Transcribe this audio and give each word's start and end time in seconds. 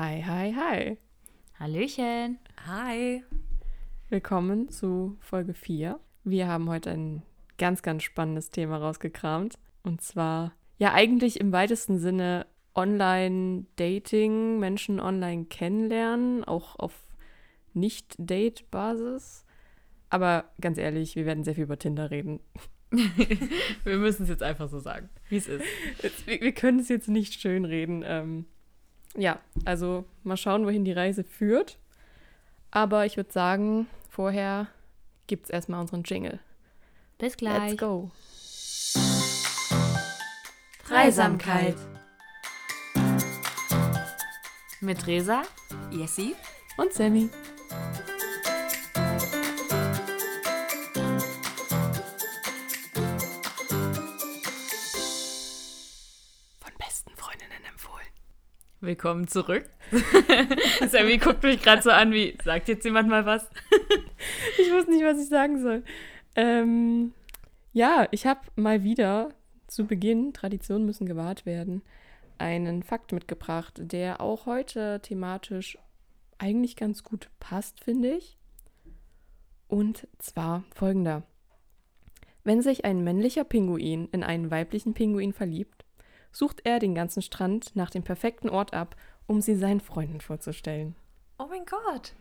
Hi, 0.00 0.22
hi, 0.24 0.54
hi. 0.54 0.96
Hallöchen. 1.58 2.38
Hi. 2.68 3.24
Willkommen 4.08 4.68
zu 4.68 5.16
Folge 5.18 5.54
4. 5.54 5.98
Wir 6.22 6.46
haben 6.46 6.68
heute 6.68 6.92
ein 6.92 7.22
ganz, 7.58 7.82
ganz 7.82 8.04
spannendes 8.04 8.50
Thema 8.50 8.76
rausgekramt. 8.76 9.58
Und 9.82 10.00
zwar, 10.00 10.52
ja, 10.78 10.92
eigentlich 10.92 11.40
im 11.40 11.50
weitesten 11.50 11.98
Sinne 11.98 12.46
Online-Dating, 12.76 14.60
Menschen 14.60 15.00
online 15.00 15.46
kennenlernen, 15.46 16.44
auch 16.44 16.78
auf 16.78 16.94
Nicht-Date-Basis. 17.74 19.44
Aber 20.10 20.44
ganz 20.60 20.78
ehrlich, 20.78 21.16
wir 21.16 21.26
werden 21.26 21.42
sehr 21.42 21.56
viel 21.56 21.64
über 21.64 21.78
Tinder 21.80 22.12
reden. 22.12 22.38
wir 22.92 23.96
müssen 23.96 24.22
es 24.22 24.28
jetzt 24.28 24.44
einfach 24.44 24.68
so 24.68 24.78
sagen, 24.78 25.08
wie 25.28 25.38
es 25.38 25.48
ist. 25.48 25.64
wir, 26.24 26.40
wir, 26.40 26.52
können 26.52 26.78
es 26.78 26.88
jetzt 26.88 27.08
nicht 27.08 27.40
schön 27.40 27.64
reden. 27.64 28.04
Ähm, 28.06 28.46
ja, 29.16 29.38
also 29.64 30.04
mal 30.22 30.36
schauen, 30.36 30.64
wohin 30.66 30.84
die 30.84 30.92
Reise 30.92 31.24
führt. 31.24 31.78
Aber 32.70 33.06
ich 33.06 33.16
würde 33.16 33.32
sagen, 33.32 33.86
vorher 34.10 34.68
gibt 35.26 35.44
es 35.44 35.50
erstmal 35.50 35.80
unseren 35.80 36.02
Jingle. 36.02 36.38
Bis 37.18 37.36
gleich. 37.36 37.70
Let's 37.70 37.80
go. 37.80 38.10
Dreisamkeit. 40.86 41.76
Mit 44.80 45.06
Resa, 45.06 45.42
Jessie 45.90 46.34
und 46.76 46.92
Sammy. 46.92 47.28
Willkommen 58.88 59.28
zurück. 59.28 59.68
Sammy 60.88 61.18
guckt 61.18 61.42
mich 61.42 61.60
gerade 61.60 61.82
so 61.82 61.90
an, 61.90 62.10
wie, 62.10 62.38
sagt 62.42 62.68
jetzt 62.68 62.86
jemand 62.86 63.06
mal 63.06 63.26
was? 63.26 63.46
ich 64.58 64.72
wusste 64.72 64.92
nicht, 64.92 65.04
was 65.04 65.20
ich 65.20 65.28
sagen 65.28 65.60
soll. 65.60 65.84
Ähm, 66.36 67.12
ja, 67.74 68.08
ich 68.12 68.26
habe 68.26 68.40
mal 68.56 68.84
wieder 68.84 69.28
zu 69.66 69.84
Beginn, 69.86 70.32
Traditionen 70.32 70.86
müssen 70.86 71.04
gewahrt 71.04 71.44
werden, 71.44 71.82
einen 72.38 72.82
Fakt 72.82 73.12
mitgebracht, 73.12 73.74
der 73.76 74.22
auch 74.22 74.46
heute 74.46 75.00
thematisch 75.02 75.76
eigentlich 76.38 76.74
ganz 76.74 77.04
gut 77.04 77.28
passt, 77.40 77.84
finde 77.84 78.12
ich. 78.12 78.38
Und 79.66 80.08
zwar 80.18 80.64
folgender. 80.74 81.24
Wenn 82.42 82.62
sich 82.62 82.86
ein 82.86 83.04
männlicher 83.04 83.44
Pinguin 83.44 84.08
in 84.12 84.24
einen 84.24 84.50
weiblichen 84.50 84.94
Pinguin 84.94 85.34
verliebt, 85.34 85.77
sucht 86.38 86.60
er 86.62 86.78
den 86.78 86.94
ganzen 86.94 87.20
Strand 87.20 87.74
nach 87.74 87.90
dem 87.90 88.04
perfekten 88.04 88.48
Ort 88.48 88.72
ab, 88.72 88.94
um 89.26 89.40
sie 89.40 89.56
seinen 89.56 89.80
Freunden 89.80 90.20
vorzustellen. 90.20 90.94
Oh 91.36 91.46
mein 91.50 91.64
Gott. 91.66 92.14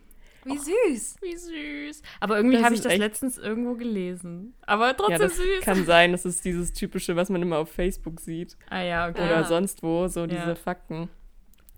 Wie 0.44 0.58
oh, 0.58 0.62
süß. 0.90 1.18
Wie 1.22 1.36
süß. 1.38 2.02
Aber 2.20 2.38
irgendwie 2.38 2.64
habe 2.64 2.74
ich 2.74 2.82
das 2.82 2.98
letztens 2.98 3.38
irgendwo 3.38 3.76
gelesen. 3.76 4.56
Aber 4.66 4.98
trotzdem 4.98 5.12
ja, 5.14 5.20
das 5.20 5.38
süß. 5.38 5.62
Kann 5.62 5.86
sein, 5.86 6.14
das 6.14 6.26
ist 6.26 6.44
dieses 6.46 6.74
typische, 6.74 7.16
was 7.16 7.30
man 7.30 7.44
immer 7.44 7.59
auf 7.59 7.72
Facebook 7.72 8.20
sieht. 8.20 8.58
Ah 8.72 8.82
ja, 8.82 9.08
okay. 9.08 9.22
Oder 9.22 9.42
ja. 9.42 9.44
sonst 9.44 9.84
wo, 9.84 10.08
so 10.08 10.26
diese 10.26 10.42
ja. 10.42 10.56
Fakten. 10.56 11.09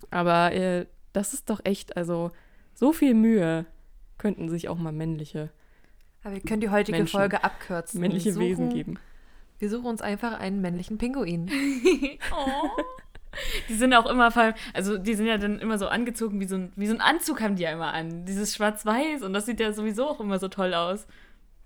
Aber 0.09 0.53
äh, 0.53 0.85
das 1.11 1.33
ist 1.33 1.49
doch 1.49 1.59
echt, 1.65 1.97
also 1.97 2.31
so 2.73 2.93
viel 2.93 3.15
Mühe 3.15 3.65
könnten 4.17 4.47
sich 4.47 4.69
auch 4.69 4.77
mal 4.77 4.93
männliche. 4.93 5.49
Aber 6.23 6.35
wir 6.35 6.41
können 6.41 6.61
die 6.61 6.69
heutige 6.69 6.99
Menschen, 6.99 7.17
Folge 7.17 7.43
abkürzen. 7.43 7.99
Männliche 7.99 8.31
suchen, 8.31 8.45
Wesen 8.45 8.69
geben. 8.69 8.99
Wir 9.59 9.69
suchen 9.69 9.85
uns 9.85 10.01
einfach 10.01 10.39
einen 10.39 10.61
männlichen 10.61 10.97
Pinguin. 10.97 11.49
oh. 12.31 12.69
Die 13.67 13.75
sind 13.75 13.93
auch 13.93 14.07
immer, 14.07 14.33
also 14.73 14.97
die 14.97 15.13
sind 15.13 15.27
ja 15.27 15.37
dann 15.37 15.59
immer 15.59 15.77
so 15.77 15.87
angezogen, 15.87 16.39
wie 16.39 16.45
so 16.45 16.55
ein, 16.55 16.73
wie 16.75 16.87
so 16.87 16.93
ein 16.93 17.01
Anzug 17.01 17.41
haben 17.41 17.55
die 17.55 17.63
ja 17.63 17.71
immer 17.71 17.93
an. 17.93 18.25
Dieses 18.25 18.55
Schwarz-Weiß 18.55 19.21
und 19.21 19.33
das 19.33 19.45
sieht 19.45 19.59
ja 19.59 19.71
sowieso 19.71 20.07
auch 20.07 20.19
immer 20.19 20.39
so 20.39 20.47
toll 20.47 20.73
aus. 20.73 21.05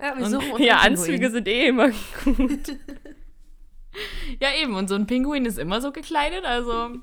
Ja, 0.02 0.18
wir 0.18 0.26
suchen 0.26 0.52
uns 0.52 0.66
Ja, 0.66 0.78
Anzüge 0.78 1.32
sind 1.32 1.48
eh 1.48 1.68
immer 1.68 1.90
gut. 1.90 2.78
ja, 4.42 4.50
eben. 4.62 4.76
Und 4.76 4.90
so 4.90 4.96
ein 4.96 5.08
Pinguin 5.08 5.46
ist 5.46 5.58
immer 5.58 5.82
so 5.82 5.92
gekleidet, 5.92 6.44
also. 6.44 6.98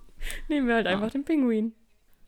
Nehmen 0.48 0.66
wir 0.66 0.74
halt 0.74 0.86
ja. 0.86 0.92
einfach 0.92 1.10
den 1.10 1.24
Pinguin. 1.24 1.74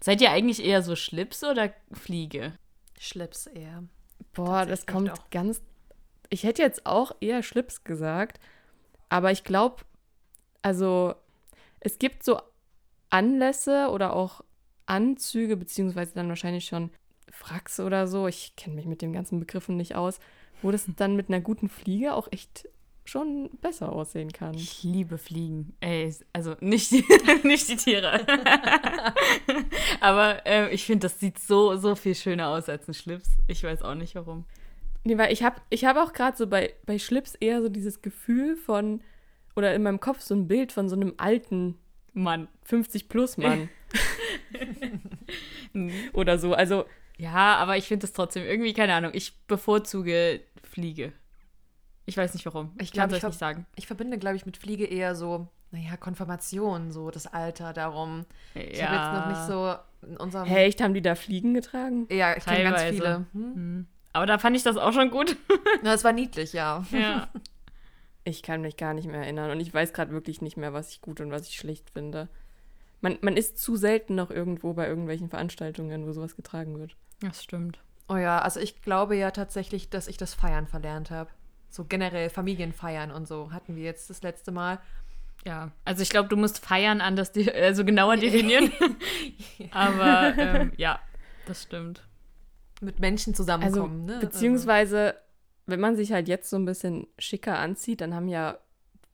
Seid 0.00 0.20
ihr 0.20 0.30
eigentlich 0.30 0.64
eher 0.64 0.82
so 0.82 0.96
Schlips 0.96 1.44
oder 1.44 1.72
Fliege? 1.92 2.54
Schlips 2.98 3.46
eher. 3.46 3.84
Boah, 4.32 4.64
das 4.64 4.86
kommt 4.86 5.10
auch. 5.12 5.30
ganz. 5.30 5.62
Ich 6.30 6.44
hätte 6.44 6.62
jetzt 6.62 6.86
auch 6.86 7.12
eher 7.20 7.42
Schlips 7.42 7.84
gesagt, 7.84 8.40
aber 9.12 9.30
ich 9.30 9.44
glaube, 9.44 9.82
also 10.62 11.14
es 11.80 11.98
gibt 11.98 12.24
so 12.24 12.40
Anlässe 13.10 13.90
oder 13.90 14.16
auch 14.16 14.40
Anzüge, 14.86 15.58
beziehungsweise 15.58 16.14
dann 16.14 16.30
wahrscheinlich 16.30 16.64
schon 16.64 16.88
Fracks 17.30 17.78
oder 17.78 18.06
so. 18.06 18.26
Ich 18.26 18.56
kenne 18.56 18.74
mich 18.74 18.86
mit 18.86 19.02
den 19.02 19.12
ganzen 19.12 19.38
Begriffen 19.38 19.76
nicht 19.76 19.96
aus, 19.96 20.18
wo 20.62 20.70
das 20.70 20.86
dann 20.96 21.14
mit 21.14 21.28
einer 21.28 21.42
guten 21.42 21.68
Fliege 21.68 22.14
auch 22.14 22.26
echt 22.30 22.66
schon 23.04 23.50
besser 23.60 23.92
aussehen 23.92 24.32
kann. 24.32 24.54
Ich 24.54 24.82
liebe 24.82 25.18
Fliegen. 25.18 25.76
Ey, 25.80 26.14
also 26.32 26.56
nicht, 26.60 26.90
die, 26.90 27.04
nicht 27.46 27.68
die 27.68 27.76
Tiere. 27.76 28.26
Aber 30.00 30.46
äh, 30.46 30.72
ich 30.72 30.86
finde, 30.86 31.06
das 31.06 31.20
sieht 31.20 31.38
so, 31.38 31.76
so 31.76 31.96
viel 31.96 32.14
schöner 32.14 32.48
aus 32.48 32.66
als 32.70 32.88
ein 32.88 32.94
Schlips. 32.94 33.28
Ich 33.46 33.62
weiß 33.62 33.82
auch 33.82 33.94
nicht 33.94 34.14
warum. 34.14 34.46
Nee, 35.04 35.18
weil 35.18 35.32
ich 35.32 35.42
habe 35.42 35.60
ich 35.70 35.84
hab 35.84 35.96
auch 35.96 36.12
gerade 36.12 36.36
so 36.36 36.46
bei, 36.46 36.74
bei 36.86 36.98
Schlips 36.98 37.34
eher 37.34 37.60
so 37.60 37.68
dieses 37.68 38.02
Gefühl 38.02 38.56
von, 38.56 39.02
oder 39.56 39.74
in 39.74 39.82
meinem 39.82 40.00
Kopf 40.00 40.20
so 40.20 40.34
ein 40.34 40.46
Bild 40.46 40.72
von 40.72 40.88
so 40.88 40.96
einem 40.96 41.14
alten 41.16 41.78
Mann, 42.12 42.48
50 42.64 43.08
plus 43.08 43.36
Mann. 43.36 43.68
oder 46.12 46.38
so. 46.38 46.54
Also. 46.54 46.84
Ja, 47.18 47.56
aber 47.56 47.76
ich 47.76 47.88
finde 47.88 48.06
es 48.06 48.12
trotzdem 48.12 48.44
irgendwie, 48.44 48.72
keine 48.72 48.94
Ahnung, 48.94 49.12
ich 49.14 49.46
bevorzuge 49.46 50.40
Fliege. 50.62 51.12
Ich 52.04 52.16
weiß 52.16 52.34
nicht 52.34 52.44
warum. 52.46 52.72
Ich 52.80 52.92
kann 52.92 53.10
es 53.10 53.22
nicht 53.22 53.38
sagen. 53.38 53.66
Ich 53.76 53.86
verbinde, 53.86 54.18
glaube 54.18 54.36
ich, 54.36 54.46
mit 54.46 54.56
Fliege 54.56 54.84
eher 54.84 55.14
so, 55.14 55.48
naja, 55.70 55.96
Konfirmation, 55.96 56.90
so 56.90 57.10
das 57.10 57.26
Alter 57.26 57.72
darum. 57.72 58.26
Ich 58.54 58.78
ja. 58.78 58.88
habe 58.88 58.96
jetzt 58.96 59.20
noch 59.20 59.28
nicht 59.28 59.46
so 59.46 60.08
in 60.08 60.16
unserem. 60.16 60.46
Hey, 60.46 60.66
echt, 60.66 60.80
haben 60.80 60.94
die 60.94 61.02
da 61.02 61.14
Fliegen 61.14 61.54
getragen? 61.54 62.08
Ja, 62.10 62.36
ich 62.36 62.44
kenne 62.44 62.64
ganz 62.64 62.82
viele. 62.82 63.26
Hm? 63.32 63.54
Hm. 63.54 63.86
Aber 64.12 64.26
da 64.26 64.38
fand 64.38 64.56
ich 64.56 64.62
das 64.62 64.76
auch 64.76 64.92
schon 64.92 65.10
gut. 65.10 65.36
Na, 65.82 65.94
es 65.94 66.04
war 66.04 66.12
niedlich, 66.12 66.52
ja. 66.52 66.84
Ja. 66.92 67.28
Ich 68.24 68.44
kann 68.44 68.60
mich 68.60 68.76
gar 68.76 68.94
nicht 68.94 69.08
mehr 69.08 69.22
erinnern 69.22 69.50
und 69.50 69.58
ich 69.58 69.74
weiß 69.74 69.92
gerade 69.92 70.12
wirklich 70.12 70.40
nicht 70.42 70.56
mehr, 70.56 70.72
was 70.72 70.90
ich 70.90 71.00
gut 71.00 71.20
und 71.20 71.32
was 71.32 71.48
ich 71.48 71.56
schlecht 71.56 71.90
finde. 71.90 72.28
Man, 73.00 73.18
man 73.20 73.36
ist 73.36 73.58
zu 73.58 73.74
selten 73.74 74.14
noch 74.14 74.30
irgendwo 74.30 74.74
bei 74.74 74.86
irgendwelchen 74.86 75.28
Veranstaltungen, 75.28 76.06
wo 76.06 76.12
sowas 76.12 76.36
getragen 76.36 76.78
wird. 76.78 76.94
Das 77.20 77.42
stimmt. 77.42 77.80
Oh 78.08 78.14
ja, 78.14 78.38
also 78.38 78.60
ich 78.60 78.80
glaube 78.80 79.16
ja 79.16 79.32
tatsächlich, 79.32 79.90
dass 79.90 80.06
ich 80.06 80.18
das 80.18 80.34
Feiern 80.34 80.68
verlernt 80.68 81.10
habe. 81.10 81.30
So 81.68 81.84
generell 81.84 82.30
Familienfeiern 82.30 83.10
und 83.10 83.26
so 83.26 83.50
hatten 83.50 83.74
wir 83.74 83.82
jetzt 83.82 84.08
das 84.08 84.22
letzte 84.22 84.52
Mal. 84.52 84.78
Ja, 85.44 85.72
also 85.84 86.02
ich 86.02 86.10
glaube, 86.10 86.28
du 86.28 86.36
musst 86.36 86.64
feiern 86.64 87.00
anders, 87.00 87.32
also 87.54 87.84
genauer 87.84 88.16
definieren. 88.18 88.70
Aber 89.72 90.38
ähm, 90.38 90.72
ja, 90.76 91.00
das 91.46 91.64
stimmt. 91.64 92.02
Mit 92.82 93.00
Menschen 93.00 93.34
zusammenkommen, 93.34 94.02
also, 94.02 94.18
ne? 94.18 94.20
Beziehungsweise 94.20 95.14
wenn 95.66 95.80
man 95.80 95.96
sich 95.96 96.12
halt 96.12 96.28
jetzt 96.28 96.50
so 96.50 96.56
ein 96.56 96.64
bisschen 96.64 97.06
schicker 97.18 97.58
anzieht, 97.58 98.00
dann 98.00 98.14
haben 98.14 98.28
ja 98.28 98.58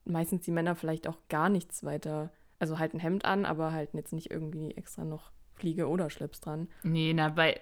meistens 0.05 0.43
die 0.43 0.51
Männer 0.51 0.75
vielleicht 0.75 1.07
auch 1.07 1.17
gar 1.29 1.49
nichts 1.49 1.83
weiter. 1.83 2.31
Also 2.57 2.79
halt 2.79 2.93
ein 2.93 2.99
Hemd 2.99 3.25
an, 3.25 3.45
aber 3.45 3.71
halt 3.71 3.93
jetzt 3.93 4.13
nicht 4.13 4.31
irgendwie 4.31 4.71
extra 4.71 5.05
noch 5.05 5.31
Fliege 5.53 5.87
oder 5.87 6.09
Schlips 6.09 6.41
dran. 6.41 6.67
Nee, 6.83 7.13
na, 7.13 7.29
bei, 7.29 7.61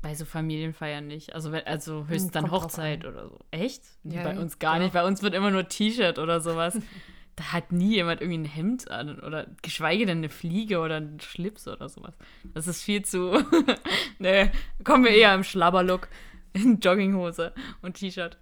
bei 0.00 0.14
so 0.14 0.24
Familienfeiern 0.24 1.06
nicht. 1.06 1.34
Also, 1.34 1.50
also 1.50 2.00
hm, 2.00 2.08
höchstens 2.08 2.32
dann 2.32 2.50
Hochzeit 2.50 3.04
oder 3.04 3.28
so. 3.28 3.38
Echt? 3.50 3.82
Nee, 4.02 4.16
ja, 4.16 4.22
bei 4.22 4.38
uns 4.38 4.58
gar 4.58 4.76
ja. 4.76 4.84
nicht. 4.84 4.92
Bei 4.92 5.04
uns 5.04 5.22
wird 5.22 5.34
immer 5.34 5.50
nur 5.50 5.68
T-Shirt 5.68 6.18
oder 6.18 6.40
sowas. 6.40 6.78
da 7.42 7.52
hat 7.52 7.72
nie 7.72 7.96
jemand 7.96 8.20
irgendwie 8.20 8.38
ein 8.38 8.44
Hemd 8.44 8.90
an 8.90 9.18
oder 9.18 9.46
geschweige 9.62 10.06
denn 10.06 10.18
eine 10.18 10.28
Fliege 10.28 10.78
oder 10.78 10.96
einen 10.96 11.18
Schlips 11.18 11.66
oder 11.66 11.88
sowas. 11.88 12.14
Das 12.54 12.68
ist 12.68 12.82
viel 12.82 13.04
zu. 13.04 13.32
ne, 14.18 14.52
kommen 14.84 15.04
wir 15.04 15.10
eher 15.10 15.34
im 15.34 15.42
Schlabberlook 15.42 16.08
in 16.52 16.78
Jogginghose 16.78 17.52
und 17.82 17.94
T-Shirt. 17.94 18.38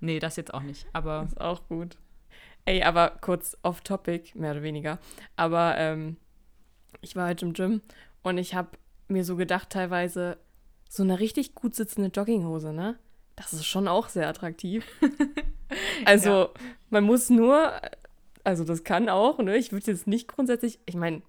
Nee, 0.00 0.18
das 0.18 0.36
jetzt 0.36 0.54
auch 0.54 0.62
nicht, 0.62 0.86
aber. 0.94 1.24
Ist 1.24 1.40
auch 1.40 1.68
gut. 1.68 1.98
Ey, 2.64 2.82
aber 2.82 3.18
kurz 3.20 3.56
off-topic, 3.62 4.38
mehr 4.38 4.52
oder 4.52 4.62
weniger. 4.62 4.98
Aber 5.36 5.76
ähm, 5.76 6.16
ich 7.02 7.16
war 7.16 7.28
heute 7.28 7.44
im 7.44 7.52
Gym 7.52 7.82
und 8.22 8.38
ich 8.38 8.54
habe 8.54 8.70
mir 9.08 9.24
so 9.24 9.36
gedacht, 9.36 9.70
teilweise 9.70 10.38
so 10.88 11.02
eine 11.02 11.20
richtig 11.20 11.54
gut 11.54 11.74
sitzende 11.74 12.08
Jogginghose, 12.08 12.72
ne? 12.72 12.98
Das 13.42 13.52
ist 13.52 13.66
schon 13.66 13.88
auch 13.88 14.08
sehr 14.08 14.28
attraktiv. 14.28 14.84
also, 16.04 16.30
ja. 16.30 16.50
man 16.90 17.04
muss 17.04 17.30
nur, 17.30 17.72
also 18.44 18.64
das 18.64 18.84
kann 18.84 19.08
auch, 19.08 19.38
ne? 19.38 19.56
Ich 19.56 19.72
würde 19.72 19.90
jetzt 19.90 20.06
nicht 20.06 20.28
grundsätzlich, 20.28 20.78
ich 20.86 20.96
meine, 20.96 21.22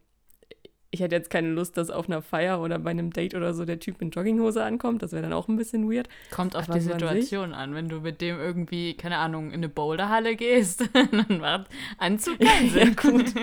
ich 0.91 0.99
hätte 0.99 1.15
jetzt 1.15 1.29
keine 1.29 1.47
Lust, 1.47 1.77
dass 1.77 1.89
auf 1.89 2.07
einer 2.07 2.21
Feier 2.21 2.61
oder 2.61 2.77
bei 2.77 2.91
einem 2.91 3.11
Date 3.11 3.33
oder 3.33 3.53
so 3.53 3.63
der 3.63 3.79
Typ 3.79 4.01
in 4.01 4.11
Jogginghose 4.11 4.61
ankommt. 4.61 5.01
Das 5.01 5.13
wäre 5.13 5.23
dann 5.23 5.31
auch 5.31 5.47
ein 5.47 5.55
bisschen 5.55 5.89
weird. 5.89 6.09
Kommt 6.31 6.55
auf 6.55 6.65
Aber 6.65 6.73
die 6.73 6.81
Situation 6.81 7.53
an. 7.53 7.73
Wenn 7.73 7.87
du 7.87 8.01
mit 8.01 8.19
dem 8.19 8.37
irgendwie, 8.37 8.95
keine 8.95 9.17
Ahnung, 9.17 9.47
in 9.47 9.55
eine 9.55 9.69
Boulderhalle 9.69 10.35
gehst, 10.35 10.83
dann 10.93 11.39
macht 11.39 11.67
Anzug 11.97 12.39
keinen 12.39 12.69
Sinn. 12.71 12.95
Ja, 12.95 13.09
gut. 13.09 13.33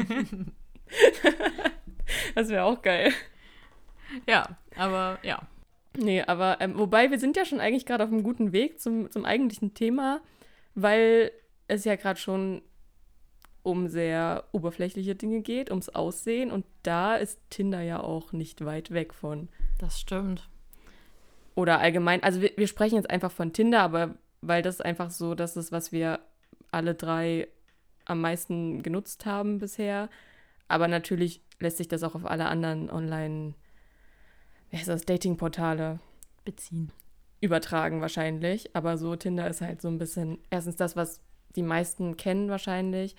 das 2.34 2.48
wäre 2.50 2.64
auch 2.64 2.82
geil. 2.82 3.12
Ja, 4.28 4.58
aber 4.76 5.18
ja. 5.22 5.40
Nee, 6.00 6.22
aber 6.22 6.60
ähm, 6.60 6.78
wobei 6.78 7.10
wir 7.10 7.18
sind 7.18 7.36
ja 7.36 7.44
schon 7.44 7.58
eigentlich 7.58 7.84
gerade 7.84 8.04
auf 8.04 8.12
einem 8.12 8.22
guten 8.22 8.52
Weg 8.52 8.80
zum, 8.80 9.10
zum 9.10 9.24
eigentlichen 9.24 9.74
Thema, 9.74 10.20
weil 10.76 11.32
es 11.66 11.84
ja 11.84 11.96
gerade 11.96 12.20
schon 12.20 12.62
um 13.64 13.88
sehr 13.88 14.44
oberflächliche 14.52 15.16
Dinge 15.16 15.40
geht, 15.40 15.70
ums 15.70 15.88
Aussehen 15.88 16.52
und 16.52 16.64
da 16.84 17.16
ist 17.16 17.40
Tinder 17.50 17.80
ja 17.80 18.00
auch 18.00 18.32
nicht 18.32 18.64
weit 18.64 18.92
weg 18.92 19.12
von. 19.12 19.48
Das 19.78 19.98
stimmt. 19.98 20.48
Oder 21.56 21.80
allgemein, 21.80 22.22
also 22.22 22.40
wir, 22.40 22.52
wir 22.56 22.68
sprechen 22.68 22.94
jetzt 22.94 23.10
einfach 23.10 23.32
von 23.32 23.52
Tinder, 23.52 23.80
aber 23.80 24.14
weil 24.40 24.62
das 24.62 24.80
einfach 24.80 25.10
so, 25.10 25.34
das 25.34 25.56
ist, 25.56 25.72
was 25.72 25.90
wir 25.90 26.20
alle 26.70 26.94
drei 26.94 27.48
am 28.04 28.20
meisten 28.20 28.84
genutzt 28.84 29.26
haben 29.26 29.58
bisher. 29.58 30.08
Aber 30.68 30.86
natürlich 30.86 31.42
lässt 31.58 31.78
sich 31.78 31.88
das 31.88 32.04
auch 32.04 32.14
auf 32.14 32.24
alle 32.24 32.46
anderen 32.46 32.88
Online- 32.88 33.54
wie 34.70 34.76
heißt 34.76 34.88
das, 34.88 35.04
Datingportale 35.04 36.00
beziehen. 36.44 36.92
Übertragen 37.40 38.00
wahrscheinlich. 38.00 38.74
Aber 38.74 38.98
so 38.98 39.14
Tinder 39.16 39.48
ist 39.48 39.60
halt 39.60 39.80
so 39.80 39.88
ein 39.88 39.98
bisschen 39.98 40.38
erstens 40.50 40.76
das, 40.76 40.96
was 40.96 41.20
die 41.56 41.62
meisten 41.62 42.16
kennen 42.16 42.48
wahrscheinlich 42.50 43.16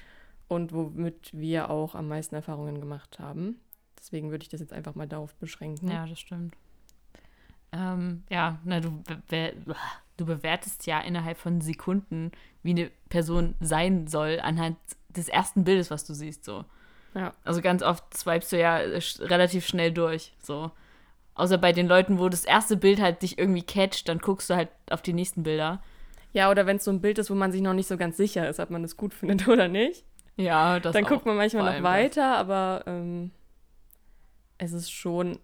und 0.47 0.73
womit 0.73 1.31
wir 1.33 1.69
auch 1.69 1.95
am 1.95 2.07
meisten 2.07 2.35
Erfahrungen 2.35 2.79
gemacht 2.79 3.19
haben. 3.19 3.59
Deswegen 3.97 4.31
würde 4.31 4.43
ich 4.43 4.49
das 4.49 4.59
jetzt 4.61 4.73
einfach 4.73 4.95
mal 4.95 5.07
darauf 5.07 5.35
beschränken. 5.35 5.89
Ja, 5.89 6.05
das 6.05 6.19
stimmt. 6.19 6.55
Ähm, 7.71 8.23
ja, 8.29 8.59
na, 8.63 8.79
du, 8.79 9.03
be 9.27 9.53
du 10.17 10.25
bewertest 10.25 10.85
ja 10.87 10.99
innerhalb 11.01 11.37
von 11.37 11.61
Sekunden, 11.61 12.31
wie 12.63 12.71
eine 12.71 12.91
Person 13.09 13.55
sein 13.61 14.07
soll, 14.07 14.39
anhand 14.41 14.77
des 15.09 15.29
ersten 15.29 15.63
Bildes, 15.63 15.91
was 15.91 16.05
du 16.05 16.13
siehst, 16.13 16.43
so. 16.43 16.65
Ja. 17.13 17.33
Also 17.43 17.61
ganz 17.61 17.83
oft 17.83 18.15
swipest 18.15 18.51
du 18.51 18.59
ja 18.59 18.77
relativ 18.77 19.65
schnell 19.65 19.91
durch, 19.91 20.33
so. 20.41 20.71
Außer 21.35 21.57
bei 21.57 21.71
den 21.71 21.87
Leuten, 21.87 22.19
wo 22.19 22.27
das 22.27 22.45
erste 22.45 22.75
Bild 22.75 22.99
halt 22.99 23.21
dich 23.21 23.37
irgendwie 23.37 23.61
catcht, 23.61 24.09
dann 24.09 24.19
guckst 24.19 24.49
du 24.49 24.55
halt 24.55 24.69
auf 24.89 25.01
die 25.01 25.13
nächsten 25.13 25.43
Bilder. 25.43 25.81
Ja, 26.33 26.51
oder 26.51 26.65
wenn 26.65 26.77
es 26.77 26.83
so 26.83 26.91
ein 26.91 27.01
Bild 27.01 27.17
ist, 27.17 27.31
wo 27.31 27.35
man 27.35 27.51
sich 27.51 27.61
noch 27.61 27.73
nicht 27.73 27.87
so 27.87 27.97
ganz 27.97 28.17
sicher 28.17 28.47
ist, 28.47 28.59
ob 28.59 28.69
man 28.69 28.81
das 28.81 28.97
gut 28.97 29.13
findet 29.13 29.47
oder 29.47 29.67
nicht. 29.67 30.03
Ja, 30.35 30.79
das 30.79 30.93
Dann 30.93 31.05
guckt 31.05 31.25
man 31.25 31.35
manchmal 31.37 31.77
noch 31.77 31.83
weiter, 31.83 32.37
aber 32.37 32.83
ähm, 32.87 33.31
es 34.57 34.73
ist 34.73 34.91
schon 34.91 35.39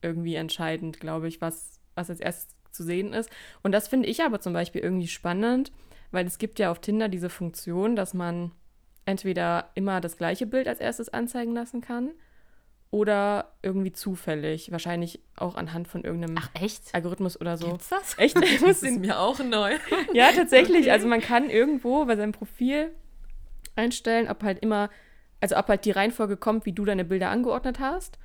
irgendwie 0.00 0.34
entscheidend, 0.34 0.98
glaube 0.98 1.28
ich, 1.28 1.40
was, 1.40 1.80
was 1.94 2.10
als 2.10 2.20
erstes 2.20 2.54
zu 2.72 2.82
sehen 2.82 3.12
ist. 3.12 3.30
Und 3.62 3.72
das 3.72 3.88
finde 3.88 4.08
ich 4.08 4.22
aber 4.22 4.40
zum 4.40 4.52
Beispiel 4.52 4.80
irgendwie 4.80 5.08
spannend, 5.08 5.70
weil 6.10 6.26
es 6.26 6.38
gibt 6.38 6.58
ja 6.58 6.70
auf 6.70 6.80
Tinder 6.80 7.08
diese 7.08 7.30
Funktion, 7.30 7.94
dass 7.94 8.14
man 8.14 8.52
entweder 9.04 9.70
immer 9.74 10.00
das 10.00 10.16
gleiche 10.16 10.46
Bild 10.46 10.66
als 10.66 10.80
erstes 10.80 11.08
anzeigen 11.08 11.52
lassen 11.52 11.80
kann 11.80 12.10
oder 12.92 13.54
irgendwie 13.62 13.92
zufällig. 13.92 14.70
Wahrscheinlich 14.70 15.18
auch 15.34 15.56
anhand 15.56 15.88
von 15.88 16.04
irgendeinem 16.04 16.36
Ach? 16.38 16.50
Algorithmus 16.92 17.40
oder 17.40 17.56
so. 17.56 17.70
Gibt's 17.70 17.88
das? 17.88 18.18
Echt? 18.18 18.36
das 18.36 18.82
ist 18.82 19.00
mir 19.00 19.18
auch 19.18 19.42
neu. 19.42 19.78
ja, 20.12 20.30
tatsächlich. 20.30 20.82
Okay. 20.82 20.90
Also 20.90 21.08
man 21.08 21.22
kann 21.22 21.48
irgendwo 21.48 22.04
bei 22.04 22.16
seinem 22.16 22.32
Profil 22.32 22.92
einstellen, 23.76 24.28
ob 24.28 24.42
halt 24.42 24.58
immer, 24.58 24.90
also 25.40 25.56
ob 25.56 25.68
halt 25.68 25.86
die 25.86 25.90
Reihenfolge 25.90 26.36
kommt, 26.36 26.66
wie 26.66 26.72
du 26.72 26.84
deine 26.84 27.06
Bilder 27.06 27.30
angeordnet 27.30 27.80
hast. 27.80 28.18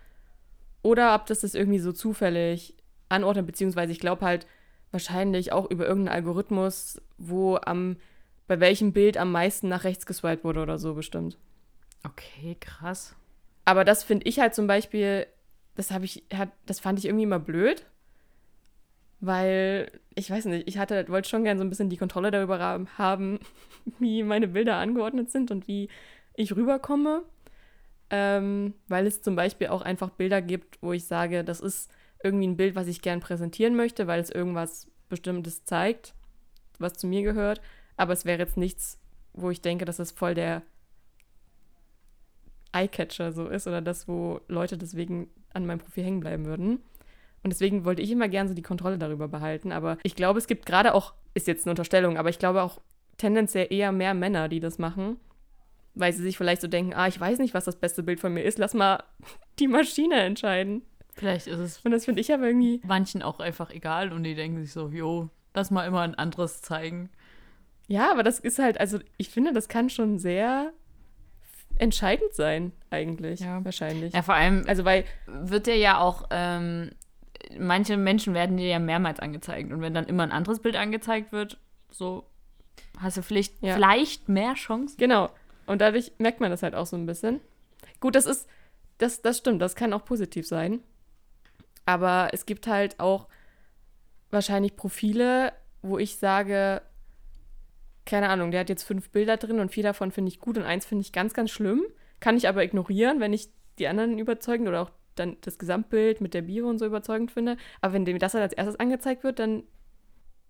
Oder 0.84 1.16
ob 1.16 1.28
das 1.28 1.40
das 1.40 1.56
irgendwie 1.56 1.80
so 1.80 1.94
zufällig 1.94 2.76
anordnet, 3.08 3.48
beziehungsweise 3.48 3.94
ich 3.94 4.02
glaube 4.02 4.26
halt 4.26 4.48
wahrscheinlich 4.92 5.54
auch 5.54 5.72
über 5.72 5.88
irgendeinen 5.88 6.16
Algorithmus, 6.16 7.02
wo 7.18 7.56
am, 7.56 7.96
bei 8.48 8.60
welchem 8.60 8.92
Bild 8.92 9.16
am 9.16 9.32
meisten 9.32 9.70
nach 9.70 9.86
rechts 9.86 10.06
geswiped 10.06 10.44
wurde 10.44 10.62
oder 10.62 10.78
so 10.78 10.94
bestimmt. 10.94 11.38
Okay, 12.04 12.58
krass. 12.60 13.16
Aber 13.68 13.84
das 13.84 14.02
finde 14.06 14.26
ich 14.30 14.40
halt 14.40 14.56
zum 14.56 14.66
Beispiel, 14.66 15.28
das 15.76 15.92
habe 15.92 16.06
ich, 16.06 16.24
hat, 16.34 16.54
das 16.66 16.80
fand 16.80 17.00
ich 17.00 17.06
irgendwie 17.06 17.26
immer 17.26 17.38
blöd. 17.38 17.86
Weil, 19.20 19.92
ich 20.16 20.32
weiß 20.32 20.46
nicht, 20.46 20.70
ich 20.70 20.78
hatte, 20.78 21.10
wollte 21.10 21.28
schon 21.28 21.44
gerne 21.44 21.58
so 21.58 21.66
ein 21.66 21.70
bisschen 21.70 21.90
die 21.90 21.98
Kontrolle 21.98 22.32
darüber 22.32 22.60
haben, 22.98 23.40
wie 24.00 24.24
meine 24.24 24.48
Bilder 24.48 24.78
angeordnet 24.78 25.32
sind 25.32 25.52
und 25.52 25.68
wie 25.68 25.90
ich 26.34 26.56
rüberkomme. 26.56 27.24
Ähm, 28.10 28.74
weil 28.88 29.06
es 29.06 29.22
zum 29.22 29.36
Beispiel 29.36 29.68
auch 29.68 29.82
einfach 29.82 30.12
Bilder 30.12 30.42
gibt, 30.42 30.82
wo 30.82 30.94
ich 30.94 31.04
sage, 31.04 31.44
das 31.44 31.60
ist 31.60 31.92
irgendwie 32.24 32.48
ein 32.48 32.56
Bild, 32.56 32.74
was 32.74 32.88
ich 32.88 33.02
gern 33.02 33.20
präsentieren 33.20 33.76
möchte, 33.76 34.08
weil 34.08 34.22
es 34.22 34.30
irgendwas 34.30 34.90
Bestimmtes 35.10 35.66
zeigt, 35.66 36.14
was 36.80 36.94
zu 36.94 37.06
mir 37.06 37.24
gehört. 37.24 37.60
Aber 37.98 38.14
es 38.14 38.24
wäre 38.24 38.40
jetzt 38.40 38.56
nichts, 38.56 38.98
wo 39.34 39.50
ich 39.50 39.62
denke, 39.62 39.84
das 39.84 40.00
ist 40.00 40.18
voll 40.18 40.36
der 40.36 40.62
Eyecatcher 42.78 43.32
so 43.32 43.48
ist 43.48 43.68
oder 43.68 43.82
das, 43.82 44.08
wo 44.08 44.42
Leute 44.48 44.78
deswegen 44.78 45.30
an 45.54 45.66
meinem 45.66 45.80
Profil 45.80 46.04
hängen 46.04 46.20
bleiben 46.20 46.46
würden. 46.46 46.80
Und 47.44 47.52
deswegen 47.52 47.86
wollte 47.86 48.02
ich 48.02 48.12
immer 48.12 48.28
gern 48.28 48.48
so 48.48 48.54
die 48.54 48.62
Kontrolle 48.62 48.98
darüber 48.98 49.28
behalten. 49.28 49.72
Aber 49.72 49.98
ich 50.04 50.16
glaube, 50.16 50.40
es 50.40 50.48
gibt 50.48 50.66
gerade 50.66 50.94
auch, 50.94 51.14
ist 51.34 51.48
jetzt 51.48 51.66
eine 51.66 51.72
Unterstellung, 51.72 52.18
aber 52.18 52.30
ich 52.30 52.40
glaube 52.40 52.62
auch 52.62 52.82
tendenziell 53.18 53.68
eher 53.70 53.92
mehr 53.92 54.14
Männer, 54.14 54.48
die 54.50 54.60
das 54.60 54.78
machen, 54.78 55.18
weil 55.96 56.14
sie 56.14 56.24
sich 56.24 56.38
vielleicht 56.38 56.62
so 56.62 56.68
denken, 56.68 56.94
ah, 56.94 57.08
ich 57.08 57.20
weiß 57.20 57.40
nicht, 57.40 57.54
was 57.54 57.66
das 57.66 57.78
beste 57.78 58.04
Bild 58.04 58.20
von 58.20 58.34
mir 58.34 58.44
ist, 58.44 58.58
lass 58.58 58.74
mal 58.74 59.04
die 59.60 59.68
Maschine 59.68 60.16
entscheiden. 60.22 60.84
Vielleicht 61.14 61.48
ist 61.48 61.60
es. 61.60 61.80
Und 61.84 61.92
das 61.92 62.06
finde 62.06 62.22
ich 62.22 62.32
aber 62.32 62.48
irgendwie. 62.48 62.82
Manchen 62.86 63.24
auch 63.24 63.40
einfach 63.40 63.72
egal 63.72 64.12
und 64.12 64.24
die 64.24 64.36
denken 64.36 64.62
sich 64.62 64.72
so, 64.72 64.90
jo, 64.90 65.30
lass 65.56 65.72
mal 65.72 65.88
immer 65.88 66.02
ein 66.02 66.16
anderes 66.16 66.62
zeigen. 66.62 67.10
Ja, 67.88 68.12
aber 68.12 68.22
das 68.22 68.40
ist 68.40 68.60
halt, 68.60 68.80
also 68.80 69.00
ich 69.18 69.30
finde, 69.30 69.54
das 69.54 69.70
kann 69.70 69.90
schon 69.90 70.20
sehr 70.20 70.74
entscheidend 71.80 72.34
sein, 72.34 72.72
eigentlich. 72.90 73.40
Ja. 73.40 73.64
Wahrscheinlich. 73.64 74.14
Ja, 74.14 74.22
vor 74.22 74.36
allem, 74.36 74.64
also 74.68 74.86
weil 74.86 75.06
wird 75.26 75.68
dir 75.68 75.78
ja 75.78 76.00
auch, 76.00 76.28
ähm, 76.32 76.92
manche 77.58 77.98
Menschen 77.98 78.34
werden 78.34 78.58
dir 78.58 78.68
ja 78.68 78.80
mehrmals 78.80 79.20
angezeigt. 79.20 79.72
Und 79.72 79.82
wenn 79.82 79.94
dann 79.94 80.06
immer 80.06 80.24
ein 80.24 80.32
anderes 80.32 80.60
Bild 80.60 80.76
angezeigt 80.76 81.32
wird, 81.32 81.60
so 81.92 82.26
hast 83.00 83.18
du 83.18 83.22
vielleicht, 83.22 83.62
ja. 83.62 83.76
vielleicht 83.76 84.30
mehr 84.30 84.54
Chancen. 84.54 84.98
Genau. 84.98 85.30
Und 85.66 85.82
dadurch 85.82 86.14
merkt 86.18 86.40
man 86.40 86.52
das 86.52 86.64
halt 86.64 86.76
auch 86.76 86.86
so 86.86 86.96
ein 86.96 87.06
bisschen. 87.06 87.42
Gut, 88.00 88.16
das 88.16 88.26
ist, 88.26 88.48
das, 88.98 89.22
das 89.22 89.38
stimmt, 89.38 89.62
das 89.62 89.76
kann 89.76 89.94
auch 89.94 90.06
positiv 90.06 90.48
sein. 90.48 90.82
Aber 91.86 92.30
es 92.34 92.46
gibt 92.46 92.68
halt 92.68 93.00
auch 93.00 93.28
wahrscheinlich 94.30 94.76
Profile, 94.76 95.54
wo 95.82 95.98
ich 95.98 96.18
sage, 96.18 96.82
keine 98.08 98.30
Ahnung, 98.30 98.52
der 98.52 98.62
hat 98.62 98.70
jetzt 98.70 98.84
fünf 98.84 99.12
Bilder 99.12 99.38
drin 99.38 99.60
und 99.60 99.72
vier 99.72 99.84
davon 99.84 100.12
finde 100.12 100.30
ich 100.30 100.40
gut 100.40 100.58
und 100.58 100.64
eins 100.64 100.86
finde 100.86 101.04
ich 101.04 101.12
ganz, 101.12 101.34
ganz 101.34 101.52
schlimm. 101.52 101.84
Kann 102.20 102.38
ich 102.38 102.48
aber 102.48 102.64
ignorieren, 102.64 103.20
wenn 103.20 103.34
ich 103.34 103.50
die 103.78 103.88
anderen 103.88 104.18
überzeugend 104.18 104.68
oder 104.68 104.82
auch 104.82 104.92
dann 105.16 105.38
das 105.42 105.58
Gesamtbild 105.58 106.22
mit 106.22 106.34
der 106.34 106.42
Bio 106.42 106.68
und 106.68 106.80
so 106.80 106.86
überzeugend 106.86 107.32
finde. 107.32 107.58
Aber 107.82 107.94
wenn 107.94 108.06
dem 108.06 108.18
das 108.18 108.34
halt 108.34 108.44
als 108.44 108.54
erstes 108.54 108.80
angezeigt 108.80 109.24
wird, 109.24 109.40
dann 109.40 109.64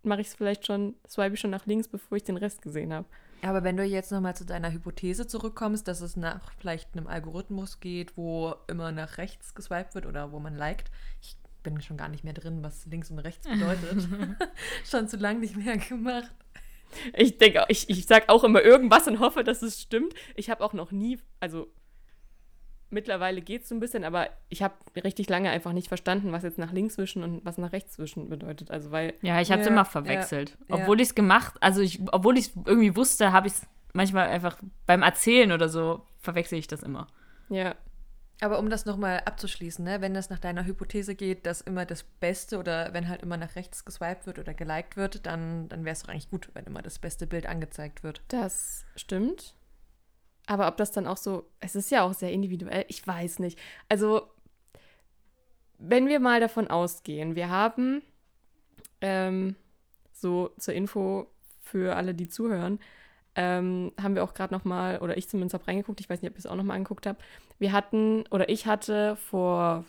mache 0.04 0.22
ich 0.22 0.28
es 0.28 0.36
vielleicht 0.36 0.66
schon, 0.66 0.96
swipe 1.08 1.34
ich 1.34 1.40
schon 1.40 1.52
nach 1.52 1.66
links, 1.66 1.88
bevor 1.88 2.16
ich 2.18 2.24
den 2.24 2.38
Rest 2.38 2.62
gesehen 2.62 2.94
habe. 2.94 3.08
Aber 3.42 3.64
wenn 3.64 3.78
du 3.78 3.84
jetzt 3.84 4.12
nochmal 4.12 4.36
zu 4.36 4.46
deiner 4.46 4.72
Hypothese 4.72 5.28
zurückkommst, 5.28 5.88
dass 5.88 6.02
es 6.02 6.16
nach 6.16 6.52
vielleicht 6.58 6.96
einem 6.96 7.08
Algorithmus 7.08 7.80
geht, 7.80 8.18
wo 8.18 8.56
immer 8.68 8.92
nach 8.92 9.18
rechts 9.18 9.54
geswiped 9.54 9.96
wird 9.96 10.06
oder 10.06 10.32
wo 10.32 10.40
man 10.40 10.56
liked, 10.56 10.92
ich 11.22 11.38
bin 11.64 11.82
schon 11.82 11.98
gar 11.98 12.10
nicht 12.10 12.24
mehr 12.24 12.34
drin, 12.34 12.64
was 12.64 12.86
links 12.86 13.12
und 13.12 13.20
rechts 13.20 13.48
bedeutet. 13.48 14.08
schon 14.86 15.08
zu 15.08 15.18
lange 15.18 15.40
nicht 15.40 15.56
mehr 15.58 15.78
gemacht. 15.78 16.34
Ich 17.14 17.38
denke, 17.38 17.66
ich, 17.68 17.90
ich 17.90 18.06
sage 18.06 18.30
auch 18.30 18.44
immer 18.44 18.62
irgendwas 18.62 19.08
und 19.08 19.20
hoffe, 19.20 19.44
dass 19.44 19.62
es 19.62 19.82
stimmt. 19.82 20.14
Ich 20.36 20.50
habe 20.50 20.64
auch 20.64 20.74
noch 20.74 20.92
nie, 20.92 21.20
also 21.40 21.68
mittlerweile 22.90 23.42
geht 23.42 23.64
es 23.64 23.70
so 23.70 23.76
ein 23.76 23.80
bisschen, 23.80 24.04
aber 24.04 24.30
ich 24.50 24.62
habe 24.62 24.76
richtig 25.04 25.30
lange 25.30 25.50
einfach 25.50 25.74
nicht 25.74 25.88
verstanden, 25.88 26.32
was 26.32 26.44
jetzt 26.44 26.58
nach 26.58 26.72
links 26.72 26.98
wischen 26.98 27.24
und 27.24 27.46
was 27.46 27.58
nach 27.58 27.72
rechts 27.72 28.00
wischen 28.00 28.30
bedeutet. 28.30 28.72
Also 28.72 28.92
weil 28.92 29.14
ja, 29.22 29.42
ich 29.42 29.52
habe 29.52 29.62
es 29.62 29.68
ja, 29.68 29.74
immer 29.74 29.86
verwechselt, 29.86 30.58
ja, 30.68 30.76
obwohl 30.76 31.02
ich 31.02 31.10
es 31.10 31.16
gemacht, 31.16 31.56
also 31.60 31.82
ich, 31.82 32.00
obwohl 32.12 32.38
ich 32.38 32.48
es 32.48 32.52
irgendwie 32.66 32.96
wusste, 32.96 33.32
habe 33.32 33.48
ich 33.48 33.54
es 33.54 33.68
manchmal 33.94 34.28
einfach 34.28 34.58
beim 34.86 35.02
Erzählen 35.02 35.52
oder 35.52 35.70
so 35.70 36.06
verwechsel 36.20 36.58
ich 36.58 36.68
das 36.68 36.84
immer. 36.84 37.08
Ja, 37.50 37.76
aber 38.40 38.60
um 38.60 38.70
das 38.70 38.86
nochmal 38.86 39.22
abzuschließen, 39.26 39.84
ne, 39.84 40.02
wenn 40.02 40.14
das 40.14 40.30
nach 40.30 40.40
deiner 40.40 40.66
Hypothese 40.66 41.16
geht, 41.16 41.46
dass 41.46 41.62
immer 41.62 41.86
das 41.86 42.04
Beste 42.04 42.60
oder 42.60 42.94
wenn 42.94 43.10
halt 43.10 43.24
immer 43.24 43.38
nach 43.38 43.56
rechts 43.56 43.84
geswiped 43.84 44.28
wird 44.28 44.38
oder 44.38 44.54
geliked 44.54 44.96
wird, 44.96 45.26
dann, 45.26 45.68
dann 45.70 45.86
wäre 45.86 45.94
es 45.94 46.04
doch 46.04 46.10
eigentlich 46.10 46.30
gut, 46.30 46.50
wenn 46.54 46.66
immer 46.66 46.82
das 46.82 47.00
beste 47.00 47.26
Bild 47.26 47.48
angezeigt 47.48 48.04
wird. 48.04 48.22
Das 48.28 48.86
stimmt. 48.96 49.56
Aber 50.46 50.68
ob 50.68 50.78
das 50.78 50.92
dann 50.92 51.08
auch 51.08 51.18
so, 51.18 51.50
es 51.60 51.76
ist 51.76 51.90
ja 51.90 52.04
auch 52.04 52.14
sehr 52.14 52.32
individuell, 52.32 52.86
ich 52.88 53.06
weiß 53.06 53.40
nicht. 53.40 53.60
Also, 53.90 54.28
wenn 55.80 56.08
wir 56.08 56.20
mal 56.20 56.40
davon 56.40 56.68
ausgehen, 56.68 57.36
wir 57.36 57.50
haben 57.50 58.02
ähm, 59.02 59.56
so 60.14 60.52
zur 60.58 60.74
Info 60.74 61.28
für 61.62 61.96
alle, 61.96 62.14
die 62.14 62.30
zuhören, 62.30 62.80
ähm, 63.38 63.92
haben 64.02 64.16
wir 64.16 64.24
auch 64.24 64.34
gerade 64.34 64.54
noch 64.54 64.66
mal, 64.66 64.98
oder 64.98 65.16
ich 65.16 65.30
zumindest 65.30 65.54
habe 65.54 65.68
reingeguckt, 65.68 66.00
ich 66.00 66.10
weiß 66.10 66.22
nicht, 66.22 66.32
ob 66.32 66.36
ihr 66.36 66.40
es 66.40 66.48
auch 66.48 66.56
noch 66.56 66.64
mal 66.64 66.74
angeguckt 66.74 67.06
habt. 67.06 67.24
Wir 67.60 67.72
hatten, 67.72 68.26
oder 68.32 68.50
ich 68.50 68.66
hatte 68.66 69.16
vor 69.16 69.86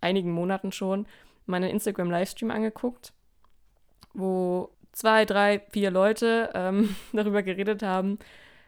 einigen 0.00 0.30
Monaten 0.30 0.70
schon 0.70 1.06
meinen 1.44 1.70
Instagram-Livestream 1.70 2.52
angeguckt, 2.52 3.12
wo 4.14 4.70
zwei, 4.92 5.24
drei, 5.24 5.60
vier 5.70 5.90
Leute 5.90 6.50
ähm, 6.54 6.94
darüber 7.12 7.42
geredet 7.42 7.82
haben, 7.82 8.20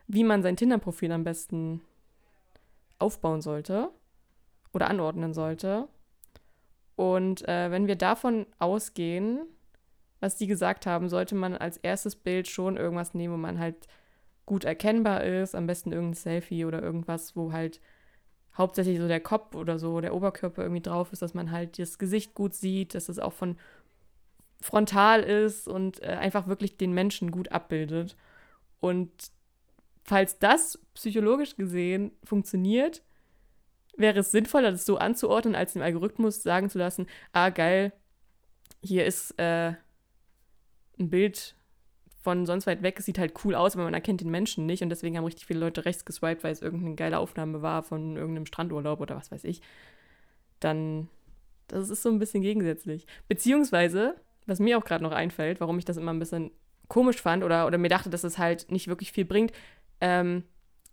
wie 0.09 0.25
man 0.25 0.43
sein 0.43 0.57
Tinder-Profil 0.57 1.13
am 1.13 1.23
besten 1.23 1.81
aufbauen 2.99 3.41
sollte 3.41 3.91
oder 4.73 4.91
anordnen 4.91 5.35
sollte. 5.35 5.87
Und 6.97 7.49
äh, 7.49 7.71
wenn 7.71 7.87
wir 7.87 7.97
davon 7.97 8.45
ausgehen, 8.59 9.47
was 10.19 10.37
die 10.37 10.49
gesagt 10.49 10.85
haben, 10.85 11.09
sollte 11.09 11.37
man 11.37 11.57
als 11.57 11.77
erstes 11.79 12.17
Bild 12.17 12.49
schon 12.49 12.77
irgendwas 12.77 13.15
nehmen, 13.15 13.35
wo 13.35 13.39
man 13.39 13.59
halt 13.61 13.87
gut 14.51 14.65
erkennbar 14.65 15.23
ist. 15.23 15.55
Am 15.55 15.69
besten 15.69 15.93
irgendein 15.93 16.15
Selfie 16.15 16.65
oder 16.65 16.83
irgendwas, 16.83 17.37
wo 17.37 17.53
halt 17.53 17.81
hauptsächlich 18.59 18.99
so 18.99 19.07
der 19.07 19.21
Kopf 19.21 19.55
oder 19.55 19.79
so 19.79 20.01
der 20.01 20.13
Oberkörper 20.13 20.63
irgendwie 20.63 20.83
drauf 20.83 21.13
ist, 21.13 21.23
dass 21.23 21.35
man 21.35 21.53
halt 21.53 21.79
das 21.79 21.99
Gesicht 21.99 22.35
gut 22.35 22.53
sieht, 22.53 22.97
dass 22.97 23.09
es 23.09 23.21
auch 23.21 23.33
von 23.33 23.57
frontal 24.61 25.23
ist 25.23 25.69
und 25.69 26.03
äh, 26.03 26.07
einfach 26.07 26.49
wirklich 26.49 26.77
den 26.77 26.93
Menschen 26.93 27.31
gut 27.31 27.53
abbildet. 27.53 28.17
Und 28.81 29.13
falls 30.03 30.41
das 30.41 30.81
psychologisch 30.95 31.55
gesehen 31.55 32.11
funktioniert, 32.25 33.03
wäre 33.97 34.19
es 34.19 34.33
sinnvoller, 34.33 34.73
das 34.73 34.85
so 34.85 34.97
anzuordnen, 34.99 35.55
als 35.55 35.75
dem 35.75 35.83
Algorithmus 35.83 36.43
sagen 36.43 36.71
zu 36.71 36.79
lassen, 36.79 37.07
ah 37.33 37.51
geil, 37.51 37.93
hier 38.83 39.07
ist 39.07 39.39
äh, 39.39 39.75
ein 40.99 41.09
Bild 41.09 41.55
von 42.23 42.45
sonst 42.45 42.67
weit 42.67 42.83
weg, 42.83 42.97
es 42.99 43.07
sieht 43.07 43.19
halt 43.19 43.33
cool 43.45 43.55
aus, 43.55 43.75
aber 43.75 43.85
man 43.85 43.95
erkennt 43.95 44.21
den 44.21 44.31
Menschen 44.31 44.67
nicht 44.67 44.83
und 44.83 44.91
deswegen 44.91 45.17
haben 45.17 45.25
richtig 45.25 45.47
viele 45.47 45.61
Leute 45.61 45.85
rechts 45.85 46.05
geswiped, 46.05 46.45
weil 46.45 46.53
es 46.53 46.63
irgendeine 46.63 46.95
geile 46.95 47.19
Aufnahme 47.19 47.63
war 47.63 47.83
von 47.83 48.17
irgendeinem 48.17 48.47
Strandurlaub 48.47 49.01
oder 49.01 49.17
was 49.17 49.31
weiß 49.31 49.45
ich. 49.45 49.63
Dann, 50.61 51.09
das 51.69 51.89
ist 51.89 52.03
so 52.03 52.11
ein 52.11 52.19
bisschen 52.19 52.43
gegensätzlich. 52.43 53.07
Beziehungsweise, 53.29 54.17
was 54.47 54.61
mir 54.61 54.77
auch 54.77 54.85
gerade 54.85 55.03
noch 55.03 55.13
einfällt, 55.13 55.61
warum 55.61 55.79
ich 55.79 55.87
das 55.87 55.97
immer 55.97 56.13
ein 56.13 56.19
bisschen 56.19 56.51
komisch 56.89 57.23
fand 57.23 57.43
oder, 57.43 57.67
oder 57.67 57.79
mir 57.79 57.89
dachte, 57.89 58.11
dass 58.11 58.25
es 58.25 58.37
halt 58.37 58.71
nicht 58.71 58.89
wirklich 58.89 59.13
viel 59.13 59.25
bringt, 59.25 59.53
ähm, 60.03 60.45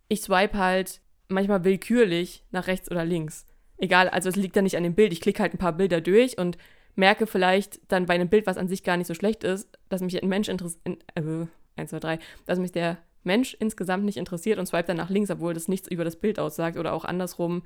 ich 0.07 0.21
swipe 0.21 0.57
halt 0.57 1.01
manchmal 1.27 1.65
willkürlich 1.65 2.45
nach 2.51 2.67
rechts 2.67 2.89
oder 2.89 3.03
links. 3.03 3.45
Egal, 3.77 4.07
also 4.09 4.29
es 4.29 4.35
liegt 4.37 4.55
ja 4.55 4.61
nicht 4.61 4.77
an 4.77 4.83
dem 4.83 4.95
Bild. 4.95 5.11
Ich 5.11 5.21
klicke 5.21 5.41
halt 5.41 5.53
ein 5.53 5.59
paar 5.59 5.73
Bilder 5.73 5.99
durch 5.99 6.37
und 6.37 6.57
merke 6.97 7.27
vielleicht 7.27 7.79
dann 7.91 8.07
bei 8.07 8.15
einem 8.15 8.27
Bild, 8.27 8.47
was 8.47 8.57
an 8.57 8.67
sich 8.67 8.83
gar 8.83 8.97
nicht 8.97 9.07
so 9.07 9.13
schlecht 9.13 9.43
ist, 9.43 9.69
dass 9.87 10.01
mich 10.01 10.21
ein 10.21 10.27
Mensch 10.27 10.49
interessiert, 10.49 11.03
äh, 11.15 11.45
1, 11.77 11.91
2, 11.91 11.99
3, 11.99 12.19
dass 12.45 12.59
mich 12.59 12.71
der 12.71 12.97
Mensch 13.23 13.55
insgesamt 13.59 14.03
nicht 14.03 14.17
interessiert 14.17 14.57
und 14.57 14.65
swipe 14.65 14.87
dann 14.87 14.97
nach 14.97 15.09
links, 15.09 15.29
obwohl 15.29 15.53
das 15.53 15.67
nichts 15.67 15.87
über 15.87 16.03
das 16.03 16.15
Bild 16.15 16.39
aussagt 16.39 16.77
oder 16.77 16.93
auch 16.93 17.05
andersrum, 17.05 17.61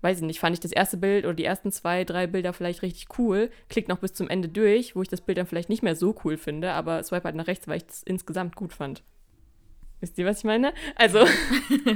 weiß 0.00 0.18
ich 0.18 0.24
nicht, 0.24 0.40
fand 0.40 0.54
ich 0.54 0.60
das 0.60 0.72
erste 0.72 0.96
Bild 0.96 1.24
oder 1.24 1.34
die 1.34 1.44
ersten 1.44 1.70
zwei, 1.70 2.04
drei 2.04 2.26
Bilder 2.26 2.52
vielleicht 2.52 2.82
richtig 2.82 3.18
cool, 3.18 3.50
klick 3.68 3.88
noch 3.88 3.98
bis 3.98 4.14
zum 4.14 4.28
Ende 4.28 4.48
durch, 4.48 4.96
wo 4.96 5.02
ich 5.02 5.08
das 5.08 5.20
Bild 5.20 5.38
dann 5.38 5.46
vielleicht 5.46 5.68
nicht 5.68 5.82
mehr 5.82 5.94
so 5.94 6.14
cool 6.24 6.38
finde, 6.38 6.72
aber 6.72 7.02
swipe 7.02 7.24
halt 7.24 7.36
nach 7.36 7.46
rechts, 7.46 7.68
weil 7.68 7.76
ich 7.76 7.86
das 7.86 8.02
insgesamt 8.02 8.56
gut 8.56 8.72
fand. 8.72 9.02
Wisst 10.00 10.18
ihr, 10.18 10.26
was 10.26 10.38
ich 10.38 10.44
meine? 10.44 10.72
Also, 10.96 11.24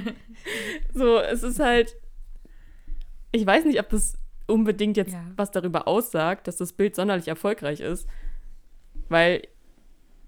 so, 0.95 1.19
es 1.19 1.43
ist 1.43 1.59
halt, 1.59 1.97
ich 3.33 3.47
weiß 3.47 3.65
nicht, 3.65 3.81
ob 3.81 3.89
das 3.89 4.19
unbedingt 4.47 4.97
jetzt 4.97 5.13
ja. 5.13 5.25
was 5.37 5.51
darüber 5.51 5.89
aussagt, 5.89 6.47
dass 6.47 6.57
das 6.57 6.73
Bild 6.73 6.95
sonderlich 6.95 7.29
erfolgreich 7.29 7.81
ist, 7.81 8.09
weil 9.09 9.47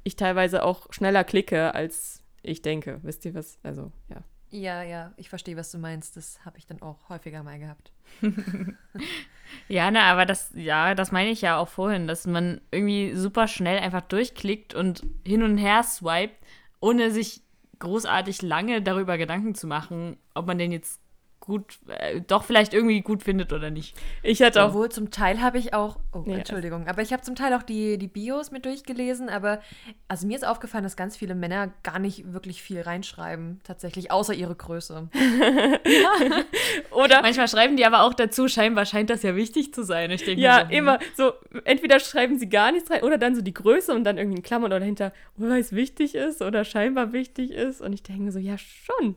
ich 0.05 0.17
teilweise 0.17 0.65
auch 0.65 0.93
schneller 0.93 1.25
klicke, 1.25 1.75
als 1.75 2.25
ich 2.43 2.63
denke. 2.63 3.01
Wisst 3.03 3.25
ihr 3.25 3.35
was? 3.35 3.59
Also, 3.63 3.93
ja. 4.09 4.23
Ja, 4.51 4.83
ja, 4.83 5.13
ich 5.17 5.29
verstehe, 5.29 5.57
was 5.57 5.71
du 5.71 5.79
meinst. 5.79 6.17
Das 6.17 6.45
habe 6.45 6.57
ich 6.57 6.67
dann 6.67 6.81
auch 6.81 7.09
häufiger 7.11 7.43
mal 7.43 7.59
gehabt. 7.59 7.93
ja, 9.69 9.91
na, 9.91 10.05
aber 10.11 10.25
das, 10.25 10.53
ja, 10.55 10.95
das 10.95 11.13
meine 11.13 11.31
ich 11.31 11.43
ja 11.43 11.59
auch 11.59 11.69
vorhin, 11.69 12.07
dass 12.07 12.27
man 12.27 12.63
irgendwie 12.71 13.15
super 13.15 13.47
schnell 13.47 13.79
einfach 13.79 14.01
durchklickt 14.01 14.75
und 14.75 15.05
hin 15.27 15.43
und 15.43 15.59
her 15.59 15.83
swiped, 15.83 16.37
ohne 16.81 17.11
sich 17.11 17.43
großartig 17.79 18.41
lange 18.41 18.81
darüber 18.81 19.19
Gedanken 19.19 19.55
zu 19.55 19.67
machen, 19.67 20.17
ob 20.35 20.47
man 20.47 20.57
den 20.57 20.73
jetzt 20.73 21.01
gut, 21.49 21.79
äh, 21.89 22.21
doch 22.21 22.45
vielleicht 22.45 22.75
irgendwie 22.75 23.01
gut 23.01 23.23
findet 23.23 23.53
oder 23.53 23.71
nicht. 23.71 23.97
Ich 24.23 24.43
hatte 24.43 24.63
auch. 24.63 24.69
Obwohl 24.69 24.91
zum 24.91 25.11
Teil 25.11 25.41
habe 25.41 25.59
ich 25.59 25.75
auch, 25.75 25.99
oh, 26.13 26.23
ja. 26.27 26.37
Entschuldigung, 26.37 26.87
aber 26.87 27.03
ich 27.03 27.13
habe 27.13 27.23
zum 27.23 27.35
Teil 27.35 27.55
auch 27.55 27.63
die, 27.63 27.99
die 27.99 28.07
Bios 28.07 28.51
mit 28.51 28.67
durchgelesen, 28.67 29.29
aber 29.29 29.61
also 30.07 30.27
mir 30.27 30.37
ist 30.37 30.47
aufgefallen, 30.47 30.85
dass 30.85 30.97
ganz 30.97 31.17
viele 31.17 31.35
Männer 31.35 31.73
gar 31.83 31.99
nicht 31.99 32.33
wirklich 32.33 32.63
viel 32.63 32.83
reinschreiben, 32.83 33.61
tatsächlich, 33.65 34.13
außer 34.13 34.35
ihre 34.35 34.55
Größe. 34.55 35.09
ja. 35.13 36.45
Oder 36.91 37.23
manchmal 37.23 37.49
schreiben 37.49 37.77
die 37.77 37.87
aber 37.87 38.03
auch 38.03 38.15
dazu, 38.15 38.47
scheinbar 38.47 38.85
scheint 38.85 39.11
das 39.11 39.23
ja 39.23 39.35
wichtig 39.35 39.73
zu 39.73 39.83
sein. 39.83 40.11
Ich 40.11 40.25
denke 40.25 40.43
ja, 40.43 40.61
so, 40.61 40.65
hm. 40.65 40.71
immer 40.71 40.99
so, 41.17 41.33
entweder 41.65 41.99
schreiben 41.99 42.39
sie 42.39 42.49
gar 42.49 42.73
nichts 42.73 42.91
rein 42.91 43.03
oder 43.03 43.17
dann 43.17 43.35
so 43.35 43.41
die 43.41 43.55
Größe 43.55 43.95
und 43.95 44.05
dann 44.05 44.19
irgendwie 44.19 44.39
ein 44.39 44.43
Klammern 44.43 44.71
oder 44.71 44.81
dahinter, 44.81 45.13
weil 45.37 45.61
es 45.61 45.73
wichtig 45.73 46.15
ist 46.15 46.43
oder 46.43 46.65
scheinbar 46.65 47.13
wichtig 47.13 47.53
ist. 47.53 47.81
Und 47.81 47.95
ich 47.95 48.03
denke 48.03 48.33
so, 48.33 48.39
ja, 48.39 48.57
schon. 48.59 49.17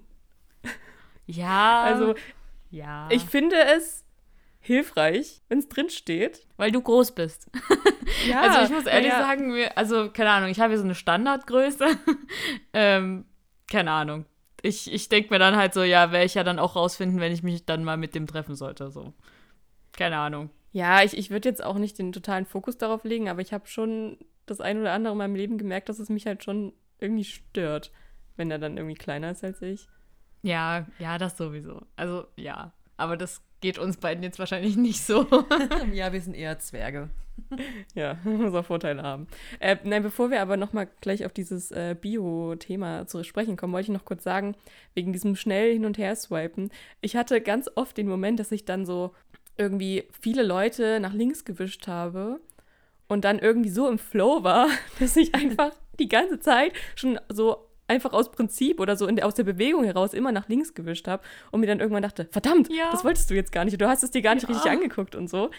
Ja. 1.36 1.84
Also, 1.84 2.16
ja. 2.70 3.08
Ich 3.12 3.24
finde 3.24 3.56
es 3.76 4.06
hilfreich, 4.62 5.42
wenn 5.50 5.60
es 5.60 5.68
drin 5.68 5.90
steht. 5.90 6.46
Weil 6.58 6.72
du 6.72 6.82
groß 6.82 7.14
bist. 7.14 7.50
ja. 8.30 8.42
Also 8.42 8.62
ich 8.62 8.70
muss 8.70 8.86
ehrlich 8.86 9.12
ja. 9.12 9.20
sagen, 9.20 9.54
also 9.76 10.10
keine 10.12 10.30
Ahnung, 10.30 10.50
ich 10.50 10.60
habe 10.60 10.70
hier 10.70 10.78
so 10.78 10.86
eine 10.86 10.96
Standardgröße. 10.96 11.86
ähm, 12.74 13.26
keine 13.70 13.92
Ahnung. 13.92 14.26
Ich, 14.62 14.92
ich 14.94 15.10
denke 15.10 15.34
mir 15.34 15.40
dann 15.40 15.56
halt 15.56 15.74
so, 15.74 15.82
ja, 15.82 16.12
werde 16.12 16.26
ich 16.26 16.36
ja 16.36 16.44
dann 16.44 16.60
auch 16.60 16.76
rausfinden, 16.76 17.20
wenn 17.20 17.32
ich 17.32 17.42
mich 17.42 17.66
dann 17.66 17.84
mal 17.84 17.98
mit 17.98 18.14
dem 18.14 18.28
treffen 18.28 18.56
sollte. 18.56 18.92
So. 18.92 19.14
Keine 19.94 20.18
Ahnung. 20.18 20.52
Ja, 20.72 21.04
ich, 21.04 21.18
ich 21.18 21.32
würde 21.32 21.50
jetzt 21.50 21.64
auch 21.64 21.78
nicht 21.78 21.98
den 21.98 22.12
totalen 22.12 22.46
Fokus 22.46 22.78
darauf 22.78 23.04
legen, 23.04 23.28
aber 23.28 23.42
ich 23.42 23.54
habe 23.54 23.68
schon 23.68 24.18
das 24.46 24.62
ein 24.62 24.80
oder 24.80 24.94
andere 24.94 25.14
in 25.14 25.18
meinem 25.18 25.36
Leben 25.36 25.58
gemerkt, 25.58 25.90
dass 25.90 26.00
es 26.00 26.10
mich 26.10 26.28
halt 26.28 26.44
schon 26.44 26.74
irgendwie 27.00 27.24
stört, 27.24 27.92
wenn 28.38 28.52
er 28.52 28.60
dann 28.60 28.78
irgendwie 28.78 28.96
kleiner 28.96 29.32
ist 29.32 29.44
als 29.44 29.62
ich. 29.62 29.88
Ja, 30.42 30.88
ja, 31.00 31.18
das 31.18 31.38
sowieso. 31.38 31.82
Also 31.96 32.26
ja, 32.36 32.74
aber 32.98 33.18
das 33.18 33.42
geht 33.62 33.78
uns 33.78 33.98
beiden 33.98 34.24
jetzt 34.24 34.40
wahrscheinlich 34.40 34.76
nicht 34.78 35.02
so. 35.04 35.28
ja, 35.94 36.12
wir 36.12 36.22
sind 36.22 36.36
eher 36.36 36.60
Zwerge. 36.60 37.10
ja, 37.96 38.18
muss 38.24 38.54
auch 38.54 38.66
Vorteile 38.66 39.04
haben. 39.04 39.28
Äh, 39.60 39.78
nein, 39.84 40.04
bevor 40.04 40.30
wir 40.30 40.42
aber 40.42 40.58
nochmal 40.58 40.88
gleich 41.02 41.26
auf 41.26 41.34
dieses 41.34 41.72
äh, 41.72 41.96
Bio-Thema 42.00 43.08
zu 43.08 43.24
sprechen 43.24 43.58
kommen, 43.58 43.74
wollte 43.74 43.92
ich 43.92 43.98
noch 43.98 44.06
kurz 44.06 44.24
sagen, 44.24 44.56
wegen 44.94 45.14
diesem 45.14 45.36
schnell 45.36 45.74
hin 45.74 45.86
und 45.86 45.98
her 45.98 46.16
swipen. 46.16 46.72
Ich 47.00 47.16
hatte 47.16 47.42
ganz 47.42 47.70
oft 47.76 47.98
den 47.98 48.08
Moment, 48.08 48.40
dass 48.40 48.52
ich 48.52 48.66
dann 48.66 48.86
so 48.86 49.14
irgendwie 49.58 50.08
viele 50.20 50.44
Leute 50.44 51.00
nach 51.00 51.14
links 51.14 51.46
gewischt 51.46 51.88
habe 51.88 52.40
und 53.08 53.26
dann 53.26 53.40
irgendwie 53.40 53.70
so 53.70 53.90
im 53.90 54.00
Flow 54.00 54.44
war, 54.44 54.68
dass 55.00 55.16
ich 55.16 55.36
einfach 55.36 55.72
die 56.00 56.08
ganze 56.08 56.40
Zeit 56.40 56.74
schon 56.96 57.20
so 57.30 57.68
einfach 57.92 58.14
aus 58.14 58.32
Prinzip 58.32 58.80
oder 58.80 58.96
so 58.96 59.06
der, 59.08 59.26
aus 59.26 59.36
der 59.36 59.44
Bewegung 59.44 59.84
heraus 59.84 60.14
immer 60.14 60.32
nach 60.32 60.48
links 60.50 60.74
gewischt 60.74 61.08
habe 61.08 61.24
und 61.52 61.60
mir 61.60 61.68
dann 61.68 61.80
irgendwann 61.80 62.04
dachte, 62.04 62.28
verdammt, 62.32 62.72
ja. 62.72 62.90
das 62.92 63.04
wolltest 63.04 63.30
du 63.30 63.36
jetzt 63.36 63.52
gar 63.52 63.66
nicht. 63.66 63.80
Du 63.80 63.88
hast 63.88 64.04
es 64.04 64.12
dir 64.12 64.22
gar 64.22 64.36
nicht 64.36 64.48
ja. 64.48 64.54
richtig 64.56 64.72
angeguckt 64.72 65.16
und 65.16 65.30
so. 65.30 65.52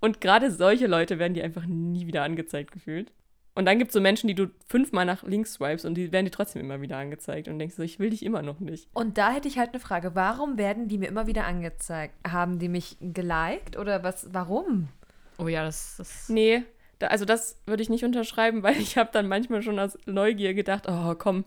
Und 0.00 0.20
gerade 0.20 0.50
solche 0.50 0.86
Leute 0.86 1.18
werden 1.18 1.34
dir 1.34 1.44
einfach 1.44 1.66
nie 1.66 2.06
wieder 2.06 2.22
angezeigt 2.22 2.72
gefühlt. 2.72 3.12
Und 3.54 3.66
dann 3.66 3.78
gibt 3.78 3.90
es 3.90 3.94
so 3.94 4.00
Menschen, 4.00 4.28
die 4.28 4.34
du 4.34 4.46
fünfmal 4.68 5.04
nach 5.04 5.24
links 5.24 5.54
swipes 5.54 5.84
und 5.84 5.94
die 5.94 6.12
werden 6.12 6.24
dir 6.24 6.30
trotzdem 6.30 6.62
immer 6.62 6.80
wieder 6.80 6.96
angezeigt 6.96 7.48
und 7.48 7.58
denkst 7.58 7.74
so, 7.74 7.82
ich 7.82 7.98
will 7.98 8.10
dich 8.10 8.24
immer 8.24 8.42
noch 8.42 8.60
nicht. 8.60 8.88
Und 8.94 9.18
da 9.18 9.32
hätte 9.32 9.48
ich 9.48 9.58
halt 9.58 9.70
eine 9.70 9.80
Frage, 9.80 10.14
warum 10.14 10.56
werden 10.56 10.88
die 10.88 10.98
mir 10.98 11.08
immer 11.08 11.26
wieder 11.26 11.44
angezeigt? 11.44 12.14
Haben 12.26 12.58
die 12.58 12.68
mich 12.68 12.96
geliked 13.00 13.76
oder 13.76 14.02
was, 14.04 14.32
warum? 14.32 14.88
Oh 15.36 15.48
ja, 15.48 15.64
das, 15.64 15.96
das 15.98 16.28
Nee, 16.28 16.62
da, 17.00 17.08
also 17.08 17.24
das 17.24 17.60
würde 17.66 17.82
ich 17.82 17.90
nicht 17.90 18.04
unterschreiben, 18.04 18.62
weil 18.62 18.76
ich 18.76 18.96
habe 18.96 19.10
dann 19.12 19.26
manchmal 19.26 19.62
schon 19.62 19.78
aus 19.78 19.98
Neugier 20.06 20.54
gedacht, 20.54 20.84
oh 20.88 21.14
komm, 21.16 21.44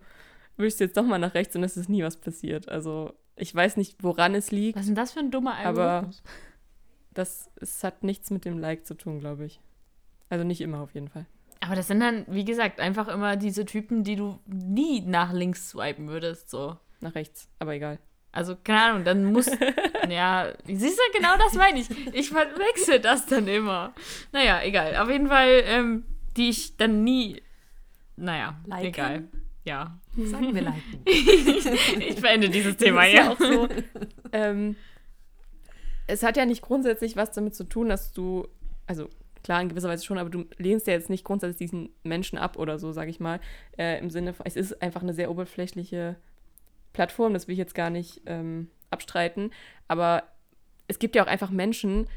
wischst 0.57 0.79
jetzt 0.79 0.97
doch 0.97 1.05
mal 1.05 1.19
nach 1.19 1.33
rechts 1.33 1.55
und 1.55 1.63
es 1.63 1.77
ist 1.77 1.89
nie 1.89 2.03
was 2.03 2.17
passiert. 2.17 2.69
Also 2.69 3.13
ich 3.35 3.53
weiß 3.53 3.77
nicht, 3.77 4.03
woran 4.03 4.35
es 4.35 4.51
liegt. 4.51 4.75
Was 4.75 4.83
ist 4.83 4.89
denn 4.89 4.95
das 4.95 5.13
für 5.13 5.19
ein 5.19 5.31
dummer 5.31 5.55
Algorithmus? 5.55 6.21
Aber 6.23 6.33
das 7.13 7.49
es 7.55 7.83
hat 7.83 8.03
nichts 8.03 8.29
mit 8.31 8.45
dem 8.45 8.59
Like 8.59 8.85
zu 8.85 8.95
tun, 8.95 9.19
glaube 9.19 9.45
ich. 9.45 9.59
Also 10.29 10.43
nicht 10.43 10.61
immer 10.61 10.79
auf 10.79 10.93
jeden 10.93 11.09
Fall. 11.09 11.25
Aber 11.59 11.75
das 11.75 11.87
sind 11.87 12.01
dann, 12.01 12.25
wie 12.27 12.43
gesagt, 12.43 12.79
einfach 12.79 13.07
immer 13.07 13.37
diese 13.37 13.65
Typen, 13.65 14.03
die 14.03 14.15
du 14.15 14.39
nie 14.45 15.01
nach 15.01 15.31
links 15.31 15.69
swipen 15.69 16.09
würdest, 16.09 16.49
so. 16.49 16.75
Nach 16.99 17.15
rechts, 17.15 17.47
aber 17.59 17.73
egal. 17.73 17.99
Also, 18.33 18.55
keine 18.61 18.81
Ahnung, 18.81 19.03
dann 19.03 19.25
muss. 19.25 19.45
ja, 20.09 20.51
siehst 20.65 20.97
du, 20.97 21.17
genau 21.17 21.37
das 21.37 21.53
meine 21.53 21.79
ich. 21.79 21.89
Ich 22.13 22.29
verwechsel 22.29 22.99
das 22.99 23.27
dann 23.27 23.47
immer. 23.47 23.93
Naja, 24.31 24.61
egal. 24.63 24.97
Auf 24.97 25.09
jeden 25.09 25.27
Fall, 25.27 25.61
ähm, 25.65 26.03
die 26.35 26.49
ich 26.49 26.75
dann 26.75 27.03
nie. 27.03 27.41
Naja, 28.15 28.59
Liken? 28.65 28.85
egal. 28.85 29.23
Ja. 29.63 29.99
Sagen 30.15 30.53
wir 30.53 30.61
liken. 30.61 31.01
ich 31.05 32.21
beende 32.21 32.49
dieses 32.49 32.77
Thema 32.77 33.05
ja 33.05 33.31
auch 33.31 33.39
so. 33.39 33.67
Ähm, 34.35 34.75
es 36.07 36.23
hat 36.23 36.37
ja 36.37 36.45
nicht 36.47 36.63
grundsätzlich 36.63 37.15
was 37.15 37.31
damit 37.33 37.53
zu 37.53 37.65
tun, 37.65 37.87
dass 37.87 38.11
du, 38.11 38.47
also 38.87 39.09
klar 39.43 39.61
in 39.61 39.69
gewisser 39.69 39.89
Weise 39.89 40.03
schon, 40.03 40.17
aber 40.17 40.31
du 40.31 40.45
lehnst 40.57 40.87
ja 40.87 40.93
jetzt 40.93 41.11
nicht 41.11 41.23
grundsätzlich 41.23 41.69
diesen 41.69 41.89
Menschen 42.01 42.39
ab 42.39 42.57
oder 42.57 42.79
so, 42.79 42.91
sage 42.91 43.11
ich 43.11 43.19
mal. 43.19 43.39
Äh, 43.77 43.99
Im 43.99 44.09
Sinne 44.09 44.33
von, 44.33 44.47
es 44.47 44.55
ist 44.55 44.81
einfach 44.81 45.03
eine 45.03 45.13
sehr 45.13 45.29
oberflächliche 45.29 46.15
Plattform, 46.93 47.33
das 47.33 47.47
will 47.47 47.53
ich 47.53 47.59
jetzt 47.59 47.75
gar 47.75 47.91
nicht 47.91 48.21
ähm, 48.25 48.69
abstreiten. 48.89 49.51
Aber 49.87 50.23
es 50.87 50.97
gibt 50.97 51.15
ja 51.15 51.23
auch 51.23 51.27
einfach 51.27 51.51
Menschen, 51.51 52.07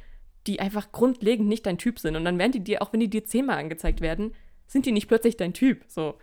die 0.47 0.61
einfach 0.61 0.93
grundlegend 0.93 1.49
nicht 1.49 1.67
dein 1.67 1.79
Typ 1.79 1.99
sind. 1.99 2.17
Und 2.17 2.25
dann 2.25 2.39
werden 2.39 2.53
die 2.53 2.65
dir, 2.65 2.81
auch 2.81 2.93
wenn 2.93 3.01
die 3.01 3.11
dir 3.11 3.25
zehnmal 3.25 3.59
angezeigt 3.59 4.01
werden, 4.01 4.35
sind 4.67 4.87
die 4.87 4.93
nicht 4.93 5.09
plötzlich 5.09 5.37
dein 5.37 5.53
Typ. 5.53 5.85
So. 5.87 6.19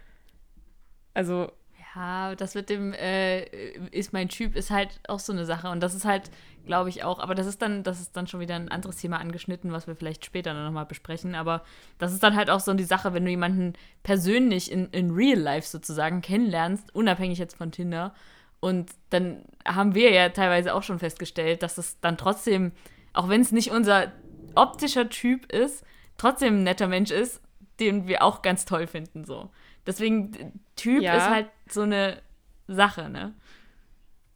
Also, 1.13 1.51
Ja, 1.95 2.33
das 2.33 2.55
mit 2.55 2.69
dem 2.69 2.93
äh, 2.93 3.43
ist 3.91 4.13
mein 4.13 4.29
Typ 4.29 4.55
ist 4.55 4.71
halt 4.71 4.99
auch 5.07 5.19
so 5.19 5.31
eine 5.31 5.45
Sache 5.45 5.69
und 5.69 5.79
das 5.79 5.93
ist 5.93 6.05
halt, 6.05 6.31
glaube 6.65 6.89
ich 6.89 7.03
auch, 7.03 7.19
aber 7.19 7.35
das 7.35 7.45
ist 7.45 7.61
dann, 7.61 7.83
das 7.83 7.99
ist 7.99 8.17
dann 8.17 8.25
schon 8.25 8.39
wieder 8.39 8.55
ein 8.55 8.69
anderes 8.69 8.97
Thema 8.97 9.19
angeschnitten, 9.19 9.71
was 9.71 9.85
wir 9.85 9.95
vielleicht 9.95 10.25
später 10.25 10.53
noch 10.53 10.71
mal 10.71 10.85
besprechen. 10.85 11.35
Aber 11.35 11.63
das 11.99 12.11
ist 12.11 12.23
dann 12.23 12.35
halt 12.35 12.49
auch 12.49 12.61
so 12.61 12.73
die 12.73 12.83
Sache, 12.83 13.13
wenn 13.13 13.25
du 13.25 13.29
jemanden 13.29 13.73
persönlich 14.01 14.71
in, 14.71 14.87
in 14.89 15.11
Real 15.11 15.37
Life 15.37 15.67
sozusagen 15.67 16.21
kennenlernst, 16.21 16.95
unabhängig 16.95 17.37
jetzt 17.37 17.57
von 17.57 17.71
Tinder. 17.71 18.15
Und 18.59 18.91
dann 19.11 19.43
haben 19.65 19.93
wir 19.93 20.11
ja 20.11 20.29
teilweise 20.29 20.73
auch 20.73 20.83
schon 20.83 20.97
festgestellt, 20.97 21.61
dass 21.61 21.77
es 21.77 21.99
dann 21.99 22.17
trotzdem, 22.17 22.71
auch 23.11 23.29
wenn 23.29 23.41
es 23.41 23.51
nicht 23.51 23.71
unser 23.71 24.11
optischer 24.55 25.09
Typ 25.09 25.51
ist, 25.51 25.83
trotzdem 26.17 26.59
ein 26.59 26.63
netter 26.63 26.87
Mensch 26.87 27.11
ist, 27.11 27.41
den 27.79 28.07
wir 28.07 28.23
auch 28.23 28.41
ganz 28.41 28.65
toll 28.65 28.87
finden. 28.87 29.25
So. 29.25 29.51
Deswegen, 29.85 30.61
Typ 30.75 31.01
ja. 31.01 31.17
ist 31.17 31.29
halt 31.29 31.49
so 31.69 31.81
eine 31.81 32.21
Sache, 32.67 33.09
ne? 33.09 33.33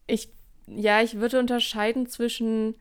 Ich, 0.05 0.29
ja, 0.67 1.01
ich 1.01 1.15
würde 1.15 1.39
unterscheiden 1.39 2.07
zwischen, 2.07 2.75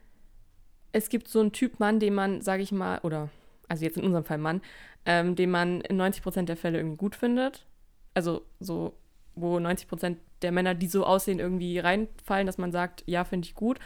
es 0.93 1.09
gibt 1.09 1.29
so 1.29 1.41
einen 1.41 1.53
Typ 1.53 1.81
Mann, 1.81 2.01
den 2.01 2.15
man, 2.15 2.41
sage 2.41 2.63
ich 2.63 2.73
mal, 2.73 2.99
oder, 3.01 3.29
also 3.69 3.85
jetzt 3.85 3.97
in 3.97 4.05
unserem 4.05 4.25
Fall 4.25 4.39
Mann, 4.39 4.63
ähm, 5.05 5.37
den 5.37 5.51
man 5.51 5.81
in 5.83 5.97
90 5.97 6.23
Prozent 6.23 6.49
der 6.49 6.57
Fälle 6.57 6.79
irgendwie 6.79 6.97
gut 6.97 7.17
findet. 7.17 7.67
Also 8.15 8.43
so, 8.61 8.95
wo 9.35 9.59
90 9.59 9.89
Prozent 9.89 10.19
der 10.43 10.53
Männer, 10.53 10.75
die 10.75 10.89
so 10.89 11.05
aussehen, 11.05 11.39
irgendwie 11.39 11.79
reinfallen, 11.79 12.47
dass 12.47 12.59
man 12.59 12.73
sagt, 12.73 13.05
ja, 13.07 13.25
finde 13.25 13.47
ich 13.47 13.55
gut. 13.55 13.79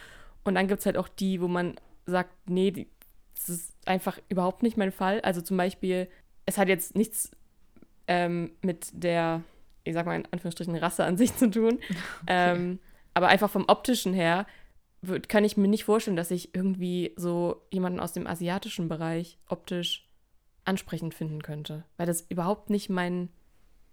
Und 0.43 0.55
dann 0.55 0.67
gibt 0.67 0.79
es 0.79 0.85
halt 0.85 0.97
auch 0.97 1.07
die, 1.07 1.41
wo 1.41 1.47
man 1.47 1.75
sagt, 2.05 2.31
nee, 2.49 2.71
die, 2.71 2.87
das 3.35 3.49
ist 3.49 3.75
einfach 3.85 4.19
überhaupt 4.29 4.63
nicht 4.63 4.77
mein 4.77 4.91
Fall. 4.91 5.21
Also 5.21 5.41
zum 5.41 5.57
Beispiel, 5.57 6.07
es 6.45 6.57
hat 6.57 6.67
jetzt 6.67 6.95
nichts 6.95 7.31
ähm, 8.07 8.51
mit 8.61 8.87
der, 8.93 9.43
ich 9.83 9.93
sag 9.93 10.05
mal 10.05 10.15
in 10.15 10.27
Anführungsstrichen, 10.31 10.75
Rasse 10.75 11.03
an 11.03 11.17
sich 11.17 11.35
zu 11.35 11.49
tun. 11.49 11.79
Okay. 12.23 12.27
Ähm, 12.27 12.79
aber 13.13 13.27
einfach 13.27 13.49
vom 13.49 13.65
optischen 13.67 14.13
her 14.13 14.45
würd, 15.01 15.27
kann 15.27 15.43
ich 15.43 15.57
mir 15.57 15.67
nicht 15.67 15.83
vorstellen, 15.83 16.15
dass 16.15 16.31
ich 16.31 16.55
irgendwie 16.55 17.13
so 17.17 17.61
jemanden 17.71 17.99
aus 17.99 18.13
dem 18.13 18.27
asiatischen 18.27 18.87
Bereich 18.87 19.37
optisch 19.49 20.07
ansprechend 20.63 21.13
finden 21.13 21.41
könnte. 21.41 21.83
Weil 21.97 22.05
das 22.05 22.21
überhaupt 22.29 22.69
nicht 22.69 22.89
mein 22.89 23.29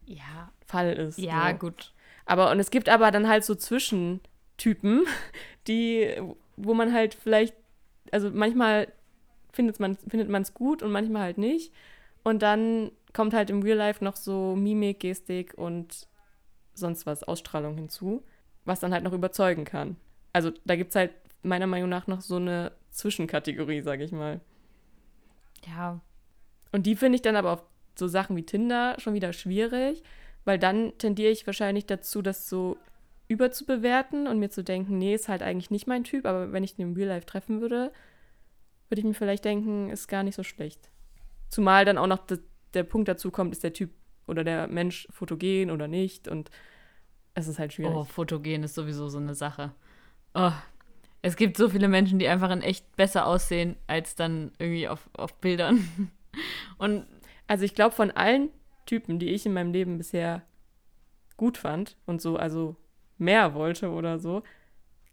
ja. 0.04 0.52
Fall 0.66 0.92
ist. 0.92 1.18
Ja, 1.18 1.50
so. 1.52 1.58
gut. 1.58 1.92
Aber, 2.26 2.50
und 2.50 2.60
es 2.60 2.70
gibt 2.70 2.88
aber 2.88 3.10
dann 3.10 3.28
halt 3.28 3.44
so 3.44 3.54
Zwischentypen, 3.54 5.06
die, 5.66 6.14
wo 6.56 6.74
man 6.74 6.92
halt 6.92 7.14
vielleicht, 7.14 7.54
also 8.12 8.30
manchmal 8.30 8.92
findet 9.52 9.80
man 9.80 9.92
es 9.92 9.98
findet 10.08 10.54
gut 10.54 10.82
und 10.82 10.92
manchmal 10.92 11.22
halt 11.22 11.38
nicht. 11.38 11.72
Und 12.22 12.42
dann 12.42 12.90
kommt 13.12 13.34
halt 13.34 13.50
im 13.50 13.62
Real 13.62 13.78
Life 13.78 14.04
noch 14.04 14.16
so 14.16 14.54
Mimik, 14.56 15.00
Gestik 15.00 15.54
und 15.56 16.08
sonst 16.74 17.06
was, 17.06 17.22
Ausstrahlung 17.22 17.76
hinzu, 17.76 18.24
was 18.64 18.80
dann 18.80 18.92
halt 18.92 19.04
noch 19.04 19.12
überzeugen 19.12 19.64
kann. 19.64 19.96
Also 20.32 20.52
da 20.64 20.76
gibt 20.76 20.90
es 20.90 20.96
halt 20.96 21.12
meiner 21.42 21.66
Meinung 21.66 21.88
nach 21.88 22.06
noch 22.06 22.20
so 22.20 22.36
eine 22.36 22.72
Zwischenkategorie, 22.90 23.80
sag 23.80 24.00
ich 24.00 24.12
mal. 24.12 24.40
Ja. 25.66 26.00
Und 26.72 26.86
die 26.86 26.96
finde 26.96 27.16
ich 27.16 27.22
dann 27.22 27.36
aber 27.36 27.52
auf 27.52 27.64
so 27.98 28.06
Sachen 28.06 28.36
wie 28.36 28.44
Tinder 28.44 28.96
schon 28.98 29.14
wieder 29.14 29.32
schwierig, 29.32 30.02
weil 30.44 30.58
dann 30.58 30.96
tendiere 30.98 31.30
ich 31.30 31.46
wahrscheinlich 31.46 31.86
dazu, 31.86 32.22
das 32.22 32.48
so 32.48 32.76
überzubewerten 33.26 34.26
und 34.26 34.38
mir 34.38 34.50
zu 34.50 34.64
denken, 34.64 34.98
nee, 34.98 35.14
ist 35.14 35.28
halt 35.28 35.42
eigentlich 35.42 35.70
nicht 35.70 35.86
mein 35.86 36.04
Typ, 36.04 36.24
aber 36.24 36.52
wenn 36.52 36.64
ich 36.64 36.76
den 36.76 36.88
im 36.88 36.94
Real 36.94 37.08
Life 37.08 37.26
treffen 37.26 37.60
würde, 37.60 37.92
würde 38.88 39.00
ich 39.00 39.04
mir 39.04 39.14
vielleicht 39.14 39.44
denken, 39.44 39.90
ist 39.90 40.08
gar 40.08 40.22
nicht 40.22 40.34
so 40.34 40.42
schlecht. 40.42 40.90
Zumal 41.50 41.84
dann 41.84 41.98
auch 41.98 42.06
noch 42.06 42.18
das, 42.26 42.40
der 42.74 42.84
Punkt 42.84 43.08
dazu 43.08 43.30
kommt, 43.30 43.52
ist 43.52 43.64
der 43.64 43.72
Typ 43.72 43.90
oder 44.26 44.44
der 44.44 44.68
Mensch 44.68 45.08
fotogen 45.10 45.70
oder 45.70 45.88
nicht 45.88 46.28
und 46.28 46.50
es 47.34 47.48
ist 47.48 47.58
halt 47.58 47.72
schwierig. 47.72 47.94
Oh, 47.94 48.04
fotogen 48.04 48.62
ist 48.62 48.74
sowieso 48.74 49.08
so 49.08 49.18
eine 49.18 49.34
Sache. 49.34 49.72
Oh, 50.34 50.52
es 51.22 51.36
gibt 51.36 51.56
so 51.56 51.68
viele 51.68 51.88
Menschen, 51.88 52.18
die 52.18 52.28
einfach 52.28 52.50
in 52.50 52.62
echt 52.62 52.96
besser 52.96 53.26
aussehen 53.26 53.76
als 53.86 54.14
dann 54.14 54.52
irgendwie 54.58 54.88
auf, 54.88 55.08
auf 55.14 55.34
Bildern. 55.40 55.88
Und 56.78 57.06
also 57.46 57.64
ich 57.64 57.74
glaube, 57.74 57.94
von 57.94 58.10
allen 58.10 58.50
Typen, 58.86 59.18
die 59.18 59.30
ich 59.30 59.46
in 59.46 59.52
meinem 59.52 59.72
Leben 59.72 59.98
bisher 59.98 60.42
gut 61.36 61.58
fand 61.58 61.96
und 62.06 62.20
so, 62.20 62.36
also 62.36 62.76
mehr 63.16 63.54
wollte 63.54 63.90
oder 63.90 64.18
so, 64.18 64.42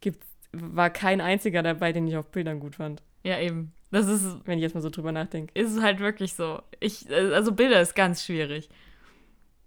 gibt, 0.01 0.25
war 0.51 0.89
kein 0.89 1.21
einziger 1.21 1.63
dabei, 1.63 1.91
den 1.91 2.07
ich 2.07 2.17
auf 2.17 2.31
Bildern 2.31 2.59
gut 2.59 2.75
fand. 2.75 3.03
Ja, 3.23 3.39
eben. 3.39 3.73
Das 3.91 4.07
ist, 4.07 4.25
wenn 4.45 4.57
ich 4.57 4.63
jetzt 4.63 4.75
mal 4.75 4.81
so 4.81 4.89
drüber 4.89 5.11
nachdenke. 5.11 5.57
Ist 5.59 5.81
halt 5.81 5.99
wirklich 5.99 6.33
so. 6.33 6.61
Ich, 6.79 7.09
also 7.11 7.51
Bilder 7.51 7.81
ist 7.81 7.95
ganz 7.95 8.23
schwierig. 8.23 8.69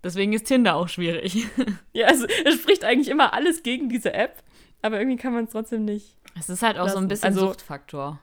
Deswegen 0.02 0.32
ist 0.32 0.46
Tinder 0.46 0.76
auch 0.76 0.88
schwierig. 0.88 1.46
ja, 1.92 2.06
also 2.06 2.26
es 2.44 2.54
spricht 2.54 2.84
eigentlich 2.84 3.08
immer 3.08 3.32
alles 3.32 3.62
gegen 3.62 3.88
diese 3.88 4.12
App, 4.12 4.42
aber 4.82 4.98
irgendwie 4.98 5.16
kann 5.16 5.32
man 5.32 5.44
es 5.44 5.50
trotzdem 5.50 5.84
nicht. 5.84 6.16
Es 6.38 6.48
ist 6.48 6.62
halt 6.62 6.78
auch 6.78 6.84
lassen. 6.84 6.94
so 6.94 7.00
ein 7.00 7.08
bisschen 7.08 7.26
also, 7.26 7.46
Suchtfaktor. 7.48 8.20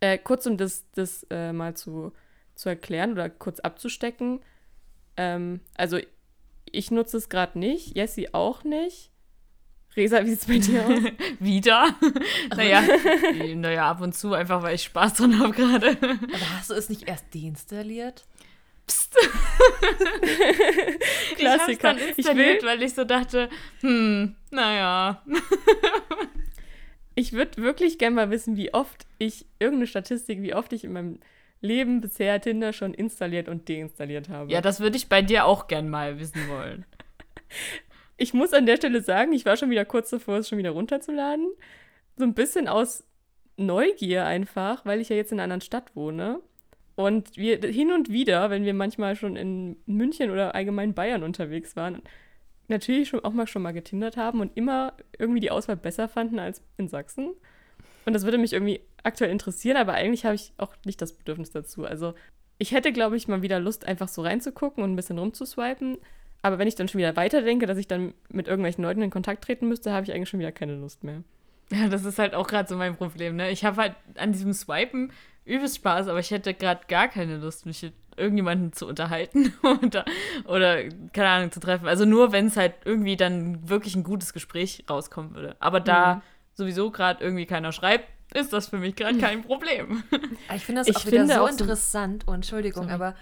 Äh, 0.00 0.18
kurz, 0.18 0.46
um 0.46 0.56
das, 0.56 0.84
das 0.92 1.26
äh, 1.30 1.52
mal 1.52 1.74
zu, 1.74 2.12
zu 2.54 2.68
erklären 2.68 3.12
oder 3.12 3.30
kurz 3.30 3.60
abzustecken. 3.60 4.40
Ähm, 5.16 5.60
also 5.76 5.98
ich 6.70 6.90
nutze 6.90 7.16
es 7.16 7.28
gerade 7.28 7.58
nicht, 7.58 7.96
Jessie 7.96 8.34
auch 8.34 8.64
nicht. 8.64 9.12
Resa, 9.98 10.24
wie 10.24 10.32
es 10.32 10.46
bei 10.46 10.58
dir 10.58 10.86
aus? 10.86 11.02
Wieder? 11.40 11.94
naja, 12.56 12.84
naja, 13.56 13.90
ab 13.90 14.00
und 14.00 14.14
zu, 14.14 14.32
einfach 14.32 14.62
weil 14.62 14.76
ich 14.76 14.84
Spaß 14.84 15.14
dran 15.14 15.38
habe 15.40 15.52
gerade. 15.52 15.98
Aber 16.00 16.56
hast 16.56 16.70
du 16.70 16.74
es 16.74 16.88
nicht 16.88 17.08
erst 17.08 17.34
deinstalliert? 17.34 18.24
Psst. 18.86 19.16
Klassiker. 21.36 21.70
Ich, 21.72 21.78
dann 21.78 21.98
installiert, 21.98 22.56
ich 22.56 22.62
will, 22.62 22.68
weil 22.68 22.82
ich 22.82 22.94
so 22.94 23.02
dachte, 23.04 23.50
hm, 23.80 24.36
naja. 24.52 25.22
ich 27.16 27.32
würde 27.32 27.60
wirklich 27.60 27.98
gerne 27.98 28.14
mal 28.14 28.30
wissen, 28.30 28.56
wie 28.56 28.72
oft 28.72 29.04
ich, 29.18 29.46
irgendeine 29.58 29.88
Statistik, 29.88 30.42
wie 30.42 30.54
oft 30.54 30.72
ich 30.72 30.84
in 30.84 30.92
meinem 30.92 31.18
Leben 31.60 32.00
bisher 32.00 32.40
Tinder 32.40 32.72
schon 32.72 32.94
installiert 32.94 33.48
und 33.48 33.68
deinstalliert 33.68 34.28
habe. 34.28 34.50
Ja, 34.52 34.60
das 34.60 34.78
würde 34.78 34.96
ich 34.96 35.08
bei 35.08 35.22
dir 35.22 35.44
auch 35.44 35.66
gern 35.66 35.88
mal 35.90 36.20
wissen 36.20 36.48
wollen 36.48 36.86
ich 38.18 38.34
muss 38.34 38.52
an 38.52 38.66
der 38.66 38.76
Stelle 38.76 39.00
sagen, 39.00 39.32
ich 39.32 39.46
war 39.46 39.56
schon 39.56 39.70
wieder 39.70 39.84
kurz 39.84 40.10
davor, 40.10 40.38
es 40.38 40.48
schon 40.48 40.58
wieder 40.58 40.70
runterzuladen. 40.70 41.46
So 42.16 42.24
ein 42.24 42.34
bisschen 42.34 42.68
aus 42.68 43.04
Neugier 43.56 44.26
einfach, 44.26 44.84
weil 44.84 45.00
ich 45.00 45.08
ja 45.08 45.16
jetzt 45.16 45.32
in 45.32 45.38
einer 45.38 45.44
anderen 45.44 45.60
Stadt 45.62 45.94
wohne. 45.96 46.40
Und 46.96 47.36
wir 47.36 47.60
hin 47.60 47.92
und 47.92 48.10
wieder, 48.10 48.50
wenn 48.50 48.64
wir 48.64 48.74
manchmal 48.74 49.14
schon 49.14 49.36
in 49.36 49.76
München 49.86 50.30
oder 50.30 50.56
allgemein 50.56 50.94
Bayern 50.94 51.22
unterwegs 51.22 51.76
waren, 51.76 52.02
natürlich 52.66 53.08
schon 53.08 53.24
auch 53.24 53.32
mal 53.32 53.46
schon 53.46 53.62
mal 53.62 53.72
getindert 53.72 54.16
haben 54.16 54.40
und 54.40 54.56
immer 54.56 54.94
irgendwie 55.16 55.40
die 55.40 55.52
Auswahl 55.52 55.76
besser 55.76 56.08
fanden 56.08 56.40
als 56.40 56.60
in 56.76 56.88
Sachsen. 56.88 57.30
Und 58.04 58.14
das 58.14 58.24
würde 58.24 58.38
mich 58.38 58.52
irgendwie 58.52 58.80
aktuell 59.04 59.30
interessieren, 59.30 59.76
aber 59.76 59.94
eigentlich 59.94 60.24
habe 60.24 60.34
ich 60.34 60.52
auch 60.58 60.74
nicht 60.84 61.00
das 61.00 61.12
Bedürfnis 61.12 61.50
dazu. 61.50 61.84
Also 61.84 62.14
ich 62.58 62.72
hätte, 62.72 62.92
glaube 62.92 63.16
ich, 63.16 63.28
mal 63.28 63.42
wieder 63.42 63.60
Lust, 63.60 63.86
einfach 63.86 64.08
so 64.08 64.22
reinzugucken 64.22 64.82
und 64.82 64.92
ein 64.92 64.96
bisschen 64.96 65.18
rumzuswipen. 65.18 65.98
Aber 66.42 66.58
wenn 66.58 66.68
ich 66.68 66.74
dann 66.76 66.88
schon 66.88 66.98
wieder 66.98 67.16
weiterdenke, 67.16 67.66
dass 67.66 67.78
ich 67.78 67.88
dann 67.88 68.14
mit 68.28 68.46
irgendwelchen 68.46 68.84
Leuten 68.84 69.02
in 69.02 69.10
Kontakt 69.10 69.44
treten 69.44 69.68
müsste, 69.68 69.92
habe 69.92 70.04
ich 70.04 70.12
eigentlich 70.12 70.28
schon 70.28 70.40
wieder 70.40 70.52
keine 70.52 70.76
Lust 70.76 71.04
mehr. 71.04 71.22
Ja, 71.70 71.88
das 71.88 72.04
ist 72.04 72.18
halt 72.18 72.34
auch 72.34 72.46
gerade 72.46 72.68
so 72.68 72.76
mein 72.76 72.96
Problem, 72.96 73.36
ne? 73.36 73.50
Ich 73.50 73.64
habe 73.64 73.76
halt 73.76 73.94
an 74.16 74.32
diesem 74.32 74.52
Swipen 74.52 75.12
übelst 75.44 75.76
Spaß, 75.76 76.08
aber 76.08 76.20
ich 76.20 76.30
hätte 76.30 76.54
gerade 76.54 76.82
gar 76.88 77.08
keine 77.08 77.38
Lust, 77.38 77.66
mich 77.66 77.82
mit 77.82 77.94
irgendjemanden 78.16 78.72
zu 78.72 78.86
unterhalten 78.86 79.52
oder, 79.82 80.04
oder, 80.44 80.82
keine 81.12 81.28
Ahnung, 81.28 81.52
zu 81.52 81.60
treffen. 81.60 81.86
Also 81.86 82.04
nur, 82.04 82.32
wenn 82.32 82.46
es 82.46 82.56
halt 82.56 82.74
irgendwie 82.84 83.16
dann 83.16 83.68
wirklich 83.68 83.94
ein 83.96 84.04
gutes 84.04 84.32
Gespräch 84.32 84.84
rauskommen 84.88 85.34
würde. 85.34 85.56
Aber 85.60 85.80
da 85.80 86.16
mhm. 86.16 86.22
sowieso 86.54 86.90
gerade 86.90 87.22
irgendwie 87.22 87.46
keiner 87.46 87.72
schreibt, 87.72 88.08
ist 88.34 88.52
das 88.52 88.68
für 88.68 88.78
mich 88.78 88.94
gerade 88.96 89.18
kein 89.18 89.42
Problem. 89.44 90.02
Ich 90.54 90.64
finde 90.64 90.82
das 90.82 90.88
ich 90.88 90.96
auch 90.96 91.06
wieder 91.06 91.26
so 91.26 91.46
interessant. 91.46 92.24
So, 92.26 92.32
oh, 92.32 92.34
Entschuldigung, 92.34 92.84
sorry. 92.84 92.94
aber 92.94 93.14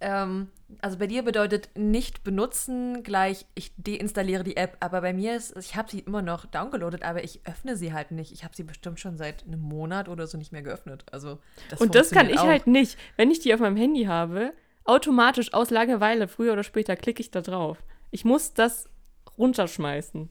ähm, 0.00 0.48
also 0.80 0.98
bei 0.98 1.06
dir 1.06 1.22
bedeutet 1.22 1.70
nicht 1.74 2.22
benutzen 2.22 3.02
gleich, 3.02 3.46
ich 3.54 3.72
deinstalliere 3.76 4.44
die 4.44 4.56
App, 4.56 4.76
aber 4.80 5.00
bei 5.00 5.12
mir 5.12 5.34
ist, 5.34 5.56
ich 5.56 5.76
habe 5.76 5.90
sie 5.90 6.00
immer 6.00 6.22
noch 6.22 6.46
downgeloadet, 6.46 7.02
aber 7.02 7.24
ich 7.24 7.40
öffne 7.44 7.76
sie 7.76 7.92
halt 7.92 8.10
nicht. 8.10 8.32
Ich 8.32 8.44
habe 8.44 8.54
sie 8.54 8.64
bestimmt 8.64 9.00
schon 9.00 9.16
seit 9.16 9.44
einem 9.46 9.60
Monat 9.60 10.08
oder 10.08 10.26
so 10.26 10.38
nicht 10.38 10.52
mehr 10.52 10.62
geöffnet. 10.62 11.04
Also 11.10 11.38
das 11.70 11.80
Und 11.80 11.94
das 11.94 12.10
kann 12.10 12.28
ich 12.28 12.38
auch. 12.38 12.46
halt 12.46 12.66
nicht. 12.66 12.98
Wenn 13.16 13.30
ich 13.30 13.40
die 13.40 13.54
auf 13.54 13.60
meinem 13.60 13.76
Handy 13.76 14.04
habe, 14.04 14.52
automatisch 14.84 15.52
aus 15.52 15.70
Langeweile, 15.70 16.28
früher 16.28 16.52
oder 16.52 16.64
später, 16.64 16.96
klicke 16.96 17.20
ich 17.20 17.30
da 17.30 17.40
drauf. 17.40 17.82
Ich 18.10 18.24
muss 18.24 18.54
das 18.54 18.88
runterschmeißen. 19.36 20.28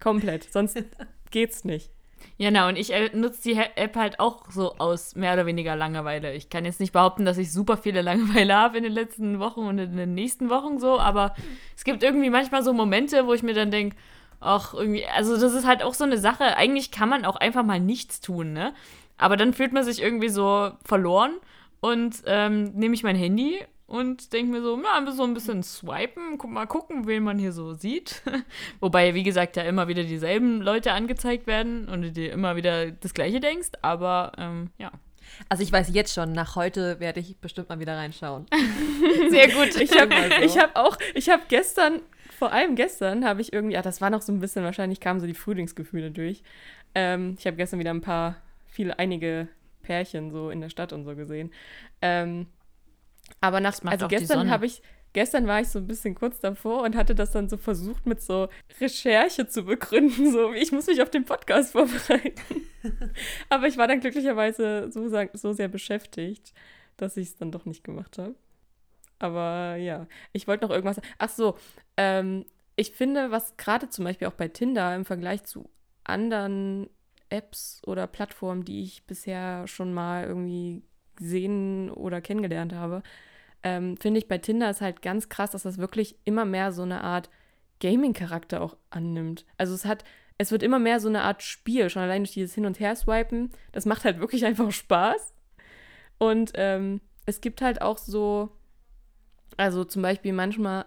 Komplett. 0.00 0.44
Sonst 0.50 0.82
geht's 1.30 1.64
nicht. 1.64 1.90
Ja, 2.36 2.50
na, 2.50 2.68
und 2.68 2.76
ich 2.76 2.92
äh, 2.92 3.10
nutze 3.14 3.42
die 3.42 3.56
App 3.56 3.96
halt 3.96 4.18
auch 4.18 4.50
so 4.50 4.76
aus 4.78 5.14
mehr 5.14 5.34
oder 5.34 5.46
weniger 5.46 5.76
Langeweile. 5.76 6.32
Ich 6.34 6.48
kann 6.48 6.64
jetzt 6.64 6.80
nicht 6.80 6.92
behaupten, 6.92 7.24
dass 7.24 7.38
ich 7.38 7.52
super 7.52 7.76
viele 7.76 8.02
Langeweile 8.02 8.54
habe 8.54 8.78
in 8.78 8.84
den 8.84 8.92
letzten 8.92 9.38
Wochen 9.38 9.60
und 9.60 9.78
in 9.78 9.96
den 9.96 10.14
nächsten 10.14 10.50
Wochen 10.50 10.78
so, 10.78 10.98
aber 10.98 11.34
es 11.76 11.84
gibt 11.84 12.02
irgendwie 12.02 12.30
manchmal 12.30 12.62
so 12.62 12.72
Momente, 12.72 13.26
wo 13.26 13.34
ich 13.34 13.42
mir 13.42 13.54
dann 13.54 13.70
denke, 13.70 13.96
ach, 14.40 14.74
irgendwie, 14.74 15.06
also 15.06 15.38
das 15.38 15.52
ist 15.52 15.66
halt 15.66 15.82
auch 15.82 15.94
so 15.94 16.04
eine 16.04 16.18
Sache. 16.18 16.56
Eigentlich 16.56 16.90
kann 16.90 17.08
man 17.08 17.24
auch 17.24 17.36
einfach 17.36 17.62
mal 17.62 17.80
nichts 17.80 18.20
tun, 18.20 18.52
ne? 18.52 18.72
Aber 19.18 19.36
dann 19.36 19.52
fühlt 19.52 19.72
man 19.72 19.84
sich 19.84 20.02
irgendwie 20.02 20.30
so 20.30 20.70
verloren 20.84 21.32
und 21.80 22.22
ähm, 22.26 22.72
nehme 22.74 22.94
ich 22.94 23.02
mein 23.02 23.16
Handy 23.16 23.60
und 23.90 24.32
denke 24.32 24.52
mir 24.52 24.62
so, 24.62 24.76
na, 24.80 25.10
so 25.10 25.24
ein 25.24 25.34
bisschen 25.34 25.64
swipen, 25.64 26.38
guck 26.38 26.48
mal 26.48 26.66
gucken, 26.66 27.08
wen 27.08 27.24
man 27.24 27.40
hier 27.40 27.50
so 27.50 27.74
sieht. 27.74 28.22
Wobei, 28.80 29.14
wie 29.14 29.24
gesagt, 29.24 29.56
ja 29.56 29.64
immer 29.64 29.88
wieder 29.88 30.04
dieselben 30.04 30.62
Leute 30.62 30.92
angezeigt 30.92 31.48
werden 31.48 31.88
und 31.88 32.02
du 32.02 32.12
dir 32.12 32.32
immer 32.32 32.54
wieder 32.54 32.92
das 32.92 33.14
Gleiche 33.14 33.40
denkst, 33.40 33.70
aber 33.82 34.30
ähm, 34.38 34.70
ja. 34.78 34.92
Also 35.48 35.64
ich 35.64 35.72
weiß 35.72 35.92
jetzt 35.92 36.14
schon, 36.14 36.30
nach 36.32 36.54
heute 36.54 37.00
werde 37.00 37.18
ich 37.18 37.36
bestimmt 37.38 37.68
mal 37.68 37.80
wieder 37.80 37.96
reinschauen. 37.96 38.46
Sehr 39.30 39.48
gut. 39.48 39.74
Ich 39.80 40.00
habe 40.00 40.14
so. 40.48 40.60
hab 40.60 40.76
auch, 40.76 40.96
ich 41.16 41.28
habe 41.28 41.42
gestern, 41.48 42.00
vor 42.38 42.52
allem 42.52 42.76
gestern, 42.76 43.24
habe 43.24 43.40
ich 43.40 43.52
irgendwie, 43.52 43.74
ja, 43.74 43.82
das 43.82 44.00
war 44.00 44.10
noch 44.10 44.22
so 44.22 44.32
ein 44.32 44.38
bisschen, 44.38 44.62
wahrscheinlich 44.62 45.00
kamen 45.00 45.18
so 45.18 45.26
die 45.26 45.34
Frühlingsgefühle 45.34 46.12
durch. 46.12 46.44
Ähm, 46.94 47.34
ich 47.40 47.46
habe 47.46 47.56
gestern 47.56 47.80
wieder 47.80 47.90
ein 47.90 48.02
paar, 48.02 48.36
viele, 48.68 49.00
einige 49.00 49.48
Pärchen 49.82 50.30
so 50.30 50.50
in 50.50 50.60
der 50.60 50.68
Stadt 50.68 50.92
und 50.92 51.02
so 51.02 51.16
gesehen. 51.16 51.50
Ähm, 52.02 52.46
aber 53.40 53.60
nach, 53.60 53.78
also 53.84 54.08
gestern 54.08 54.50
habe 54.50 54.66
ich, 54.66 54.82
gestern 55.12 55.46
war 55.46 55.60
ich 55.60 55.68
so 55.68 55.78
ein 55.78 55.86
bisschen 55.86 56.14
kurz 56.14 56.40
davor 56.40 56.82
und 56.82 56.96
hatte 56.96 57.14
das 57.14 57.30
dann 57.30 57.48
so 57.48 57.56
versucht 57.56 58.06
mit 58.06 58.22
so 58.22 58.48
Recherche 58.80 59.46
zu 59.46 59.64
begründen, 59.64 60.32
so 60.32 60.52
ich 60.52 60.72
muss 60.72 60.86
mich 60.86 61.02
auf 61.02 61.10
den 61.10 61.24
Podcast 61.24 61.72
vorbereiten. 61.72 62.68
Aber 63.48 63.66
ich 63.66 63.76
war 63.76 63.88
dann 63.88 64.00
glücklicherweise 64.00 64.90
so, 64.90 65.08
so 65.32 65.52
sehr 65.52 65.68
beschäftigt, 65.68 66.52
dass 66.96 67.16
ich 67.16 67.28
es 67.28 67.36
dann 67.36 67.52
doch 67.52 67.64
nicht 67.64 67.84
gemacht 67.84 68.18
habe. 68.18 68.34
Aber 69.18 69.76
ja, 69.76 70.06
ich 70.32 70.48
wollte 70.48 70.64
noch 70.64 70.74
irgendwas. 70.74 71.00
Ach 71.18 71.28
so, 71.28 71.56
ähm, 71.96 72.46
ich 72.76 72.92
finde, 72.92 73.30
was 73.30 73.56
gerade 73.58 73.90
zum 73.90 74.06
Beispiel 74.06 74.26
auch 74.28 74.32
bei 74.34 74.48
Tinder 74.48 74.94
im 74.94 75.04
Vergleich 75.04 75.44
zu 75.44 75.68
anderen 76.04 76.88
Apps 77.28 77.82
oder 77.86 78.06
Plattformen, 78.06 78.64
die 78.64 78.82
ich 78.82 79.04
bisher 79.04 79.66
schon 79.66 79.92
mal 79.92 80.24
irgendwie 80.24 80.82
gesehen 81.20 81.90
oder 81.90 82.20
kennengelernt 82.20 82.72
habe, 82.74 83.02
ähm, 83.62 83.96
finde 83.96 84.18
ich 84.18 84.28
bei 84.28 84.38
Tinder 84.38 84.70
ist 84.70 84.80
halt 84.80 85.02
ganz 85.02 85.28
krass, 85.28 85.50
dass 85.50 85.62
das 85.62 85.78
wirklich 85.78 86.16
immer 86.24 86.44
mehr 86.44 86.72
so 86.72 86.82
eine 86.82 87.04
Art 87.04 87.30
Gaming-Charakter 87.80 88.60
auch 88.60 88.76
annimmt. 88.90 89.44
Also 89.56 89.74
es 89.74 89.84
hat, 89.84 90.04
es 90.38 90.50
wird 90.50 90.62
immer 90.62 90.78
mehr 90.78 91.00
so 91.00 91.08
eine 91.08 91.22
Art 91.22 91.42
Spiel, 91.42 91.90
schon 91.90 92.02
allein 92.02 92.22
durch 92.22 92.32
dieses 92.32 92.54
Hin- 92.54 92.66
und 92.66 92.80
Her-Swipen. 92.80 93.50
Das 93.72 93.86
macht 93.86 94.04
halt 94.04 94.20
wirklich 94.20 94.44
einfach 94.46 94.70
Spaß. 94.72 95.34
Und 96.18 96.52
ähm, 96.54 97.00
es 97.26 97.40
gibt 97.40 97.62
halt 97.62 97.82
auch 97.82 97.98
so, 97.98 98.50
also 99.56 99.84
zum 99.84 100.02
Beispiel 100.02 100.32
manchmal, 100.32 100.84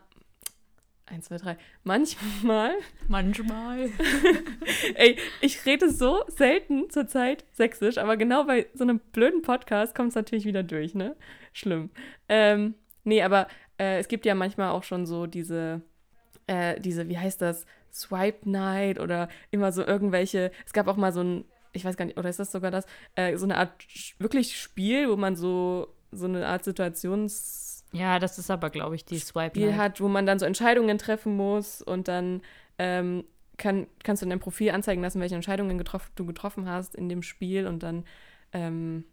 eins, 1.06 1.26
zwei, 1.26 1.38
drei, 1.38 1.58
manchmal. 1.84 2.72
Manchmal. 3.08 3.90
Ey, 4.96 5.18
ich 5.42 5.66
rede 5.66 5.90
so 5.90 6.24
selten 6.28 6.90
zurzeit 6.90 7.46
sächsisch, 7.52 7.98
aber 7.98 8.18
genau 8.18 8.46
bei 8.46 8.68
so 8.74 8.84
einem 8.84 9.00
blöden 9.00 9.42
Podcast 9.42 9.96
kommt 9.96 10.10
es 10.10 10.16
natürlich 10.16 10.46
wieder 10.46 10.64
durch, 10.64 10.96
ne? 10.96 11.16
Schlimm. 11.52 11.90
Ähm, 12.30 12.76
nee, 13.04 13.22
aber 13.22 13.48
äh, 13.78 14.00
es 14.00 14.08
gibt 14.08 14.26
ja 14.26 14.36
manchmal 14.36 14.72
auch 14.72 14.84
schon 14.84 15.06
so 15.06 15.26
diese, 15.26 15.82
äh, 16.48 16.80
diese, 16.80 17.10
wie 17.10 17.18
heißt 17.18 17.42
das, 17.42 17.66
Swipe 17.92 18.50
Night 18.50 19.00
oder 19.00 19.30
immer 19.52 19.72
so 19.72 19.86
irgendwelche, 19.86 20.52
es 20.66 20.74
gab 20.74 20.88
auch 20.88 20.98
mal 20.98 21.14
so 21.14 21.22
ein, 21.22 21.46
ich 21.74 21.86
weiß 21.86 21.96
gar 21.96 22.06
nicht, 22.06 22.18
oder 22.18 22.30
ist 22.30 22.40
das 22.40 22.52
sogar 22.52 22.72
das, 22.72 22.86
äh, 23.16 23.38
so 23.38 23.46
eine 23.46 23.58
Art 23.58 23.72
wirklich 24.18 24.60
Spiel, 24.60 25.10
wo 25.10 25.16
man 25.16 25.36
so, 25.36 25.94
so 26.12 26.26
eine 26.26 26.48
Art 26.48 26.64
Situations... 26.64 27.73
Ja, 27.94 28.18
das 28.20 28.40
ist 28.40 28.50
aber, 28.50 28.70
glaube 28.70 28.96
ich, 28.96 29.06
die 29.06 29.20
Swipe 29.20 29.52
Spiel 29.52 29.70
Night. 29.70 29.78
hat, 29.78 30.02
wo 30.02 30.08
man 30.08 30.26
dann 30.26 30.40
so 30.40 30.46
Entscheidungen 30.46 30.98
treffen 30.98 31.36
muss 31.38 31.82
und 31.82 32.08
dann 32.08 32.42
ähm, 32.80 33.24
kann, 33.58 33.88
kannst 34.04 34.22
du 34.22 34.26
in 34.26 34.32
deinem 34.32 34.40
Profil 34.40 34.72
anzeigen 34.72 35.02
lassen, 35.02 35.22
welche 35.22 35.36
Entscheidungen 35.36 35.78
getroffen, 35.78 36.12
du 36.16 36.26
getroffen 36.26 36.68
hast 36.68 36.96
in 36.96 37.08
dem 37.08 37.22
Spiel 37.22 37.68
und 37.68 37.84
dann 37.84 38.04
ähm, 38.52 39.06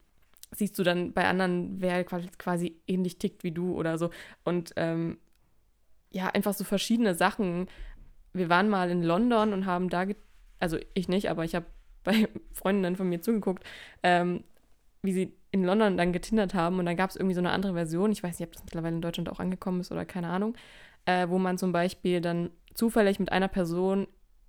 siehst 0.53 0.79
du 0.79 0.83
dann 0.83 1.13
bei 1.13 1.27
anderen, 1.29 1.81
wer 1.81 2.03
quasi 2.05 2.77
ähnlich 2.87 3.19
tickt 3.19 3.45
wie 3.45 3.53
du 3.53 3.75
oder 3.75 3.99
so. 3.99 4.11
Und 4.45 4.73
ähm, 4.77 5.19
ja, 6.11 6.29
einfach 6.29 6.55
so 6.55 6.65
verschiedene 6.65 7.15
Sachen. 7.15 7.69
Wir 8.33 8.49
waren 8.49 8.69
mal 8.69 8.91
in 8.91 9.03
London 9.03 9.53
und 9.53 9.67
haben 9.67 9.91
da, 9.91 10.07
also 10.59 10.79
ich 10.95 11.09
nicht, 11.09 11.31
aber 11.31 11.45
ich 11.45 11.55
habe 11.55 11.67
bei 12.03 12.29
Freundinnen 12.53 12.97
von 12.97 13.09
mir 13.09 13.21
zugeguckt, 13.21 13.63
ähm, 14.03 14.43
wie 15.03 15.13
sie 15.13 15.33
in 15.51 15.65
London 15.65 15.97
dann 15.97 16.13
getindert 16.13 16.55
haben 16.55 16.79
und 16.79 16.87
dann 16.87 16.97
gab 16.97 17.11
es 17.11 17.17
irgendwie 17.17 17.35
so 17.35 17.41
eine 17.41 17.51
andere 17.51 17.75
Version, 17.75 18.13
ich 18.13 18.23
weiß 18.23 18.39
nicht, 18.39 18.49
ob 18.49 18.53
das 18.53 18.65
mittlerweile 18.65 18.97
in 18.97 19.03
Deutschland 19.03 19.29
auch 19.31 19.41
angekommen 19.41 19.81
ist 19.81 19.91
oder 19.91 20.05
keine 20.05 20.29
Ahnung, 20.29 20.55
äh, 21.07 21.29
wo 21.29 21.39
man 21.39 21.59
zum 21.59 21.73
Beispiel 21.73 22.21
dann 22.21 22.51
zufällig 22.75 23.19
mit 23.19 23.33
einer 23.33 23.49
Person 23.49 24.07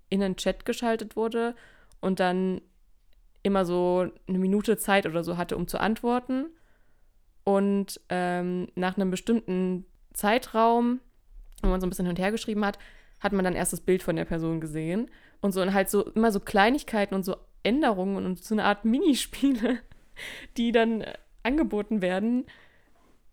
in 0.09 0.21
einen 0.21 0.35
Chat 0.35 0.65
geschaltet 0.65 1.15
wurde 1.15 1.55
und 2.01 2.19
dann 2.19 2.61
immer 3.43 3.65
so 3.65 4.07
eine 4.27 4.37
Minute 4.37 4.77
Zeit 4.77 5.05
oder 5.05 5.23
so 5.23 5.37
hatte, 5.37 5.57
um 5.57 5.67
zu 5.67 5.79
antworten. 5.79 6.47
Und 7.43 7.99
ähm, 8.09 8.67
nach 8.75 8.97
einem 8.97 9.09
bestimmten 9.09 9.85
Zeitraum, 10.13 10.99
wo 11.63 11.69
man 11.69 11.81
so 11.81 11.87
ein 11.87 11.89
bisschen 11.89 12.05
hin 12.05 12.11
und 12.11 12.19
her 12.19 12.31
geschrieben 12.31 12.63
hat, 12.65 12.77
hat 13.19 13.33
man 13.33 13.45
dann 13.45 13.55
erst 13.55 13.73
das 13.73 13.81
Bild 13.81 14.03
von 14.03 14.15
der 14.15 14.25
Person 14.25 14.61
gesehen. 14.61 15.09
Und 15.41 15.53
so 15.53 15.61
und 15.61 15.73
halt 15.73 15.89
so 15.89 16.05
immer 16.11 16.31
so 16.31 16.39
Kleinigkeiten 16.39 17.15
und 17.15 17.23
so 17.23 17.35
Änderungen 17.63 18.25
und 18.25 18.43
so 18.43 18.53
eine 18.53 18.65
Art 18.65 18.85
Minispiele, 18.85 19.79
die 20.57 20.71
dann 20.71 21.01
äh, 21.01 21.13
angeboten 21.43 22.01
werden, 22.01 22.45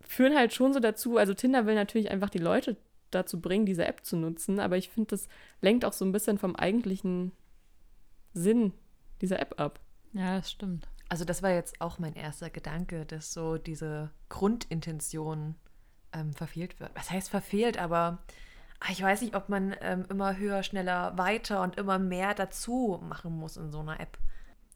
führen 0.01 0.37
halt 0.37 0.55
schon 0.55 0.73
so 0.73 0.81
dazu. 0.81 1.17
Also 1.17 1.35
Tinder 1.35 1.67
will 1.67 1.75
natürlich 1.75 2.11
einfach 2.11 2.31
die 2.31 2.39
Leute 2.39 2.77
dazu 3.11 3.41
bringen, 3.41 3.67
diese 3.67 3.87
App 3.87 4.05
zu 4.05 4.17
nutzen, 4.17 4.61
aber 4.61 4.77
ich 4.77 4.91
finde, 4.91 5.11
das 5.11 5.29
lenkt 5.61 5.85
auch 5.85 5.93
so 5.93 6.05
ein 6.05 6.13
bisschen 6.13 6.39
vom 6.39 6.57
eigentlichen 6.57 7.33
Sinn 8.35 8.73
dieser 9.21 9.41
App 9.41 9.59
ab. 9.59 9.81
Ja, 10.13 10.37
das 10.37 10.51
stimmt. 10.51 10.89
Also 11.09 11.25
das 11.25 11.43
war 11.43 11.51
jetzt 11.51 11.81
auch 11.81 11.99
mein 11.99 12.15
erster 12.15 12.51
Gedanke, 12.51 13.07
dass 13.07 13.33
so 13.33 13.57
diese 13.57 14.11
Grundintention 14.29 15.55
ähm, 16.13 16.35
verfehlt 16.35 16.81
wird. 16.81 16.91
Was 16.95 17.11
heißt 17.11 17.31
verfehlt, 17.31 17.79
aber 17.79 18.19
ah, 18.81 18.89
ich 18.91 19.03
weiß 19.03 19.23
nicht, 19.23 19.35
ob 19.35 19.49
man 19.49 19.75
ähm, 19.81 20.05
immer 20.11 20.37
höher, 20.37 20.63
schneller, 20.63 21.17
weiter 21.17 21.63
und 21.63 21.77
immer 21.77 21.99
mehr 21.99 22.35
dazu 22.35 23.01
machen 23.03 23.33
muss 23.33 23.57
in 23.57 23.71
so 23.71 23.81
einer 23.81 24.01
App. 24.01 24.19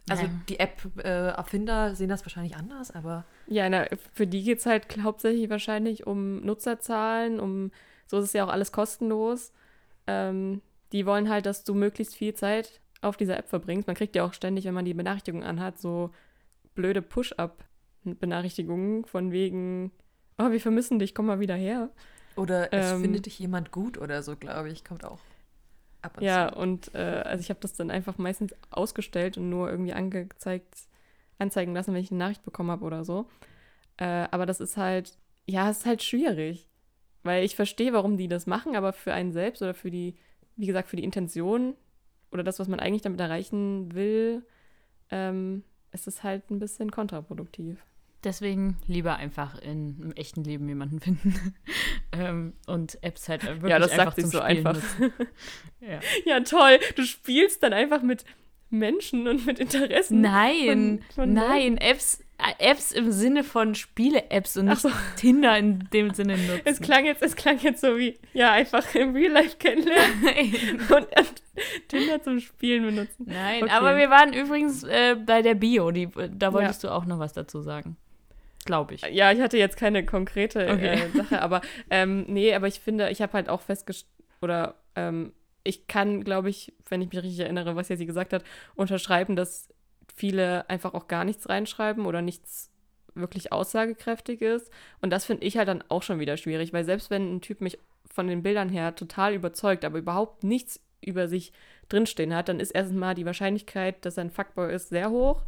Also 0.08 0.24
ja. 0.24 0.30
die 0.48 0.58
App-Erfinder 0.58 1.90
äh, 1.90 1.94
sehen 1.94 2.08
das 2.08 2.24
wahrscheinlich 2.24 2.56
anders, 2.56 2.90
aber. 2.90 3.24
Ja, 3.46 3.68
na, 3.68 3.86
für 4.12 4.26
die 4.26 4.42
geht 4.42 4.58
es 4.58 4.66
halt 4.66 4.86
hauptsächlich 5.02 5.48
wahrscheinlich 5.48 6.06
um 6.06 6.40
Nutzerzahlen, 6.40 7.38
um 7.38 7.70
so 8.06 8.18
ist 8.18 8.24
es 8.24 8.32
ja 8.32 8.44
auch 8.44 8.50
alles 8.50 8.72
kostenlos. 8.72 9.52
Ähm, 10.06 10.60
die 10.92 11.06
wollen 11.06 11.28
halt, 11.28 11.46
dass 11.46 11.64
du 11.64 11.74
möglichst 11.74 12.16
viel 12.16 12.34
Zeit 12.34 12.80
auf 13.00 13.16
dieser 13.16 13.38
App 13.38 13.48
verbringst. 13.48 13.86
Man 13.86 13.96
kriegt 13.96 14.16
ja 14.16 14.24
auch 14.24 14.32
ständig, 14.32 14.64
wenn 14.64 14.74
man 14.74 14.84
die 14.84 14.94
Benachrichtigung 14.94 15.44
anhat, 15.44 15.78
so 15.78 16.10
blöde 16.74 17.02
Push-Up-Benachrichtigungen 17.02 19.04
von 19.04 19.30
wegen, 19.30 19.92
oh, 20.38 20.50
wir 20.50 20.60
vermissen 20.60 20.98
dich, 20.98 21.14
komm 21.14 21.26
mal 21.26 21.40
wieder 21.40 21.54
her. 21.54 21.90
Oder 22.36 22.72
es 22.72 22.92
ähm, 22.92 23.02
findet 23.02 23.26
dich 23.26 23.38
jemand 23.38 23.70
gut 23.70 23.98
oder 23.98 24.22
so, 24.22 24.36
glaube 24.36 24.70
ich, 24.70 24.84
kommt 24.84 25.04
auch 25.04 25.20
ab 26.02 26.18
und 26.18 26.24
ja, 26.24 26.50
zu. 26.52 26.58
Und 26.58 26.94
äh, 26.94 27.22
also 27.24 27.40
ich 27.40 27.50
habe 27.50 27.60
das 27.60 27.74
dann 27.74 27.90
einfach 27.90 28.18
meistens 28.18 28.54
ausgestellt 28.70 29.38
und 29.38 29.48
nur 29.48 29.70
irgendwie 29.70 29.92
angezeigt, 29.92 30.74
anzeigen 31.38 31.74
lassen, 31.74 31.94
wenn 31.94 32.02
ich 32.02 32.10
eine 32.10 32.18
Nachricht 32.18 32.44
bekommen 32.44 32.70
habe 32.70 32.84
oder 32.84 33.04
so. 33.04 33.26
Äh, 33.96 34.26
aber 34.30 34.46
das 34.46 34.60
ist 34.60 34.76
halt, 34.76 35.16
ja, 35.46 35.70
es 35.70 35.78
ist 35.78 35.86
halt 35.86 36.02
schwierig. 36.02 36.68
Weil 37.22 37.44
ich 37.44 37.54
verstehe, 37.54 37.92
warum 37.92 38.16
die 38.16 38.28
das 38.28 38.46
machen, 38.46 38.74
aber 38.74 38.92
für 38.92 39.14
einen 39.14 39.32
selbst 39.32 39.62
oder 39.62 39.74
für 39.74 39.90
die, 39.90 40.16
wie 40.56 40.66
gesagt, 40.66 40.88
für 40.88 40.96
die 40.96 41.04
Intention 41.04 41.74
oder 42.32 42.42
das, 42.42 42.58
was 42.58 42.68
man 42.68 42.80
eigentlich 42.80 43.02
damit 43.02 43.20
erreichen 43.20 43.94
will, 43.94 44.44
ähm, 45.10 45.62
ist 45.92 46.08
es 46.08 46.24
halt 46.24 46.50
ein 46.50 46.58
bisschen 46.58 46.90
kontraproduktiv. 46.90 47.84
Deswegen 48.24 48.76
lieber 48.86 49.16
einfach 49.16 49.58
in, 49.58 50.00
im 50.00 50.12
echten 50.12 50.44
Leben 50.44 50.68
jemanden 50.68 51.00
finden 51.00 51.54
ähm, 52.12 52.52
und 52.66 53.02
Apps 53.02 53.28
halt 53.28 53.44
wirklich 53.44 53.70
ja, 53.70 53.78
das 53.78 53.90
einfach 53.92 54.16
sagt 54.16 54.20
zum 54.20 54.30
so 54.30 54.40
Spielen 54.40 54.66
einfach. 54.66 54.82
ja. 55.80 56.00
ja, 56.24 56.40
toll. 56.40 56.78
Du 56.94 57.02
spielst 57.02 57.62
dann 57.62 57.72
einfach 57.72 58.02
mit 58.02 58.24
Menschen 58.70 59.26
und 59.26 59.44
mit 59.44 59.58
Interessen. 59.58 60.20
Nein, 60.20 61.02
von, 61.14 61.14
von 61.14 61.32
nein, 61.32 61.76
Apps 61.78 62.20
Apps 62.58 62.92
im 62.92 63.12
Sinne 63.12 63.44
von 63.44 63.74
Spiele-Apps 63.74 64.56
und 64.56 64.66
nicht 64.66 64.80
so. 64.80 64.90
Tinder 65.16 65.56
in 65.56 65.88
dem 65.92 66.12
Sinne 66.12 66.36
nutzen. 66.38 66.62
Es 66.64 66.80
klang 66.80 67.04
jetzt, 67.04 67.22
es 67.22 67.36
klang 67.36 67.58
jetzt 67.60 67.80
so 67.80 67.98
wie, 67.98 68.18
ja, 68.32 68.52
einfach 68.52 68.94
im 68.94 69.14
Real 69.14 69.32
Life 69.32 69.56
kennenlernen 69.58 70.80
und 70.90 71.08
Tinder 71.88 72.22
zum 72.22 72.40
Spielen 72.40 72.84
benutzen. 72.84 73.26
Nein, 73.26 73.64
okay. 73.64 73.72
aber 73.72 73.96
wir 73.96 74.10
waren 74.10 74.32
übrigens 74.32 74.82
äh, 74.82 75.14
bei 75.14 75.42
der 75.42 75.54
Bio, 75.54 75.90
die, 75.90 76.08
da 76.30 76.52
wolltest 76.52 76.82
ja. 76.82 76.90
du 76.90 76.94
auch 76.96 77.04
noch 77.04 77.18
was 77.18 77.32
dazu 77.32 77.62
sagen. 77.62 77.96
Glaube 78.64 78.94
ich. 78.94 79.02
Ja, 79.02 79.32
ich 79.32 79.40
hatte 79.40 79.58
jetzt 79.58 79.76
keine 79.76 80.06
konkrete 80.06 80.66
äh, 80.66 80.72
okay. 80.72 81.02
äh, 81.02 81.08
Sache, 81.16 81.42
aber 81.42 81.60
ähm, 81.90 82.24
nee, 82.28 82.54
aber 82.54 82.68
ich 82.68 82.80
finde, 82.80 83.10
ich 83.10 83.20
habe 83.20 83.32
halt 83.32 83.48
auch 83.48 83.60
festgestellt, 83.60 84.10
oder 84.40 84.76
ähm, 84.96 85.32
ich 85.64 85.86
kann, 85.86 86.24
glaube 86.24 86.50
ich, 86.50 86.72
wenn 86.88 87.02
ich 87.02 87.12
mich 87.12 87.22
richtig 87.22 87.40
erinnere, 87.40 87.76
was 87.76 87.88
sie 87.88 88.06
gesagt 88.06 88.32
hat, 88.32 88.44
unterschreiben, 88.74 89.36
dass 89.36 89.68
viele 90.14 90.68
einfach 90.68 90.94
auch 90.94 91.08
gar 91.08 91.24
nichts 91.24 91.48
reinschreiben 91.48 92.06
oder 92.06 92.22
nichts 92.22 92.70
wirklich 93.14 93.52
aussagekräftiges. 93.52 94.70
Und 95.00 95.10
das 95.10 95.24
finde 95.24 95.44
ich 95.44 95.56
halt 95.56 95.68
dann 95.68 95.84
auch 95.88 96.02
schon 96.02 96.18
wieder 96.18 96.36
schwierig, 96.36 96.72
weil 96.72 96.84
selbst 96.84 97.10
wenn 97.10 97.36
ein 97.36 97.40
Typ 97.40 97.60
mich 97.60 97.78
von 98.10 98.26
den 98.26 98.42
Bildern 98.42 98.68
her 98.68 98.94
total 98.94 99.34
überzeugt, 99.34 99.84
aber 99.84 99.98
überhaupt 99.98 100.44
nichts 100.44 100.80
über 101.00 101.28
sich 101.28 101.52
drinstehen 101.88 102.34
hat, 102.34 102.48
dann 102.48 102.60
ist 102.60 102.70
erstens 102.70 102.98
mal 102.98 103.14
die 103.14 103.26
Wahrscheinlichkeit, 103.26 104.04
dass 104.04 104.16
er 104.16 104.24
ein 104.24 104.30
Fuckboy 104.30 104.72
ist, 104.72 104.90
sehr 104.90 105.10
hoch. 105.10 105.42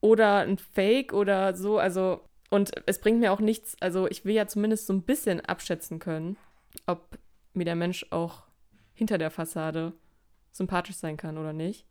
Oder 0.00 0.40
ein 0.40 0.58
Fake 0.58 1.12
oder 1.12 1.56
so. 1.56 1.78
Also 1.78 2.20
Und 2.50 2.70
es 2.86 3.00
bringt 3.00 3.20
mir 3.20 3.32
auch 3.32 3.40
nichts, 3.40 3.76
also 3.80 4.06
ich 4.06 4.24
will 4.24 4.34
ja 4.34 4.46
zumindest 4.46 4.86
so 4.86 4.92
ein 4.92 5.02
bisschen 5.02 5.40
abschätzen 5.40 5.98
können, 5.98 6.36
ob 6.86 7.18
mir 7.54 7.64
der 7.64 7.74
Mensch 7.74 8.06
auch 8.10 8.44
hinter 8.94 9.18
der 9.18 9.30
Fassade 9.30 9.92
sympathisch 10.52 10.96
sein 10.96 11.16
kann 11.16 11.38
oder 11.38 11.52
nicht. 11.52 11.86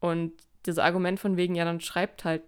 Und 0.00 0.32
das 0.64 0.78
Argument 0.78 1.20
von 1.20 1.36
wegen, 1.36 1.54
ja, 1.54 1.64
dann 1.64 1.80
schreibt 1.80 2.24
halt 2.24 2.42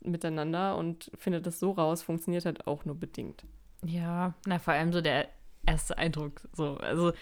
miteinander 0.00 0.76
und 0.76 1.10
findet 1.18 1.46
das 1.46 1.58
so 1.58 1.72
raus, 1.72 2.02
funktioniert 2.02 2.46
halt 2.46 2.66
auch 2.66 2.84
nur 2.84 2.94
bedingt. 2.94 3.44
Ja, 3.84 4.34
na, 4.46 4.58
vor 4.58 4.72
allem 4.72 4.92
so 4.92 5.00
der 5.00 5.28
erste 5.66 5.98
Eindruck. 5.98 6.48
So, 6.54 6.76
also. 6.78 7.12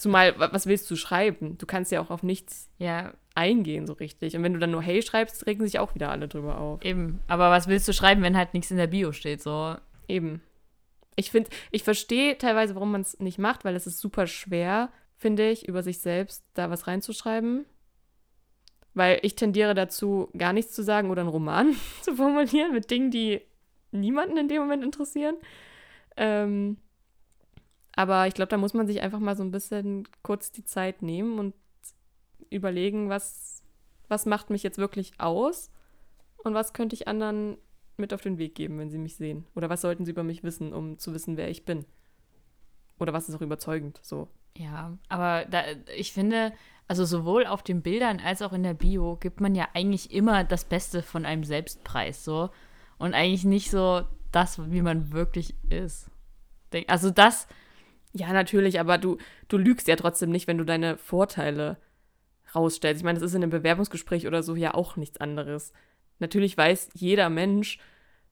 Zumal, 0.00 0.34
was 0.38 0.66
willst 0.66 0.90
du 0.90 0.96
schreiben? 0.96 1.58
Du 1.58 1.66
kannst 1.66 1.92
ja 1.92 2.00
auch 2.00 2.08
auf 2.08 2.22
nichts 2.22 2.70
ja. 2.78 3.12
eingehen, 3.34 3.86
so 3.86 3.92
richtig. 3.92 4.34
Und 4.34 4.42
wenn 4.42 4.54
du 4.54 4.58
dann 4.58 4.70
nur 4.70 4.80
Hey 4.80 5.02
schreibst, 5.02 5.46
regen 5.46 5.62
sich 5.62 5.78
auch 5.78 5.94
wieder 5.94 6.10
alle 6.10 6.26
drüber 6.26 6.56
auf. 6.56 6.82
Eben. 6.82 7.20
Aber 7.28 7.50
was 7.50 7.68
willst 7.68 7.86
du 7.86 7.92
schreiben, 7.92 8.22
wenn 8.22 8.34
halt 8.34 8.54
nichts 8.54 8.70
in 8.70 8.78
der 8.78 8.86
Bio 8.86 9.12
steht? 9.12 9.42
So. 9.42 9.76
Eben. 10.08 10.40
Ich 11.16 11.30
finde, 11.30 11.50
ich 11.70 11.82
verstehe 11.82 12.38
teilweise, 12.38 12.74
warum 12.76 12.92
man 12.92 13.02
es 13.02 13.20
nicht 13.20 13.38
macht, 13.38 13.66
weil 13.66 13.76
es 13.76 13.86
ist 13.86 14.00
super 14.00 14.26
schwer, 14.26 14.88
finde 15.18 15.50
ich, 15.50 15.68
über 15.68 15.82
sich 15.82 15.98
selbst 15.98 16.46
da 16.54 16.70
was 16.70 16.86
reinzuschreiben. 16.86 17.66
Weil 18.94 19.18
ich 19.20 19.34
tendiere 19.34 19.74
dazu, 19.74 20.30
gar 20.34 20.54
nichts 20.54 20.72
zu 20.72 20.82
sagen 20.82 21.10
oder 21.10 21.20
einen 21.20 21.28
Roman 21.28 21.76
zu 22.00 22.14
formulieren 22.14 22.72
mit 22.72 22.90
Dingen, 22.90 23.10
die 23.10 23.42
niemanden 23.92 24.38
in 24.38 24.48
dem 24.48 24.62
Moment 24.62 24.82
interessieren. 24.82 25.36
Ähm, 26.16 26.78
aber 27.94 28.26
ich 28.26 28.34
glaube, 28.34 28.48
da 28.50 28.56
muss 28.56 28.74
man 28.74 28.86
sich 28.86 29.00
einfach 29.00 29.18
mal 29.18 29.36
so 29.36 29.42
ein 29.42 29.50
bisschen 29.50 30.06
kurz 30.22 30.52
die 30.52 30.64
Zeit 30.64 31.02
nehmen 31.02 31.38
und 31.38 31.54
überlegen, 32.50 33.08
was, 33.08 33.62
was 34.08 34.26
macht 34.26 34.50
mich 34.50 34.62
jetzt 34.62 34.78
wirklich 34.78 35.12
aus 35.18 35.70
und 36.38 36.54
was 36.54 36.72
könnte 36.72 36.94
ich 36.94 37.08
anderen 37.08 37.58
mit 37.96 38.14
auf 38.14 38.22
den 38.22 38.38
Weg 38.38 38.54
geben, 38.54 38.78
wenn 38.78 38.90
sie 38.90 38.98
mich 38.98 39.16
sehen. 39.16 39.46
Oder 39.54 39.68
was 39.68 39.82
sollten 39.82 40.04
sie 40.04 40.12
über 40.12 40.22
mich 40.22 40.42
wissen, 40.42 40.72
um 40.72 40.98
zu 40.98 41.12
wissen, 41.12 41.36
wer 41.36 41.50
ich 41.50 41.64
bin. 41.64 41.84
Oder 42.98 43.12
was 43.12 43.28
ist 43.28 43.34
auch 43.34 43.42
überzeugend 43.42 44.00
so. 44.02 44.28
Ja, 44.56 44.98
aber 45.08 45.44
da, 45.46 45.62
ich 45.96 46.12
finde, 46.12 46.52
also 46.88 47.04
sowohl 47.04 47.46
auf 47.46 47.62
den 47.62 47.82
Bildern 47.82 48.20
als 48.20 48.42
auch 48.42 48.52
in 48.52 48.62
der 48.62 48.74
Bio 48.74 49.16
gibt 49.16 49.40
man 49.40 49.54
ja 49.54 49.68
eigentlich 49.74 50.12
immer 50.12 50.44
das 50.44 50.64
Beste 50.64 51.02
von 51.02 51.24
einem 51.24 51.44
Selbstpreis 51.44 52.24
so 52.24 52.50
und 52.98 53.14
eigentlich 53.14 53.44
nicht 53.44 53.70
so 53.70 54.02
das, 54.32 54.70
wie 54.70 54.82
man 54.82 55.12
wirklich 55.12 55.54
ist. 55.68 56.10
Also 56.88 57.10
das. 57.10 57.46
Ja, 58.12 58.32
natürlich, 58.32 58.80
aber 58.80 58.98
du, 58.98 59.18
du 59.48 59.56
lügst 59.56 59.88
ja 59.88 59.96
trotzdem 59.96 60.30
nicht, 60.30 60.46
wenn 60.46 60.58
du 60.58 60.64
deine 60.64 60.96
Vorteile 60.98 61.76
rausstellst. 62.54 63.00
Ich 63.00 63.04
meine, 63.04 63.18
das 63.18 63.28
ist 63.28 63.34
in 63.34 63.42
einem 63.42 63.50
Bewerbungsgespräch 63.50 64.26
oder 64.26 64.42
so 64.42 64.56
ja 64.56 64.74
auch 64.74 64.96
nichts 64.96 65.20
anderes. 65.20 65.72
Natürlich 66.18 66.56
weiß 66.56 66.90
jeder 66.94 67.30
Mensch, 67.30 67.78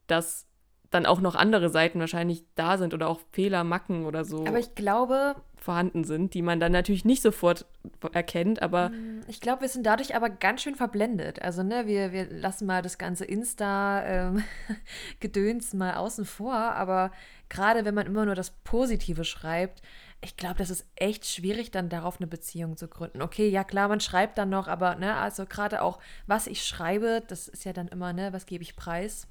dass 0.07 0.47
dann 0.91 1.07
auch 1.07 1.21
noch 1.21 1.35
andere 1.35 1.69
Seiten 1.69 2.01
wahrscheinlich 2.01 2.45
da 2.55 2.79
sind 2.79 2.95
oder 2.95 3.09
auch 3.09 3.21
Fehler, 3.33 3.63
Macken 3.65 4.07
oder 4.07 4.25
so. 4.25 4.47
Aber 4.47 4.59
ich 4.59 4.75
glaube. 4.75 5.37
Vorhanden 5.59 6.05
sind, 6.05 6.35
die 6.35 6.43
man 6.43 6.61
dann 6.61 6.73
natürlich 6.73 7.05
nicht 7.05 7.23
sofort 7.23 7.67
erkennt, 8.13 8.63
aber. 8.63 8.91
Mm, 8.91 9.23
ich 9.29 9.41
glaube, 9.41 9.63
wir 9.63 9.69
sind 9.69 9.85
dadurch 9.85 10.15
aber 10.15 10.31
ganz 10.31 10.63
schön 10.63 10.75
verblendet. 10.75 11.43
Also, 11.43 11.63
ne, 11.63 11.87
wir, 11.87 12.13
wir 12.13 12.31
lassen 12.31 12.67
mal 12.67 12.83
das 12.83 12.99
ganze 12.99 13.25
Insta-Gedöns 13.25 15.73
ähm, 15.73 15.79
mal 15.79 15.95
außen 15.95 16.25
vor, 16.25 16.55
aber 16.55 17.11
gerade 17.49 17.85
wenn 17.85 17.95
man 17.95 18.07
immer 18.07 18.25
nur 18.25 18.35
das 18.35 18.51
Positive 18.51 19.25
schreibt, 19.25 19.83
ich 20.21 20.37
glaube, 20.37 20.57
das 20.57 20.71
ist 20.71 20.85
echt 20.97 21.27
schwierig, 21.27 21.71
dann 21.71 21.89
darauf 21.89 22.19
eine 22.19 22.27
Beziehung 22.27 22.77
zu 22.77 22.89
gründen. 22.89 23.23
Okay, 23.23 23.49
ja 23.49 23.63
klar, 23.63 23.89
man 23.89 24.01
schreibt 24.01 24.37
dann 24.39 24.49
noch, 24.49 24.67
aber 24.67 24.97
ne, 24.97 25.17
also 25.17 25.47
gerade 25.47 25.83
auch, 25.83 26.01
was 26.27 26.47
ich 26.47 26.65
schreibe, 26.65 27.23
das 27.27 27.47
ist 27.47 27.65
ja 27.65 27.73
dann 27.73 27.89
immer, 27.89 28.13
ne, 28.13 28.33
was 28.33 28.47
gebe 28.47 28.63
ich 28.63 28.75
preis? 28.75 29.29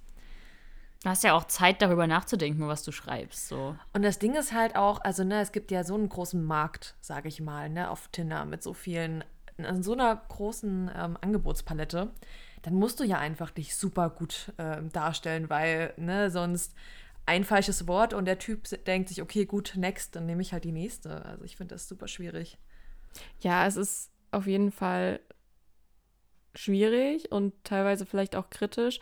Du 1.04 1.10
hast 1.10 1.24
ja 1.24 1.34
auch 1.34 1.46
Zeit, 1.46 1.82
darüber 1.82 2.08
nachzudenken, 2.08 2.68
was 2.68 2.84
du 2.84 2.92
schreibst. 2.92 3.48
So. 3.48 3.76
Und 3.94 4.02
das 4.02 4.20
Ding 4.20 4.36
ist 4.36 4.54
halt 4.54 4.76
auch, 4.76 5.00
also 5.02 5.24
ne, 5.24 5.42
es 5.42 5.52
gibt 5.52 5.72
ja 5.72 5.84
so 5.84 5.94
einen 5.94 6.10
großen 6.10 6.44
Markt, 6.44 6.96
sage 7.02 7.28
ich 7.28 7.40
mal, 7.40 7.70
ne, 7.70 7.90
auf 7.90 8.08
Tinder 8.10 8.46
mit 8.46 8.64
so 8.64 8.74
vielen, 8.74 9.24
in 9.58 9.84
so 9.84 9.94
einer 9.94 10.16
großen 10.16 10.92
ähm, 10.96 11.18
Angebotspalette. 11.22 12.12
Dann 12.64 12.74
musst 12.74 13.00
du 13.00 13.04
ja 13.04 13.20
einfach 13.20 13.52
dich 13.52 13.76
super 13.76 14.10
gut 14.10 14.52
äh, 14.58 14.82
darstellen, 14.92 15.50
weil 15.50 15.94
ne, 15.98 16.32
sonst 16.32 16.74
ein 17.28 17.44
falsches 17.44 17.88
Wort 17.88 18.14
und 18.14 18.26
der 18.26 18.40
Typ 18.40 18.64
denkt 18.86 19.10
sich, 19.10 19.22
okay, 19.22 19.46
gut, 19.46 19.74
next, 19.76 20.16
dann 20.16 20.26
nehme 20.26 20.42
ich 20.42 20.54
halt 20.54 20.64
die 20.64 20.72
nächste. 20.72 21.26
Also 21.26 21.44
ich 21.44 21.58
finde 21.58 21.76
das 21.76 21.88
super 21.88 22.08
schwierig. 22.08 22.58
Ja, 23.40 23.68
es 23.68 23.76
ist 23.76 24.12
auf 24.32 24.48
jeden 24.48 24.72
Fall 24.72 25.20
schwierig 26.56 27.32
und 27.32 27.54
teilweise 27.64 28.06
vielleicht 28.06 28.36
auch 28.36 28.50
kritisch. 28.50 29.00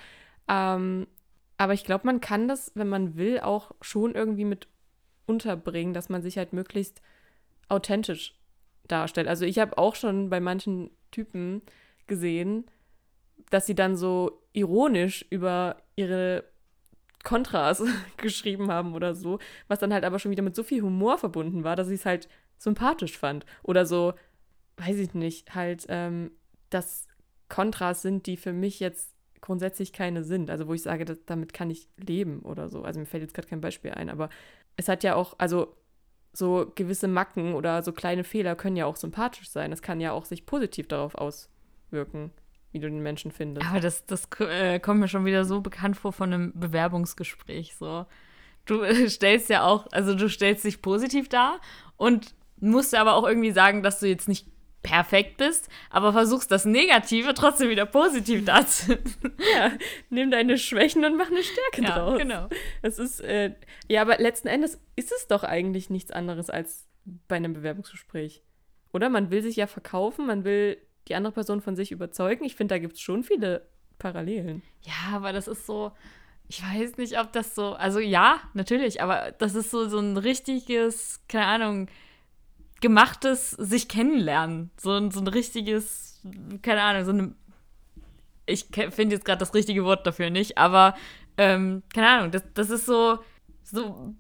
Ähm, 0.48 1.08
aber 1.58 1.74
ich 1.74 1.84
glaube, 1.84 2.06
man 2.06 2.22
kann 2.22 2.48
das, 2.48 2.72
wenn 2.76 2.90
man 2.90 3.16
will, 3.16 3.40
auch 3.40 3.72
schon 3.82 4.14
irgendwie 4.14 4.46
mit 4.46 4.68
unterbringen, 5.26 5.94
dass 5.94 6.10
man 6.10 6.22
sich 6.22 6.38
halt 6.38 6.54
möglichst 6.54 7.02
authentisch 7.70 8.36
darstellt. 8.88 9.28
Also 9.28 9.46
ich 9.46 9.60
habe 9.60 9.78
auch 9.78 9.96
schon 9.96 10.30
bei 10.30 10.40
manchen 10.40 10.92
Typen 11.12 11.62
gesehen, 12.08 12.66
dass 13.50 13.66
sie 13.66 13.76
dann 13.76 13.96
so 13.96 14.44
ironisch 14.54 15.26
über 15.30 15.78
ihre 15.96 16.44
Kontras 17.24 17.84
geschrieben 18.18 18.72
haben 18.72 18.94
oder 18.94 19.16
so, 19.16 19.40
was 19.68 19.80
dann 19.80 19.94
halt 19.94 20.04
aber 20.04 20.20
schon 20.20 20.32
wieder 20.32 20.44
mit 20.44 20.56
so 20.56 20.64
viel 20.64 20.82
Humor 20.82 21.18
verbunden 21.18 21.64
war, 21.64 21.76
dass 21.76 21.90
ich 21.90 22.02
es 22.02 22.06
halt 22.06 22.30
sympathisch 22.58 23.18
fand. 23.18 23.46
Oder 23.64 23.86
so, 23.86 24.14
weiß 24.78 24.98
ich 24.98 25.14
nicht, 25.14 25.56
halt, 25.56 25.86
ähm, 25.90 26.32
dass 26.70 27.08
Kontras 27.50 28.02
sind, 28.02 28.28
die 28.28 28.38
für 28.38 28.54
mich 28.54 28.80
jetzt 28.80 29.15
grundsätzlich 29.46 29.94
keine 29.94 30.24
sind. 30.24 30.50
Also 30.50 30.68
wo 30.68 30.74
ich 30.74 30.82
sage, 30.82 31.06
dass, 31.06 31.24
damit 31.26 31.54
kann 31.54 31.70
ich 31.70 31.88
leben 31.98 32.40
oder 32.40 32.68
so. 32.68 32.84
Also 32.84 33.00
mir 33.00 33.06
fällt 33.06 33.22
jetzt 33.22 33.36
gerade 33.36 33.48
kein 33.48 33.62
Beispiel 33.62 33.92
ein, 33.92 34.10
aber 34.10 34.30
es 34.76 34.90
hat 34.90 35.04
ja 35.04 35.16
auch, 35.16 35.36
also 35.38 35.76
so 36.34 36.72
gewisse 36.76 37.08
Macken 37.08 37.54
oder 37.54 37.84
so 37.84 37.94
kleine 37.94 38.24
Fehler 38.24 38.56
können 38.56 38.76
ja 38.76 38.88
auch 38.88 38.96
sympathisch 38.96 39.50
sein. 39.50 39.72
Es 39.72 39.82
kann 39.82 40.02
ja 40.02 40.12
auch 40.12 40.26
sich 40.26 40.46
positiv 40.46 40.88
darauf 40.88 41.16
auswirken, 41.16 42.32
wie 42.72 42.80
du 42.80 42.90
den 42.90 43.04
Menschen 43.04 43.32
findest. 43.32 43.68
Aber 43.68 43.80
das, 43.80 44.06
das 44.08 44.28
äh, 44.40 44.80
kommt 44.80 45.00
mir 45.00 45.08
schon 45.08 45.26
wieder 45.26 45.46
so 45.46 45.62
bekannt 45.62 45.96
vor 45.96 46.12
von 46.12 46.34
einem 46.34 46.52
Bewerbungsgespräch. 46.56 47.76
So. 47.76 48.06
Du 48.66 48.82
äh, 48.82 49.08
stellst 49.10 49.50
ja 49.50 49.64
auch, 49.64 49.88
also 49.92 50.16
du 50.16 50.28
stellst 50.28 50.66
dich 50.66 50.82
positiv 50.82 51.30
dar 51.30 51.62
und 51.98 52.34
musst 52.60 52.96
aber 52.96 53.14
auch 53.14 53.28
irgendwie 53.28 53.52
sagen, 53.52 53.84
dass 53.84 54.00
du 54.00 54.08
jetzt 54.08 54.28
nicht 54.28 54.48
perfekt 54.86 55.38
bist, 55.38 55.68
aber 55.90 56.14
versuchst 56.14 56.52
das 56.52 56.66
Negative 56.66 57.34
trotzdem 57.34 57.70
wieder 57.70 57.88
positiv 57.88 58.46
darzustellen. 58.46 59.04
ja, 59.56 59.72
nimm 60.10 60.30
deine 60.30 60.58
Schwächen 60.58 61.04
und 61.04 61.18
mach 61.18 61.32
eine 61.32 61.44
Stärke 61.44 61.82
ja, 61.82 61.98
draus. 61.98 62.20
Genau. 62.20 62.48
Das 62.84 63.00
ist, 63.00 63.20
äh, 63.22 63.56
ja, 63.90 64.02
aber 64.02 64.18
letzten 64.20 64.48
Endes 64.48 64.80
ist 64.96 65.12
es 65.12 65.28
doch 65.28 65.44
eigentlich 65.44 65.90
nichts 65.90 66.12
anderes 66.12 66.50
als 66.50 66.88
bei 67.28 67.36
einem 67.36 67.54
Bewerbungsgespräch. 67.54 68.44
Oder? 68.94 69.10
Man 69.10 69.32
will 69.32 69.42
sich 69.42 69.56
ja 69.56 69.68
verkaufen, 69.68 70.28
man 70.28 70.44
will 70.44 70.78
die 71.08 71.16
andere 71.16 71.34
Person 71.34 71.62
von 71.62 71.76
sich 71.76 71.92
überzeugen. 71.92 72.46
Ich 72.46 72.56
finde, 72.56 72.76
da 72.76 72.80
gibt 72.80 72.94
es 72.94 73.02
schon 73.02 73.24
viele 73.24 73.68
Parallelen. 73.98 74.62
Ja, 74.82 75.16
aber 75.16 75.34
das 75.34 75.48
ist 75.48 75.66
so, 75.66 75.92
ich 76.48 76.62
weiß 76.62 76.98
nicht, 76.98 77.20
ob 77.20 77.32
das 77.32 77.56
so, 77.56 77.74
also 77.74 78.00
ja, 78.00 78.40
natürlich, 78.54 79.02
aber 79.02 79.34
das 79.38 79.56
ist 79.56 79.72
so, 79.72 79.88
so 79.90 80.00
ein 80.00 80.18
richtiges, 80.18 81.22
keine 81.28 81.46
Ahnung, 81.46 81.88
gemachtes 82.82 83.52
sich 83.52 83.88
kennenlernen. 83.88 84.72
So, 84.78 85.10
so 85.10 85.20
ein 85.20 85.28
richtiges, 85.28 86.22
keine 86.62 86.82
Ahnung, 86.82 87.06
so 87.06 87.12
eine. 87.12 87.36
Ich 88.48 88.68
finde 88.92 89.16
jetzt 89.16 89.26
gerade 89.26 89.40
das 89.40 89.54
richtige 89.54 89.84
Wort 89.86 90.06
dafür 90.06 90.30
nicht, 90.30 90.58
aber 90.58 90.96
ähm, 91.38 91.82
keine 91.94 92.10
Ahnung, 92.10 92.32
das, 92.32 92.44
das 92.54 92.70
ist 92.70 92.86
so, 92.86 93.18
so 93.64 94.14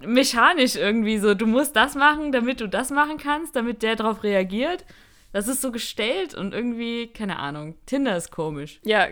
mechanisch 0.00 0.74
irgendwie 0.74 1.18
so. 1.18 1.34
Du 1.34 1.46
musst 1.46 1.76
das 1.76 1.94
machen, 1.94 2.32
damit 2.32 2.60
du 2.60 2.68
das 2.68 2.90
machen 2.90 3.18
kannst, 3.18 3.54
damit 3.54 3.82
der 3.82 3.96
darauf 3.96 4.24
reagiert. 4.24 4.84
Das 5.32 5.46
ist 5.46 5.60
so 5.60 5.70
gestellt 5.70 6.34
und 6.34 6.54
irgendwie, 6.54 7.08
keine 7.08 7.38
Ahnung, 7.38 7.76
Tinder 7.84 8.16
ist 8.16 8.30
komisch. 8.30 8.80
Ja, 8.82 9.08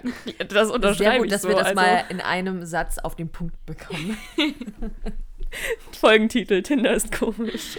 das 0.48 0.70
unterschreibe 0.70 1.10
Sehr 1.10 1.18
gut, 1.18 1.26
ich 1.26 1.32
dass 1.32 1.42
so, 1.42 1.48
wir 1.48 1.56
das 1.56 1.66
also 1.68 1.80
mal 1.80 2.04
in 2.08 2.20
einem 2.22 2.64
Satz 2.64 2.98
auf 2.98 3.14
den 3.14 3.30
Punkt 3.30 3.54
bekommen. 3.66 4.16
Folgentitel, 5.92 6.62
Tinder 6.62 6.94
ist 6.94 7.12
komisch. 7.12 7.78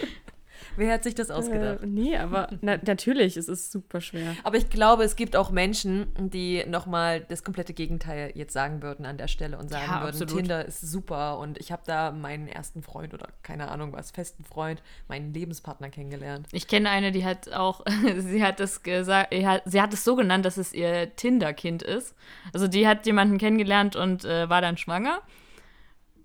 Wer 0.78 0.92
hat 0.92 1.02
sich 1.02 1.16
das 1.16 1.30
ausgedacht? 1.30 1.82
Äh, 1.82 1.86
nee, 1.86 2.16
aber 2.16 2.48
na, 2.60 2.78
natürlich, 2.86 3.36
es 3.36 3.48
ist 3.48 3.72
super 3.72 4.00
schwer. 4.00 4.36
Aber 4.44 4.56
ich 4.56 4.70
glaube, 4.70 5.02
es 5.02 5.16
gibt 5.16 5.34
auch 5.34 5.50
Menschen, 5.50 6.06
die 6.18 6.64
nochmal 6.68 7.20
das 7.28 7.42
komplette 7.42 7.74
Gegenteil 7.74 8.30
jetzt 8.34 8.52
sagen 8.52 8.80
würden 8.80 9.04
an 9.04 9.18
der 9.18 9.26
Stelle 9.26 9.58
und 9.58 9.70
sagen 9.70 9.86
ja, 9.88 10.00
würden, 10.02 10.10
absolut. 10.10 10.36
Tinder 10.36 10.64
ist 10.64 10.80
super 10.80 11.38
und 11.38 11.58
ich 11.58 11.72
habe 11.72 11.82
da 11.84 12.12
meinen 12.12 12.46
ersten 12.46 12.82
Freund 12.82 13.12
oder 13.12 13.26
keine 13.42 13.68
Ahnung 13.68 13.92
was, 13.92 14.12
festen 14.12 14.44
Freund, 14.44 14.80
meinen 15.08 15.34
Lebenspartner 15.34 15.90
kennengelernt. 15.90 16.46
Ich 16.52 16.68
kenne 16.68 16.90
eine, 16.90 17.10
die 17.10 17.24
hat 17.24 17.52
auch, 17.52 17.84
sie 18.16 18.44
hat 18.44 18.60
es 18.60 18.84
gesagt, 18.84 19.34
sie 19.64 19.82
hat 19.82 19.92
es 19.92 20.04
so 20.04 20.14
genannt, 20.14 20.44
dass 20.44 20.58
es 20.58 20.72
ihr 20.72 21.14
Tinder-Kind 21.16 21.82
ist. 21.82 22.14
Also 22.52 22.68
die 22.68 22.86
hat 22.86 23.04
jemanden 23.04 23.38
kennengelernt 23.38 23.96
und 23.96 24.24
äh, 24.24 24.48
war 24.48 24.60
dann 24.60 24.76
schwanger 24.76 25.22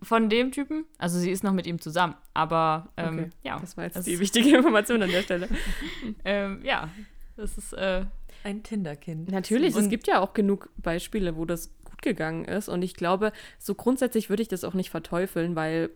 von 0.04 0.30
dem 0.30 0.52
Typen. 0.52 0.86
Also 0.98 1.20
sie 1.20 1.32
ist 1.32 1.44
noch 1.44 1.54
mit 1.54 1.68
ihm 1.68 1.80
zusammen. 1.80 2.16
Aber 2.34 2.90
ähm, 2.98 3.20
okay. 3.20 3.30
ja. 3.44 3.60
Das 3.60 3.78
war 3.78 3.86
jetzt 3.86 3.96
das 3.96 4.06
die 4.06 4.20
wichtige 4.20 4.56
Information 4.56 5.02
an 5.02 5.10
der 5.10 5.22
Stelle. 5.22 5.50
ähm, 6.26 6.62
ja, 6.64 6.90
das 7.36 7.58
ist 7.58 7.74
äh, 7.74 8.06
ein 8.44 8.64
Tinderkind. 8.64 9.32
Natürlich, 9.32 9.76
Und 9.76 9.84
es 9.84 9.90
gibt 9.90 10.08
ja 10.08 10.20
auch 10.20 10.34
genug 10.34 10.70
Beispiele, 10.78 11.36
wo 11.36 11.46
das 11.46 11.72
gut 11.84 12.02
gegangen 12.02 12.46
ist. 12.46 12.70
Und 12.70 12.82
ich 12.82 12.94
glaube, 12.94 13.32
so 13.60 13.76
grundsätzlich 13.76 14.30
würde 14.30 14.44
ich 14.44 14.50
das 14.50 14.64
auch 14.64 14.74
nicht 14.74 14.90
verteufeln, 14.90 15.56
weil 15.56 15.90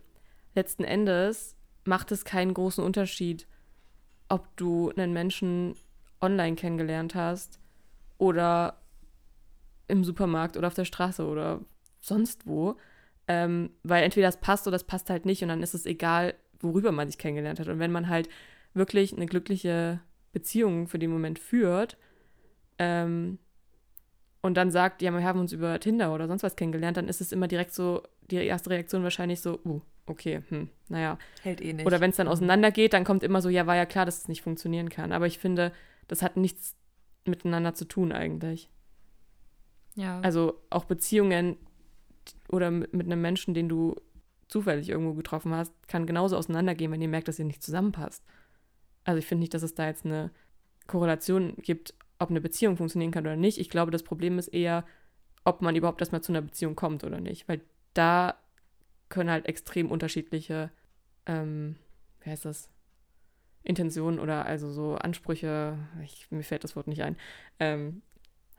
letzten 0.54 0.84
Endes 0.84 1.56
macht 1.84 2.12
es 2.12 2.24
keinen 2.24 2.54
großen 2.54 2.82
Unterschied, 2.82 3.46
ob 4.28 4.56
du 4.56 4.90
einen 4.90 5.12
Menschen 5.12 5.74
online 6.20 6.56
kennengelernt 6.56 7.14
hast 7.14 7.60
oder 8.18 8.80
im 9.86 10.04
Supermarkt 10.04 10.56
oder 10.56 10.66
auf 10.66 10.74
der 10.74 10.84
Straße 10.84 11.24
oder 11.24 11.60
sonst 12.00 12.46
wo. 12.46 12.76
Ähm, 13.28 13.70
weil 13.82 14.02
entweder 14.04 14.26
das 14.28 14.40
passt 14.40 14.66
oder 14.66 14.74
das 14.74 14.84
passt 14.84 15.10
halt 15.10 15.26
nicht 15.26 15.42
und 15.42 15.48
dann 15.48 15.62
ist 15.62 15.74
es 15.74 15.84
egal, 15.84 16.34
worüber 16.60 16.92
man 16.92 17.08
sich 17.08 17.18
kennengelernt 17.18 17.60
hat. 17.60 17.68
Und 17.68 17.78
wenn 17.78 17.92
man 17.92 18.08
halt 18.08 18.28
wirklich 18.74 19.14
eine 19.14 19.26
glückliche 19.26 20.00
Beziehung 20.32 20.88
für 20.88 20.98
den 20.98 21.10
Moment 21.10 21.38
führt 21.38 21.96
ähm, 22.78 23.38
und 24.40 24.56
dann 24.56 24.70
sagt, 24.70 25.02
ja, 25.02 25.10
wir 25.10 25.22
haben 25.22 25.40
uns 25.40 25.52
über 25.52 25.78
Tinder 25.78 26.14
oder 26.14 26.26
sonst 26.26 26.42
was 26.42 26.56
kennengelernt, 26.56 26.96
dann 26.96 27.08
ist 27.08 27.20
es 27.20 27.32
immer 27.32 27.48
direkt 27.48 27.74
so, 27.74 28.02
die 28.30 28.36
erste 28.36 28.70
Reaktion 28.70 29.02
wahrscheinlich 29.02 29.40
so, 29.40 29.58
uh, 29.64 29.80
okay, 30.06 30.42
hm, 30.48 30.68
naja. 30.88 31.18
Hält 31.42 31.60
eh 31.60 31.72
nicht. 31.72 31.86
Oder 31.86 32.00
wenn 32.00 32.10
es 32.10 32.16
dann 32.16 32.28
auseinandergeht, 32.28 32.92
dann 32.92 33.04
kommt 33.04 33.22
immer 33.22 33.42
so, 33.42 33.48
ja, 33.48 33.66
war 33.66 33.76
ja 33.76 33.86
klar, 33.86 34.06
dass 34.06 34.18
es 34.18 34.28
nicht 34.28 34.42
funktionieren 34.42 34.88
kann. 34.88 35.12
Aber 35.12 35.26
ich 35.26 35.38
finde, 35.38 35.72
das 36.08 36.22
hat 36.22 36.36
nichts 36.36 36.76
miteinander 37.24 37.74
zu 37.74 37.84
tun 37.84 38.12
eigentlich. 38.12 38.70
Ja. 39.94 40.20
Also 40.20 40.60
auch 40.70 40.84
Beziehungen 40.84 41.56
oder 42.48 42.70
mit, 42.70 42.92
einem 42.92 43.20
Menschen, 43.20 43.54
den 43.54 43.68
du 43.68 43.96
zufällig 44.48 44.88
irgendwo 44.88 45.14
getroffen 45.14 45.54
hast, 45.54 45.72
kann 45.88 46.06
genauso 46.06 46.36
auseinandergehen, 46.36 46.90
wenn 46.90 47.02
ihr 47.02 47.08
merkt, 47.08 47.28
dass 47.28 47.38
ihr 47.38 47.44
nicht 47.44 47.62
zusammenpasst. 47.62 48.24
Also 49.04 49.18
ich 49.18 49.26
finde 49.26 49.40
nicht, 49.40 49.54
dass 49.54 49.62
es 49.62 49.74
da 49.74 49.86
jetzt 49.86 50.04
eine 50.04 50.30
Korrelation 50.86 51.54
gibt, 51.58 51.94
ob 52.18 52.30
eine 52.30 52.40
Beziehung 52.40 52.76
funktionieren 52.76 53.12
kann 53.12 53.24
oder 53.24 53.36
nicht. 53.36 53.58
Ich 53.58 53.70
glaube, 53.70 53.90
das 53.90 54.02
Problem 54.02 54.38
ist 54.38 54.48
eher, 54.48 54.84
ob 55.44 55.62
man 55.62 55.76
überhaupt 55.76 56.00
erstmal 56.00 56.22
zu 56.22 56.32
einer 56.32 56.42
Beziehung 56.42 56.76
kommt 56.76 57.04
oder 57.04 57.20
nicht. 57.20 57.48
Weil 57.48 57.60
da 57.94 58.34
können 59.08 59.30
halt 59.30 59.46
extrem 59.46 59.90
unterschiedliche, 59.90 60.70
ähm, 61.26 61.76
wie 62.20 62.30
heißt 62.30 62.44
das, 62.44 62.70
Intentionen 63.62 64.18
oder 64.18 64.46
also 64.46 64.70
so 64.70 64.94
Ansprüche, 64.94 65.78
ich, 66.02 66.30
mir 66.30 66.42
fällt 66.42 66.64
das 66.64 66.76
Wort 66.76 66.86
nicht 66.86 67.02
ein, 67.02 67.16
ähm, 67.60 68.02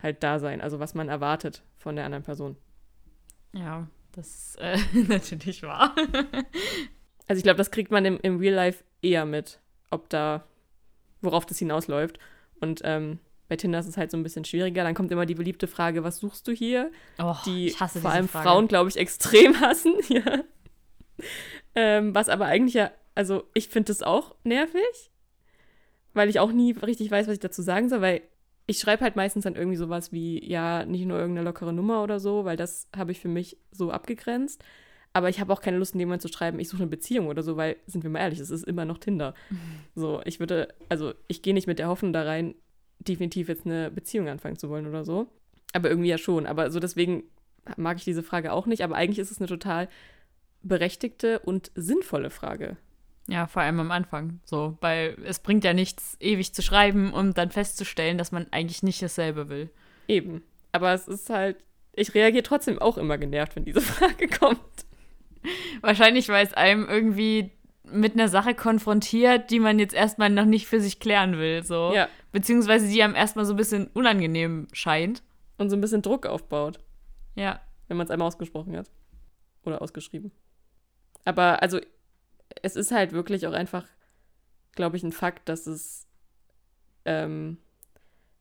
halt 0.01 0.23
da 0.23 0.39
sein. 0.39 0.62
Also 0.62 0.79
was 0.79 0.93
man 0.93 1.10
erwartet 1.10 1.63
von 1.77 1.95
der 1.95 2.05
anderen 2.05 2.23
Person. 2.23 2.58
Ja, 3.53 3.88
das 4.12 4.27
ist 4.27 4.59
äh, 4.59 4.77
natürlich 5.07 5.63
wahr. 5.63 5.95
also 7.27 7.38
ich 7.38 7.43
glaube, 7.43 7.57
das 7.57 7.71
kriegt 7.71 7.91
man 7.91 8.05
im, 8.05 8.19
im 8.21 8.38
Real 8.38 8.53
Life 8.55 8.83
eher 9.01 9.25
mit, 9.25 9.59
ob 9.91 10.09
da, 10.09 10.45
worauf 11.21 11.45
das 11.45 11.59
hinausläuft. 11.59 12.19
Und 12.59 12.81
ähm, 12.83 13.19
bei 13.47 13.55
Tinder 13.55 13.79
ist 13.79 13.88
es 13.88 13.97
halt 13.97 14.12
so 14.12 14.17
ein 14.17 14.23
bisschen 14.23 14.45
schwieriger. 14.45 14.83
Dann 14.83 14.93
kommt 14.93 15.12
immer 15.12 15.25
die 15.25 15.35
beliebte 15.35 15.67
Frage, 15.67 16.03
was 16.03 16.17
suchst 16.17 16.47
du 16.47 16.51
hier? 16.51 16.91
Oh, 17.17 17.35
die 17.45 17.71
vor 17.71 18.12
allem 18.12 18.27
Frage. 18.27 18.47
Frauen, 18.47 18.67
glaube 18.67 18.89
ich, 18.89 18.97
extrem 18.97 19.59
hassen. 19.59 19.95
ja. 20.09 20.43
ähm, 21.75 22.13
was 22.13 22.29
aber 22.29 22.45
eigentlich 22.45 22.75
ja, 22.75 22.91
also 23.15 23.43
ich 23.53 23.69
finde 23.69 23.88
das 23.88 24.03
auch 24.03 24.35
nervig, 24.43 25.12
weil 26.13 26.29
ich 26.29 26.39
auch 26.39 26.51
nie 26.51 26.71
richtig 26.73 27.09
weiß, 27.09 27.27
was 27.27 27.33
ich 27.33 27.39
dazu 27.39 27.62
sagen 27.62 27.89
soll, 27.89 28.01
weil 28.01 28.21
ich 28.69 28.77
schreibe 28.77 29.03
halt 29.03 29.15
meistens 29.15 29.45
dann 29.45 29.55
irgendwie 29.55 29.77
sowas 29.77 30.12
wie, 30.12 30.47
ja, 30.47 30.86
nicht 30.86 31.05
nur 31.05 31.17
irgendeine 31.17 31.43
lockere 31.43 31.73
Nummer 31.73 32.03
oder 32.03 32.19
so, 32.19 32.45
weil 32.45 32.55
das 32.55 32.88
habe 32.95 33.12
ich 33.12 33.19
für 33.19 33.27
mich 33.27 33.58
so 33.71 33.89
abgegrenzt. 33.89 34.63
Aber 35.12 35.27
ich 35.27 35.39
habe 35.39 35.51
auch 35.51 35.62
keine 35.62 35.79
Lust, 35.79 35.95
in 35.95 35.99
dem 35.99 36.08
Moment 36.08 36.21
zu 36.21 36.27
schreiben, 36.27 36.60
ich 36.60 36.69
suche 36.69 36.84
eine 36.84 36.91
Beziehung 36.91 37.27
oder 37.27 37.41
so, 37.41 37.58
weil, 37.58 37.77
sind 37.88 38.03
wir 38.03 38.12
mal 38.12 38.19
ehrlich, 38.19 38.39
es 38.39 38.51
ist 38.51 38.63
immer 38.65 38.86
noch 38.86 38.99
Tinder. 38.99 39.34
So, 39.95 40.21
ich 40.23 40.39
würde, 40.39 40.69
also 40.88 41.13
ich 41.27 41.41
gehe 41.41 41.53
nicht 41.53 41.65
mit 41.65 41.79
der 41.79 41.88
Hoffnung 41.88 42.13
da 42.13 42.23
rein, 42.23 42.53
definitiv 42.99 43.49
jetzt 43.49 43.65
eine 43.65 43.89
Beziehung 43.89 44.29
anfangen 44.29 44.55
zu 44.55 44.69
wollen 44.69 44.88
oder 44.88 45.03
so. 45.03 45.27
Aber 45.73 45.89
irgendwie 45.89 46.10
ja 46.10 46.19
schon. 46.19 46.45
Aber 46.45 46.69
so 46.69 46.79
deswegen 46.79 47.23
mag 47.75 47.97
ich 47.97 48.03
diese 48.03 48.23
Frage 48.23 48.53
auch 48.53 48.67
nicht. 48.67 48.84
Aber 48.84 48.95
eigentlich 48.95 49.19
ist 49.19 49.32
es 49.32 49.39
eine 49.39 49.47
total 49.47 49.89
berechtigte 50.62 51.39
und 51.39 51.71
sinnvolle 51.75 52.29
Frage. 52.29 52.77
Ja, 53.29 53.47
vor 53.47 53.61
allem 53.61 53.79
am 53.79 53.91
Anfang. 53.91 54.39
So, 54.43 54.77
weil 54.81 55.15
es 55.23 55.39
bringt 55.39 55.63
ja 55.63 55.73
nichts, 55.73 56.17
ewig 56.19 56.53
zu 56.53 56.61
schreiben 56.61 57.13
und 57.13 57.37
dann 57.37 57.51
festzustellen, 57.51 58.17
dass 58.17 58.31
man 58.31 58.47
eigentlich 58.51 58.83
nicht 58.83 59.01
dasselbe 59.01 59.49
will. 59.49 59.69
Eben. 60.07 60.43
Aber 60.71 60.93
es 60.93 61.07
ist 61.07 61.29
halt, 61.29 61.57
ich 61.93 62.13
reagiere 62.13 62.43
trotzdem 62.43 62.79
auch 62.79 62.97
immer 62.97 63.17
genervt, 63.17 63.55
wenn 63.55 63.65
diese 63.65 63.81
Frage 63.81 64.27
kommt. 64.27 64.59
Wahrscheinlich, 65.81 66.27
weil 66.29 66.45
es 66.45 66.53
einem 66.53 66.87
irgendwie 66.87 67.51
mit 67.83 68.13
einer 68.13 68.27
Sache 68.27 68.53
konfrontiert, 68.53 69.49
die 69.51 69.59
man 69.59 69.79
jetzt 69.79 69.93
erstmal 69.95 70.29
noch 70.29 70.45
nicht 70.45 70.67
für 70.67 70.79
sich 70.81 70.99
klären 70.99 71.37
will. 71.37 71.63
So. 71.63 71.91
Ja. 71.93 72.07
Beziehungsweise 72.31 72.87
die 72.87 73.01
einem 73.01 73.15
erstmal 73.15 73.45
so 73.45 73.53
ein 73.53 73.57
bisschen 73.57 73.87
unangenehm 73.93 74.67
scheint. 74.73 75.23
Und 75.57 75.69
so 75.69 75.75
ein 75.75 75.81
bisschen 75.81 76.01
Druck 76.01 76.25
aufbaut, 76.25 76.79
Ja. 77.35 77.59
wenn 77.89 77.97
man 77.97 78.05
es 78.05 78.11
einmal 78.11 78.27
ausgesprochen 78.29 78.77
hat. 78.77 78.89
Oder 79.65 79.81
ausgeschrieben. 79.81 80.31
Aber 81.25 81.61
also, 81.61 81.81
es 82.62 82.75
ist 82.75 82.91
halt 82.91 83.12
wirklich 83.12 83.47
auch 83.47 83.53
einfach, 83.53 83.85
glaube 84.73 84.97
ich, 84.97 85.03
ein 85.03 85.12
Fakt, 85.12 85.49
dass 85.49 85.67
es 85.67 86.07
ähm, 87.05 87.57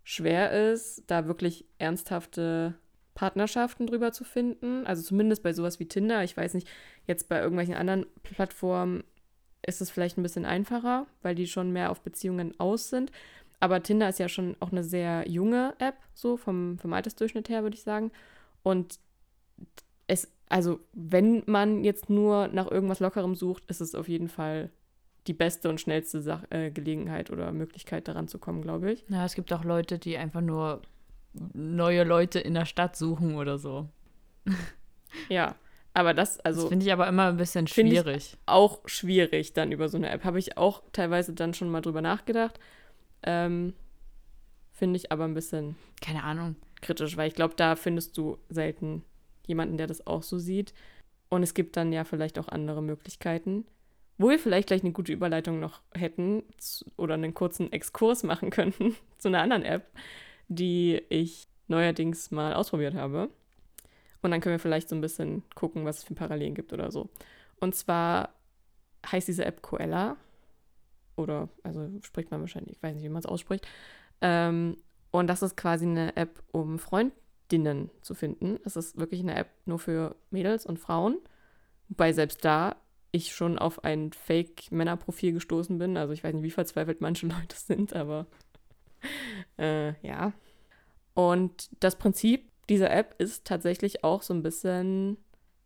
schwer 0.04 0.72
ist, 0.72 1.04
da 1.06 1.26
wirklich 1.26 1.64
ernsthafte 1.78 2.74
Partnerschaften 3.14 3.86
drüber 3.86 4.12
zu 4.12 4.24
finden. 4.24 4.86
Also 4.86 5.02
zumindest 5.02 5.42
bei 5.42 5.52
sowas 5.52 5.80
wie 5.80 5.88
Tinder. 5.88 6.22
Ich 6.24 6.36
weiß 6.36 6.54
nicht, 6.54 6.68
jetzt 7.06 7.28
bei 7.28 7.40
irgendwelchen 7.40 7.74
anderen 7.74 8.06
Plattformen 8.22 9.04
ist 9.66 9.80
es 9.80 9.90
vielleicht 9.90 10.16
ein 10.16 10.22
bisschen 10.22 10.44
einfacher, 10.44 11.06
weil 11.22 11.34
die 11.34 11.46
schon 11.46 11.72
mehr 11.72 11.90
auf 11.90 12.00
Beziehungen 12.00 12.58
aus 12.60 12.90
sind. 12.90 13.10
Aber 13.60 13.82
Tinder 13.82 14.08
ist 14.08 14.20
ja 14.20 14.28
schon 14.28 14.56
auch 14.60 14.70
eine 14.70 14.84
sehr 14.84 15.28
junge 15.28 15.74
App, 15.78 15.96
so 16.14 16.36
vom, 16.36 16.78
vom 16.78 16.92
Altersdurchschnitt 16.92 17.48
her, 17.48 17.62
würde 17.64 17.76
ich 17.76 17.82
sagen. 17.82 18.12
Und 18.62 19.00
es, 20.06 20.30
also 20.48 20.80
wenn 20.92 21.42
man 21.46 21.84
jetzt 21.84 22.08
nur 22.10 22.48
nach 22.48 22.70
irgendwas 22.70 23.00
Lockerem 23.00 23.34
sucht, 23.34 23.64
ist 23.68 23.80
es 23.80 23.94
auf 23.94 24.08
jeden 24.08 24.28
Fall 24.28 24.70
die 25.26 25.32
beste 25.34 25.68
und 25.68 25.80
schnellste 25.80 26.22
Sach 26.22 26.44
äh, 26.50 26.70
Gelegenheit 26.70 27.30
oder 27.30 27.52
Möglichkeit 27.52 28.08
daran 28.08 28.28
zu 28.28 28.38
kommen, 28.38 28.62
glaube 28.62 28.92
ich. 28.92 29.04
Ja, 29.08 29.24
es 29.24 29.34
gibt 29.34 29.52
auch 29.52 29.64
Leute, 29.64 29.98
die 29.98 30.16
einfach 30.16 30.40
nur 30.40 30.82
neue 31.52 32.04
Leute 32.04 32.38
in 32.40 32.54
der 32.54 32.64
Stadt 32.64 32.96
suchen 32.96 33.36
oder 33.36 33.58
so. 33.58 33.88
Ja, 35.30 35.56
aber 35.94 36.12
das, 36.12 36.36
das 36.36 36.44
also 36.44 36.68
finde 36.68 36.84
ich 36.84 36.92
aber 36.92 37.08
immer 37.08 37.28
ein 37.28 37.38
bisschen 37.38 37.66
schwierig. 37.66 38.36
auch 38.44 38.80
schwierig 38.86 39.54
dann 39.54 39.72
über 39.72 39.88
so 39.88 39.96
eine 39.96 40.10
App. 40.10 40.22
Habe 40.24 40.38
ich 40.38 40.58
auch 40.58 40.82
teilweise 40.92 41.32
dann 41.32 41.54
schon 41.54 41.70
mal 41.70 41.80
drüber 41.80 42.02
nachgedacht. 42.02 42.60
Ähm, 43.22 43.72
Finde 44.70 44.96
ich 44.98 45.10
aber 45.10 45.24
ein 45.24 45.34
bisschen 45.34 45.76
Keine 46.00 46.22
Ahnung. 46.24 46.56
kritisch, 46.82 47.16
weil 47.16 47.28
ich 47.28 47.34
glaube, 47.34 47.54
da 47.56 47.74
findest 47.74 48.16
du 48.18 48.36
selten 48.50 49.02
jemanden, 49.48 49.76
der 49.76 49.86
das 49.86 50.06
auch 50.06 50.22
so 50.22 50.38
sieht. 50.38 50.72
Und 51.28 51.42
es 51.42 51.54
gibt 51.54 51.76
dann 51.76 51.92
ja 51.92 52.04
vielleicht 52.04 52.38
auch 52.38 52.48
andere 52.48 52.82
Möglichkeiten, 52.82 53.66
wo 54.16 54.30
wir 54.30 54.38
vielleicht 54.38 54.68
gleich 54.68 54.82
eine 54.82 54.92
gute 54.92 55.12
Überleitung 55.12 55.60
noch 55.60 55.82
hätten 55.94 56.42
oder 56.96 57.14
einen 57.14 57.34
kurzen 57.34 57.72
Exkurs 57.72 58.22
machen 58.22 58.50
könnten 58.58 58.96
zu 59.18 59.28
einer 59.28 59.42
anderen 59.42 59.64
App, 59.64 59.86
die 60.48 61.02
ich 61.08 61.48
neuerdings 61.68 62.30
mal 62.30 62.54
ausprobiert 62.54 62.94
habe. 62.94 63.28
Und 64.22 64.30
dann 64.30 64.40
können 64.40 64.54
wir 64.54 64.60
vielleicht 64.60 64.88
so 64.88 64.96
ein 64.96 65.00
bisschen 65.00 65.42
gucken, 65.54 65.84
was 65.84 65.98
es 65.98 66.04
für 66.04 66.14
Parallelen 66.14 66.54
gibt 66.54 66.72
oder 66.72 66.90
so. 66.90 67.08
Und 67.60 67.74
zwar 67.74 68.30
heißt 69.06 69.28
diese 69.28 69.44
App 69.44 69.62
Coella. 69.62 70.16
Oder, 71.16 71.48
also 71.62 71.88
spricht 72.02 72.30
man 72.30 72.40
wahrscheinlich, 72.40 72.76
ich 72.76 72.82
weiß 72.82 72.94
nicht, 72.94 73.04
wie 73.04 73.08
man 73.08 73.20
es 73.20 73.26
ausspricht. 73.26 73.66
Ähm, 74.20 74.76
und 75.10 75.26
das 75.28 75.42
ist 75.42 75.56
quasi 75.56 75.84
eine 75.84 76.16
App, 76.16 76.42
um 76.52 76.78
Freundinnen 77.48 77.90
zu 78.02 78.14
finden. 78.14 78.58
Es 78.64 78.76
ist 78.76 78.98
wirklich 78.98 79.20
eine 79.20 79.34
App 79.34 79.48
nur 79.64 79.78
für 79.78 80.16
Mädels 80.30 80.66
und 80.66 80.78
Frauen. 80.78 81.18
Wobei 81.88 82.12
selbst 82.12 82.44
da 82.44 82.76
ich 83.10 83.34
schon 83.34 83.58
auf 83.58 83.84
ein 83.84 84.12
Fake-Männerprofil 84.12 85.32
gestoßen 85.32 85.78
bin. 85.78 85.96
Also 85.96 86.12
ich 86.12 86.22
weiß 86.22 86.34
nicht, 86.34 86.42
wie 86.42 86.50
verzweifelt 86.50 87.00
manche 87.00 87.26
Leute 87.28 87.56
sind, 87.56 87.94
aber 87.94 88.26
äh, 89.58 89.94
ja. 90.06 90.32
Und 91.14 91.70
das 91.80 91.96
Prinzip 91.96 92.50
dieser 92.68 92.90
App 92.90 93.14
ist 93.18 93.46
tatsächlich 93.46 94.04
auch 94.04 94.22
so 94.22 94.34
ein 94.34 94.42
bisschen 94.42 95.16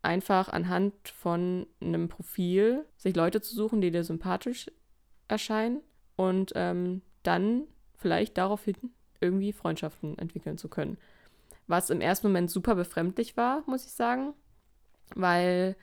einfach 0.01 0.49
anhand 0.49 0.93
von 1.09 1.67
einem 1.81 2.07
Profil 2.07 2.85
sich 2.97 3.15
Leute 3.15 3.41
zu 3.41 3.55
suchen, 3.55 3.81
die 3.81 3.91
dir 3.91 4.03
sympathisch 4.03 4.71
erscheinen 5.27 5.81
und 6.15 6.53
ähm, 6.55 7.01
dann 7.23 7.63
vielleicht 7.97 8.37
daraufhin 8.37 8.75
irgendwie 9.19 9.53
Freundschaften 9.53 10.17
entwickeln 10.17 10.57
zu 10.57 10.69
können. 10.69 10.97
Was 11.67 11.89
im 11.89 12.01
ersten 12.01 12.27
Moment 12.27 12.51
super 12.51 12.75
befremdlich 12.75 13.37
war, 13.37 13.63
muss 13.65 13.85
ich 13.85 13.93
sagen, 13.93 14.33
weil 15.15 15.75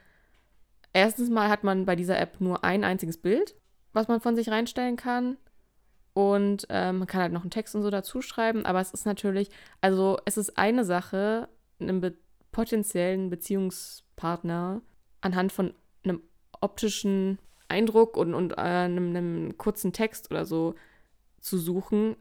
erstens 0.92 1.30
mal 1.30 1.48
hat 1.48 1.64
man 1.64 1.86
bei 1.86 1.96
dieser 1.96 2.18
App 2.18 2.40
nur 2.40 2.64
ein 2.64 2.84
einziges 2.84 3.16
Bild, 3.16 3.54
was 3.92 4.08
man 4.08 4.20
von 4.20 4.36
sich 4.36 4.50
reinstellen 4.50 4.96
kann. 4.96 5.36
Und 6.12 6.66
ähm, 6.70 6.98
man 6.98 7.06
kann 7.06 7.22
halt 7.22 7.32
noch 7.32 7.42
einen 7.42 7.50
Text 7.50 7.74
und 7.74 7.82
so 7.82 7.90
dazu 7.90 8.20
schreiben, 8.20 8.66
aber 8.66 8.80
es 8.80 8.92
ist 8.92 9.06
natürlich, 9.06 9.48
also 9.80 10.18
es 10.24 10.36
ist 10.36 10.58
eine 10.58 10.84
Sache, 10.84 11.48
einem 11.80 12.00
be 12.00 12.14
potenziellen 12.52 13.30
Beziehungspartner 13.30 14.82
anhand 15.20 15.52
von 15.52 15.72
einem 16.02 16.20
optischen 16.60 17.38
Eindruck 17.68 18.16
und, 18.16 18.34
und 18.34 18.52
äh, 18.52 18.60
einem, 18.60 19.10
einem 19.10 19.56
kurzen 19.56 19.92
Text 19.92 20.32
oder 20.32 20.44
so 20.44 20.74
zu 21.40 21.58
suchen. 21.58 22.16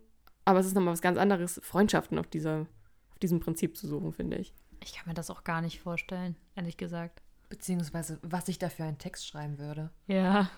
Aber 0.45 0.59
es 0.59 0.67
ist 0.67 0.75
nochmal 0.75 0.93
was 0.93 1.01
ganz 1.01 1.17
anderes, 1.17 1.59
Freundschaften 1.63 2.19
auf, 2.19 2.27
dieser, 2.27 2.67
auf 3.19 3.21
diesem 3.21 3.41
Prinzip 3.41 3.75
zu 3.75 3.85
suchen, 3.85 4.13
finde 4.13 4.37
ich. 4.37 4.53
Ich 4.81 4.93
kann 4.93 5.05
mir 5.07 5.13
das 5.13 5.29
auch 5.29 5.43
gar 5.43 5.61
nicht 5.61 5.81
vorstellen, 5.81 6.37
ehrlich 6.55 6.77
gesagt. 6.77 7.21
Beziehungsweise, 7.49 8.17
was 8.21 8.47
ich 8.47 8.59
da 8.59 8.69
für 8.69 8.85
einen 8.85 8.97
Text 8.97 9.27
schreiben 9.27 9.57
würde. 9.59 9.89
Ja. 10.07 10.49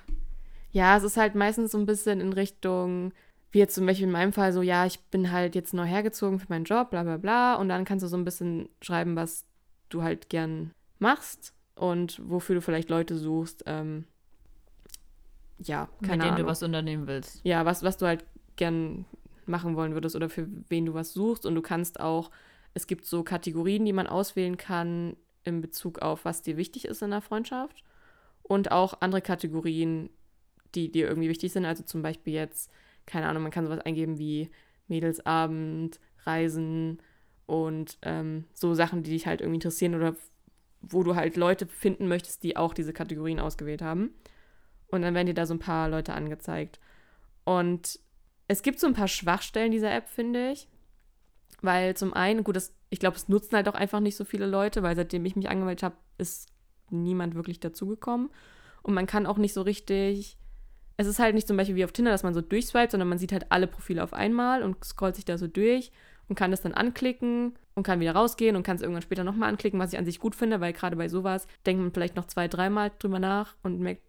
Ja, 0.69 0.95
es 0.95 1.03
ist 1.03 1.17
halt 1.17 1.33
meistens 1.33 1.71
so 1.71 1.79
ein 1.79 1.87
bisschen 1.87 2.21
in 2.21 2.31
Richtung, 2.33 3.13
wie 3.51 3.57
jetzt 3.57 3.73
zum 3.73 3.87
Beispiel 3.87 4.05
in 4.05 4.11
meinem 4.11 4.31
Fall 4.31 4.53
so, 4.53 4.61
ja, 4.61 4.85
ich 4.85 4.99
bin 5.05 5.31
halt 5.31 5.55
jetzt 5.55 5.73
neu 5.73 5.85
hergezogen 5.85 6.37
für 6.39 6.45
meinen 6.49 6.65
Job, 6.65 6.91
bla 6.91 7.01
bla 7.01 7.17
bla. 7.17 7.55
Und 7.55 7.67
dann 7.67 7.83
kannst 7.83 8.03
du 8.03 8.07
so 8.07 8.15
ein 8.15 8.25
bisschen 8.25 8.69
schreiben, 8.81 9.15
was 9.15 9.43
du 9.89 10.03
halt 10.03 10.29
gern 10.29 10.71
machst 10.99 11.53
und 11.73 12.21
wofür 12.23 12.53
du 12.55 12.61
vielleicht 12.61 12.91
Leute 12.91 13.17
suchst. 13.17 13.63
Ähm, 13.65 14.05
ja, 15.57 15.89
keine 16.01 16.01
Mit 16.01 16.11
denen 16.11 16.21
Ahnung. 16.21 16.37
du 16.37 16.45
was 16.45 16.61
unternehmen 16.61 17.07
willst. 17.07 17.41
ja, 17.43 17.65
was, 17.65 17.81
was 17.81 17.97
du 17.97 18.05
halt 18.05 18.23
gern 18.55 19.05
machen 19.47 19.75
wollen 19.75 19.93
würdest 19.93 20.15
oder 20.15 20.29
für 20.29 20.47
wen 20.69 20.85
du 20.85 20.93
was 20.93 21.13
suchst. 21.13 21.45
Und 21.47 21.55
du 21.55 21.61
kannst 21.63 21.99
auch, 21.99 22.29
es 22.73 22.87
gibt 22.87 23.05
so 23.05 23.23
Kategorien, 23.23 23.85
die 23.85 23.93
man 23.93 24.07
auswählen 24.07 24.57
kann 24.57 25.15
in 25.43 25.61
Bezug 25.61 25.99
auf, 25.99 26.25
was 26.25 26.41
dir 26.41 26.57
wichtig 26.57 26.85
ist 26.85 27.01
in 27.01 27.11
der 27.11 27.21
Freundschaft. 27.21 27.83
Und 28.43 28.71
auch 28.71 29.01
andere 29.01 29.21
Kategorien, 29.21 30.09
die 30.75 30.91
dir 30.91 31.07
irgendwie 31.07 31.29
wichtig 31.29 31.51
sind. 31.51 31.65
Also 31.65 31.83
zum 31.83 32.01
Beispiel 32.01 32.33
jetzt, 32.33 32.71
keine 33.05 33.27
Ahnung, 33.27 33.43
man 33.43 33.51
kann 33.51 33.65
sowas 33.65 33.79
eingeben 33.79 34.17
wie 34.17 34.49
Mädelsabend, 34.87 35.99
Reisen 36.25 37.01
und 37.45 37.97
ähm, 38.03 38.45
so 38.53 38.73
Sachen, 38.73 39.03
die 39.03 39.11
dich 39.11 39.27
halt 39.27 39.41
irgendwie 39.41 39.57
interessieren 39.57 39.95
oder 39.95 40.15
wo 40.81 41.03
du 41.03 41.15
halt 41.15 41.35
Leute 41.35 41.67
finden 41.67 42.07
möchtest, 42.07 42.43
die 42.43 42.57
auch 42.57 42.73
diese 42.73 42.93
Kategorien 42.93 43.39
ausgewählt 43.39 43.81
haben. 43.81 44.13
Und 44.87 45.01
dann 45.01 45.13
werden 45.13 45.27
dir 45.27 45.33
da 45.33 45.45
so 45.45 45.53
ein 45.53 45.59
paar 45.59 45.89
Leute 45.89 46.13
angezeigt. 46.13 46.79
Und 47.43 47.99
es 48.47 48.61
gibt 48.63 48.79
so 48.79 48.87
ein 48.87 48.93
paar 48.93 49.07
Schwachstellen 49.07 49.71
dieser 49.71 49.93
App, 49.93 50.09
finde 50.09 50.51
ich. 50.51 50.67
Weil 51.61 51.95
zum 51.95 52.13
einen, 52.13 52.43
gut, 52.43 52.55
das, 52.55 52.73
ich 52.89 52.99
glaube, 52.99 53.17
es 53.17 53.29
nutzen 53.29 53.55
halt 53.55 53.67
auch 53.69 53.75
einfach 53.75 53.99
nicht 53.99 54.15
so 54.15 54.25
viele 54.25 54.47
Leute, 54.47 54.83
weil 54.83 54.95
seitdem 54.95 55.25
ich 55.25 55.35
mich 55.35 55.49
angemeldet 55.49 55.83
habe, 55.83 55.95
ist 56.17 56.49
niemand 56.89 57.35
wirklich 57.35 57.59
dazugekommen. 57.59 58.29
Und 58.81 58.93
man 58.93 59.05
kann 59.05 59.25
auch 59.25 59.37
nicht 59.37 59.53
so 59.53 59.61
richtig. 59.61 60.37
Es 60.97 61.07
ist 61.07 61.19
halt 61.19 61.35
nicht 61.35 61.47
zum 61.47 61.57
Beispiel 61.57 61.75
wie 61.75 61.85
auf 61.85 61.91
Tinder, 61.91 62.11
dass 62.11 62.23
man 62.23 62.33
so 62.33 62.41
durchswipet, 62.41 62.91
sondern 62.91 63.09
man 63.09 63.17
sieht 63.17 63.31
halt 63.31 63.51
alle 63.51 63.67
Profile 63.67 64.03
auf 64.03 64.13
einmal 64.13 64.61
und 64.61 64.83
scrollt 64.83 65.15
sich 65.15 65.25
da 65.25 65.37
so 65.37 65.47
durch 65.47 65.91
und 66.27 66.35
kann 66.35 66.51
das 66.51 66.61
dann 66.61 66.73
anklicken 66.73 67.57
und 67.75 67.83
kann 67.83 67.99
wieder 67.99 68.13
rausgehen 68.13 68.55
und 68.55 68.63
kann 68.63 68.75
es 68.75 68.81
irgendwann 68.81 69.01
später 69.01 69.23
nochmal 69.23 69.49
anklicken, 69.49 69.79
was 69.79 69.93
ich 69.93 69.99
an 69.99 70.05
sich 70.05 70.19
gut 70.19 70.35
finde, 70.35 70.61
weil 70.61 70.73
gerade 70.73 70.95
bei 70.95 71.09
sowas 71.09 71.47
denkt 71.65 71.81
man 71.81 71.91
vielleicht 71.91 72.15
noch 72.15 72.25
zwei, 72.25 72.47
dreimal 72.47 72.91
drüber 72.99 73.19
nach 73.19 73.55
und 73.63 73.79
merkt, 73.79 74.03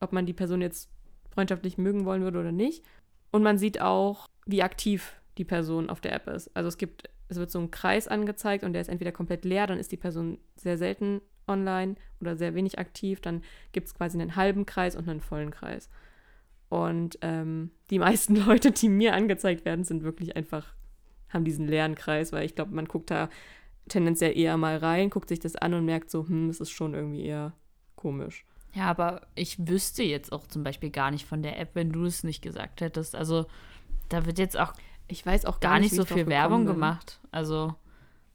ob 0.00 0.12
man 0.12 0.26
die 0.26 0.32
Person 0.32 0.60
jetzt 0.60 0.90
freundschaftlich 1.30 1.78
mögen 1.78 2.04
wollen 2.04 2.22
würde 2.22 2.40
oder 2.40 2.52
nicht. 2.52 2.84
Und 3.30 3.42
man 3.42 3.58
sieht 3.58 3.80
auch, 3.80 4.26
wie 4.46 4.62
aktiv 4.62 5.20
die 5.38 5.44
Person 5.44 5.90
auf 5.90 6.00
der 6.00 6.12
App 6.12 6.28
ist. 6.28 6.54
Also 6.54 6.68
es 6.68 6.78
gibt, 6.78 7.10
es 7.28 7.36
wird 7.36 7.50
so 7.50 7.58
ein 7.58 7.70
Kreis 7.70 8.08
angezeigt 8.08 8.64
und 8.64 8.72
der 8.72 8.82
ist 8.82 8.88
entweder 8.88 9.12
komplett 9.12 9.44
leer, 9.44 9.66
dann 9.66 9.78
ist 9.78 9.92
die 9.92 9.96
Person 9.96 10.38
sehr 10.56 10.78
selten 10.78 11.20
online 11.46 11.96
oder 12.20 12.36
sehr 12.36 12.54
wenig 12.54 12.78
aktiv. 12.78 13.20
Dann 13.20 13.42
gibt 13.72 13.88
es 13.88 13.94
quasi 13.94 14.20
einen 14.20 14.36
halben 14.36 14.66
Kreis 14.66 14.96
und 14.96 15.08
einen 15.08 15.20
vollen 15.20 15.50
Kreis. 15.50 15.90
Und 16.68 17.18
ähm, 17.22 17.70
die 17.90 17.98
meisten 18.00 18.36
Leute, 18.36 18.70
die 18.70 18.88
mir 18.88 19.14
angezeigt 19.14 19.64
werden, 19.64 19.84
sind 19.84 20.02
wirklich 20.02 20.36
einfach, 20.36 20.74
haben 21.28 21.44
diesen 21.44 21.66
leeren 21.66 21.94
Kreis, 21.94 22.32
weil 22.32 22.44
ich 22.44 22.54
glaube, 22.54 22.74
man 22.74 22.86
guckt 22.86 23.10
da 23.10 23.28
tendenziell 23.88 24.36
eher 24.36 24.56
mal 24.56 24.78
rein, 24.78 25.10
guckt 25.10 25.28
sich 25.28 25.40
das 25.40 25.56
an 25.56 25.74
und 25.74 25.84
merkt 25.84 26.10
so, 26.10 26.26
hm, 26.26 26.48
es 26.48 26.60
ist 26.60 26.70
schon 26.70 26.94
irgendwie 26.94 27.24
eher 27.24 27.52
komisch. 27.96 28.46
Ja, 28.72 28.86
aber 28.86 29.22
ich 29.34 29.68
wüsste 29.68 30.02
jetzt 30.02 30.32
auch 30.32 30.46
zum 30.46 30.64
Beispiel 30.64 30.90
gar 30.90 31.10
nicht 31.10 31.26
von 31.26 31.42
der 31.42 31.60
App, 31.60 31.70
wenn 31.74 31.92
du 31.92 32.04
es 32.04 32.24
nicht 32.24 32.42
gesagt 32.42 32.80
hättest. 32.80 33.14
Also 33.14 33.46
da 34.08 34.26
wird 34.26 34.38
jetzt 34.38 34.58
auch 34.58 34.72
Ich 35.08 35.24
weiß 35.24 35.44
auch 35.44 35.60
gar 35.60 35.80
nicht 35.80 35.92
wie 35.92 35.96
so 35.96 36.04
viel 36.04 36.26
Werbung 36.26 36.64
bin. 36.64 36.74
gemacht. 36.74 37.20
Also 37.30 37.74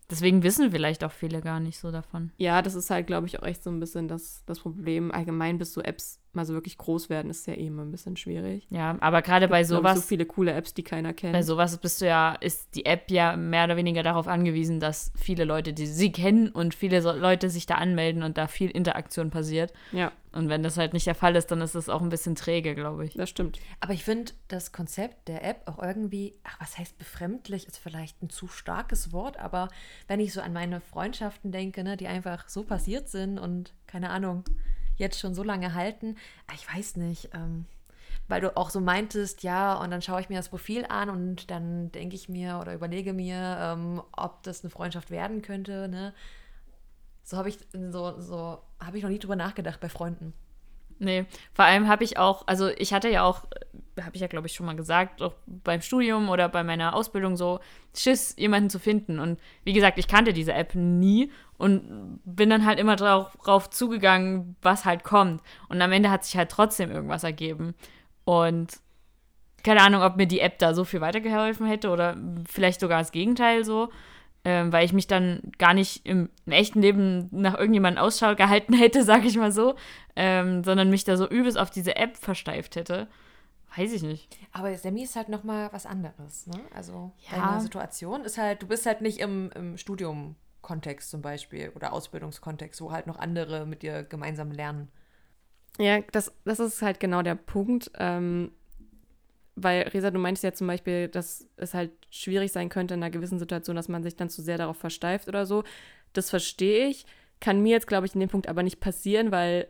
deswegen 0.09 0.43
wissen 0.43 0.72
vielleicht 0.72 1.03
auch 1.03 1.11
viele 1.11 1.41
gar 1.41 1.59
nicht 1.59 1.80
so 1.80 1.91
davon. 1.91 2.32
Ja, 2.38 2.61
das 2.61 2.76
ist 2.76 2.89
halt, 2.89 3.07
glaube 3.07 3.28
ich, 3.28 3.39
auch 3.39 3.45
echt 3.45 3.63
so 3.63 3.70
ein 3.70 3.80
bisschen 3.80 4.07
das, 4.07 4.43
das 4.45 4.59
Problem. 4.59 5.11
Allgemein, 5.11 5.57
bis 5.57 5.74
so 5.74 5.82
Apps 5.82 6.20
mal 6.34 6.45
so 6.45 6.53
wirklich 6.53 6.77
groß 6.77 7.09
werden, 7.09 7.30
ist 7.30 7.47
ja 7.47 7.53
eh 7.53 7.67
immer 7.67 7.84
ein 7.84 7.91
bisschen 7.91 8.15
schwierig. 8.17 8.67
Ja, 8.69 8.97
aber 8.99 9.21
gerade 9.21 9.47
bei 9.47 9.63
sowas, 9.63 9.95
so 9.95 10.01
viele 10.01 10.25
coole 10.25 10.53
Apps, 10.53 10.73
die 10.73 10.84
keiner 10.84 11.13
kennt. 11.13 11.34
bei 11.34 11.41
sowas 11.41 11.77
bist 11.77 12.01
du 12.01 12.07
ja, 12.07 12.34
ist 12.39 12.75
die 12.75 12.86
App 12.86 13.09
ja 13.09 13.36
mehr 13.36 13.65
oder 13.65 13.77
weniger 13.77 14.03
darauf 14.03 14.27
angewiesen, 14.27 14.80
dass 14.80 15.11
viele 15.15 15.43
Leute, 15.45 15.73
die 15.73 15.88
sie 15.88 16.11
kennen 16.11 16.49
und 16.49 16.75
viele 16.75 17.01
so 17.01 17.11
Leute 17.11 17.49
sich 17.49 17.65
da 17.65 17.75
anmelden 17.75 18.23
und 18.23 18.38
da 18.38 18.47
viel 18.47 18.69
Interaktion 18.69 19.30
passiert. 19.32 19.73
ja, 19.91 20.11
Und 20.32 20.49
wenn 20.49 20.61
das 20.61 20.77
halt 20.77 20.93
nicht 20.93 21.07
der 21.07 21.15
Fall 21.15 21.36
ist, 21.36 21.47
dann 21.47 21.61
ist 21.61 21.75
es 21.75 21.89
auch 21.89 22.01
ein 22.01 22.09
bisschen 22.09 22.36
träge, 22.36 22.75
glaube 22.75 23.05
ich. 23.05 23.13
das 23.13 23.30
stimmt. 23.30 23.59
Aber 23.80 23.93
ich 23.93 24.03
finde 24.03 24.32
das 24.47 24.71
Konzept 24.71 25.27
der 25.27 25.43
App 25.43 25.63
auch 25.67 25.82
irgendwie, 25.82 26.36
ach, 26.43 26.59
was 26.59 26.77
heißt 26.77 26.97
befremdlich, 26.97 27.67
ist 27.67 27.77
vielleicht 27.77 28.21
ein 28.21 28.30
zu 28.30 28.47
starkes 28.47 29.11
Wort, 29.11 29.39
aber 29.39 29.69
wenn 30.07 30.19
ich 30.19 30.34
so 30.34 30.41
an 30.41 30.53
meine 30.53 30.82
Freundschaften 30.82 31.51
denke, 31.51 31.84
ne, 31.84 31.97
die 31.97 32.07
einfach 32.07 32.47
so 32.49 32.63
passiert 32.63 33.09
sind 33.09 33.39
und 33.39 33.73
keine 33.88 34.09
Ahnung, 34.11 34.43
jetzt 35.00 35.20
schon 35.20 35.34
so 35.34 35.43
lange 35.43 35.74
halten, 35.74 36.16
ah, 36.47 36.54
ich 36.54 36.72
weiß 36.72 36.97
nicht, 36.97 37.30
ähm, 37.34 37.66
weil 38.28 38.41
du 38.41 38.56
auch 38.56 38.70
so 38.70 38.80
meintest, 38.80 39.41
ja, 39.43 39.74
und 39.74 39.89
dann 39.89 40.02
schaue 40.02 40.22
ich 40.22 40.30
mir 40.30 40.38
das 40.38 40.50
Profil 40.50 40.86
an 40.88 41.10
und 41.10 41.50
dann 41.50 41.91
denke 41.91 42.16
ich 42.16 42.30
mir 42.30 42.60
oder 42.62 42.76
überlege 42.76 43.14
mir, 43.14 43.58
ähm, 43.60 44.04
ob 44.12 44.43
das 44.43 44.64
eine 44.64 44.70
Freundschaft 44.70 45.10
werden 45.10 45.41
könnte, 45.41 45.88
ne? 45.88 46.14
So 47.24 47.38
habe 47.38 47.50
ich 47.50 47.60
so, 47.74 48.20
so 48.20 48.60
habe 48.80 48.97
ich 48.97 49.04
noch 49.04 49.10
nie 49.10 49.20
drüber 49.20 49.36
nachgedacht 49.36 49.80
bei 49.80 49.89
Freunden. 49.89 50.34
Nee, 51.00 51.26
vor 51.54 51.64
allem 51.64 51.88
habe 51.88 52.04
ich 52.04 52.18
auch, 52.18 52.45
also 52.45 52.68
ich 52.68 52.93
hatte 52.93 53.10
ja 53.10 53.24
auch, 53.24 53.45
habe 54.02 54.12
ich 54.14 54.22
ja 54.22 54.28
glaube 54.28 54.47
ich 54.47 54.54
schon 54.54 54.66
mal 54.66 54.76
gesagt, 54.76 55.22
auch 55.22 55.34
beim 55.45 55.82
Studium 55.82 56.28
oder 56.28 56.50
bei 56.50 56.62
meiner 56.64 56.93
Ausbildung 56.93 57.38
so 57.38 57.62
Schiss, 57.95 58.36
jemanden 58.38 58.70
zu 58.70 58.80
finden. 58.80 59.18
Und 59.18 59.39
wie 59.64 59.74
gesagt, 59.74 59.97
ich 59.97 60.10
kannte 60.10 60.34
diese 60.34 60.54
App 60.54 60.76
nie 60.76 61.32
und 61.58 62.20
bin 62.26 62.50
dann 62.50 62.66
halt 62.66 62.80
immer 62.80 62.97
drauf, 62.97 63.38
drauf 63.43 63.70
zugegangen, 63.70 64.58
was 64.62 64.84
halt 64.84 65.06
kommt. 65.06 65.41
Und 65.70 65.82
am 65.82 65.91
Ende 65.93 66.12
hat 66.12 66.26
sich 66.26 66.36
halt 66.36 66.52
trotzdem 66.52 66.91
irgendwas 66.91 67.24
ergeben. 67.24 67.76
Und 68.26 68.80
keine 69.64 69.82
Ahnung, 69.82 70.02
ob 70.04 70.18
mir 70.18 70.28
die 70.28 70.41
App 70.41 70.60
da 70.60 70.74
so 70.74 70.84
viel 70.84 71.02
weitergeholfen 71.02 71.66
hätte 71.66 71.89
oder 71.89 72.18
vielleicht 72.47 72.82
sogar 72.82 73.00
das 73.00 73.12
Gegenteil 73.12 73.64
so. 73.64 73.89
Ähm, 74.46 74.72
weil 74.72 74.86
ich 74.86 74.94
mich 74.94 75.06
dann 75.08 75.42
gar 75.58 75.74
nicht 75.74 76.06
im, 76.06 76.30
im 76.46 76.54
echten 76.54 76.82
Leben 76.82 77.28
nach 77.32 77.56
irgendjemandem 77.58 78.02
Ausschau 78.02 78.36
gehalten 78.36 78.74
hätte, 78.74 79.04
sag 79.06 79.26
ich 79.26 79.38
mal 79.38 79.52
so, 79.52 79.76
ähm, 80.16 80.64
sondern 80.64 80.90
mich 80.90 81.04
da 81.04 81.18
so 81.18 81.28
übelst 81.28 81.58
auf 81.58 81.70
diese 81.70 81.98
App 81.98 82.16
versteift 82.16 82.76
hätte. 82.78 83.08
Weiß 83.76 83.92
ich 83.94 84.02
nicht. 84.02 84.30
Aber 84.52 84.76
Semi 84.76 85.04
ist 85.04 85.16
halt 85.16 85.30
nochmal 85.30 85.70
was 85.74 85.86
anderes, 85.86 86.48
ne? 86.48 86.60
Also 86.74 87.12
Ja. 87.30 87.38
deine 87.38 87.60
Situation 87.62 88.24
ist 88.24 88.38
halt, 88.38 88.62
du 88.62 88.68
bist 88.68 88.86
halt 88.86 89.02
nicht 89.02 89.20
im, 89.20 89.52
im 89.56 89.78
Studium-Kontext 89.78 91.12
zum 91.12 91.22
Beispiel 91.22 91.72
oder 91.76 91.94
Ausbildungskontext, 91.94 92.82
wo 92.82 92.92
halt 92.92 93.08
noch 93.08 93.20
andere 93.20 93.66
mit 93.66 93.84
dir 93.84 94.04
gemeinsam 94.04 94.52
lernen. 94.52 94.90
Ja, 95.78 96.00
das, 96.12 96.34
das 96.46 96.60
ist 96.60 96.82
halt 96.82 97.00
genau 97.00 97.22
der 97.22 97.36
Punkt. 97.36 97.92
Ähm, 98.00 98.52
weil, 99.64 99.84
Resa, 99.84 100.12
du 100.12 100.20
meinst 100.20 100.43
ja 100.43 100.53
zum 100.53 100.68
Beispiel, 100.68 101.07
dass 101.07 101.47
es 101.57 101.74
halt 101.74 101.91
schwierig 102.10 102.51
sein 102.51 102.70
könnte 102.70 102.93
in 102.93 103.03
einer 103.03 103.12
gewissen 103.12 103.39
Situation, 103.39 103.76
dass 103.76 103.88
man 103.89 104.03
sich 104.03 104.16
dann 104.16 104.30
zu 104.30 104.41
sehr 104.41 104.57
darauf 104.57 104.78
versteift 104.78 105.28
oder 105.28 105.45
so. 105.45 105.64
Das 106.14 106.30
verstehe 106.30 106.88
ich. 106.88 107.05
Kann 107.39 107.62
mir 107.62 107.72
jetzt, 107.72 107.88
glaube 107.88 108.05
ich, 108.05 108.14
in 108.14 108.20
dem 108.20 108.30
Punkt 108.30 108.47
aber 108.49 108.64
nicht 108.64 108.80
passieren, 108.80 109.32
weil, 109.32 109.68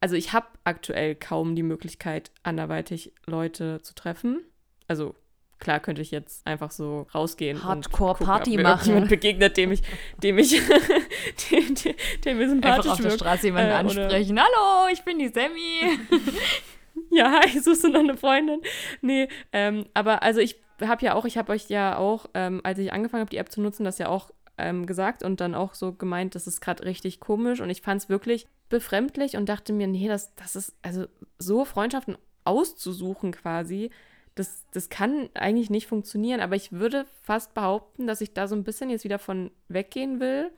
also 0.00 0.16
ich 0.16 0.32
habe 0.32 0.46
aktuell 0.64 1.14
kaum 1.14 1.54
die 1.56 1.62
Möglichkeit, 1.62 2.30
anderweitig 2.42 3.12
Leute 3.26 3.80
zu 3.82 3.94
treffen. 3.94 4.40
Also 4.88 5.14
klar 5.58 5.78
könnte 5.80 6.02
ich 6.02 6.10
jetzt 6.10 6.46
einfach 6.46 6.70
so 6.70 7.06
rausgehen 7.14 7.62
Hardcore 7.62 8.10
und 8.10 8.18
gucken, 8.18 8.26
Party 8.26 8.50
mir 8.56 8.62
machen. 8.62 8.72
irgendjemand 8.72 9.08
begegnet, 9.08 9.56
dem 9.56 9.72
ich, 9.72 9.82
dem 10.22 10.38
ich, 10.38 10.50
dem, 11.50 11.74
dem, 11.74 11.94
dem 12.24 12.48
sympathisch 12.48 12.78
Einfach 12.78 12.92
auf 12.92 12.96
der 12.96 13.04
wirkt. 13.10 13.20
Straße 13.20 13.46
jemanden 13.46 13.70
Äh, 13.70 13.74
ansprechen. 13.74 14.40
Hallo, 14.40 14.88
ich 14.92 15.02
bin 15.04 15.18
die 15.18 15.28
Sammy. 15.28 15.98
Ja, 17.12 17.40
hi, 17.40 17.58
suchst 17.58 17.84
du 17.84 17.88
noch 17.88 18.00
eine 18.00 18.16
Freundin? 18.16 18.60
Nee, 19.02 19.28
ähm, 19.52 19.86
aber 19.94 20.22
also 20.22 20.40
ich 20.40 20.56
habe 20.80 21.04
ja 21.04 21.14
auch, 21.14 21.24
ich 21.24 21.36
habe 21.36 21.52
euch 21.52 21.68
ja 21.68 21.96
auch, 21.96 22.26
ähm, 22.34 22.60
als 22.62 22.78
ich 22.78 22.92
angefangen 22.92 23.22
habe, 23.22 23.30
die 23.30 23.36
App 23.36 23.50
zu 23.50 23.60
nutzen, 23.60 23.84
das 23.84 23.98
ja 23.98 24.08
auch 24.08 24.30
ähm, 24.58 24.86
gesagt 24.86 25.22
und 25.22 25.40
dann 25.40 25.54
auch 25.54 25.74
so 25.74 25.92
gemeint, 25.92 26.34
das 26.34 26.46
ist 26.46 26.60
gerade 26.60 26.84
richtig 26.84 27.20
komisch 27.20 27.60
und 27.60 27.68
ich 27.68 27.82
fand 27.82 28.02
es 28.02 28.08
wirklich 28.08 28.46
befremdlich 28.68 29.36
und 29.36 29.48
dachte 29.48 29.72
mir, 29.72 29.88
nee, 29.88 30.06
das, 30.06 30.34
das 30.36 30.54
ist, 30.54 30.76
also 30.82 31.06
so 31.38 31.64
Freundschaften 31.64 32.16
auszusuchen 32.44 33.32
quasi, 33.32 33.90
das, 34.36 34.64
das 34.72 34.88
kann 34.88 35.28
eigentlich 35.34 35.70
nicht 35.70 35.88
funktionieren, 35.88 36.40
aber 36.40 36.54
ich 36.56 36.72
würde 36.72 37.06
fast 37.22 37.54
behaupten, 37.54 38.06
dass 38.06 38.20
ich 38.20 38.32
da 38.32 38.46
so 38.46 38.54
ein 38.54 38.64
bisschen 38.64 38.88
jetzt 38.88 39.04
wieder 39.04 39.18
von 39.18 39.50
weggehen 39.68 40.20
will, 40.20 40.50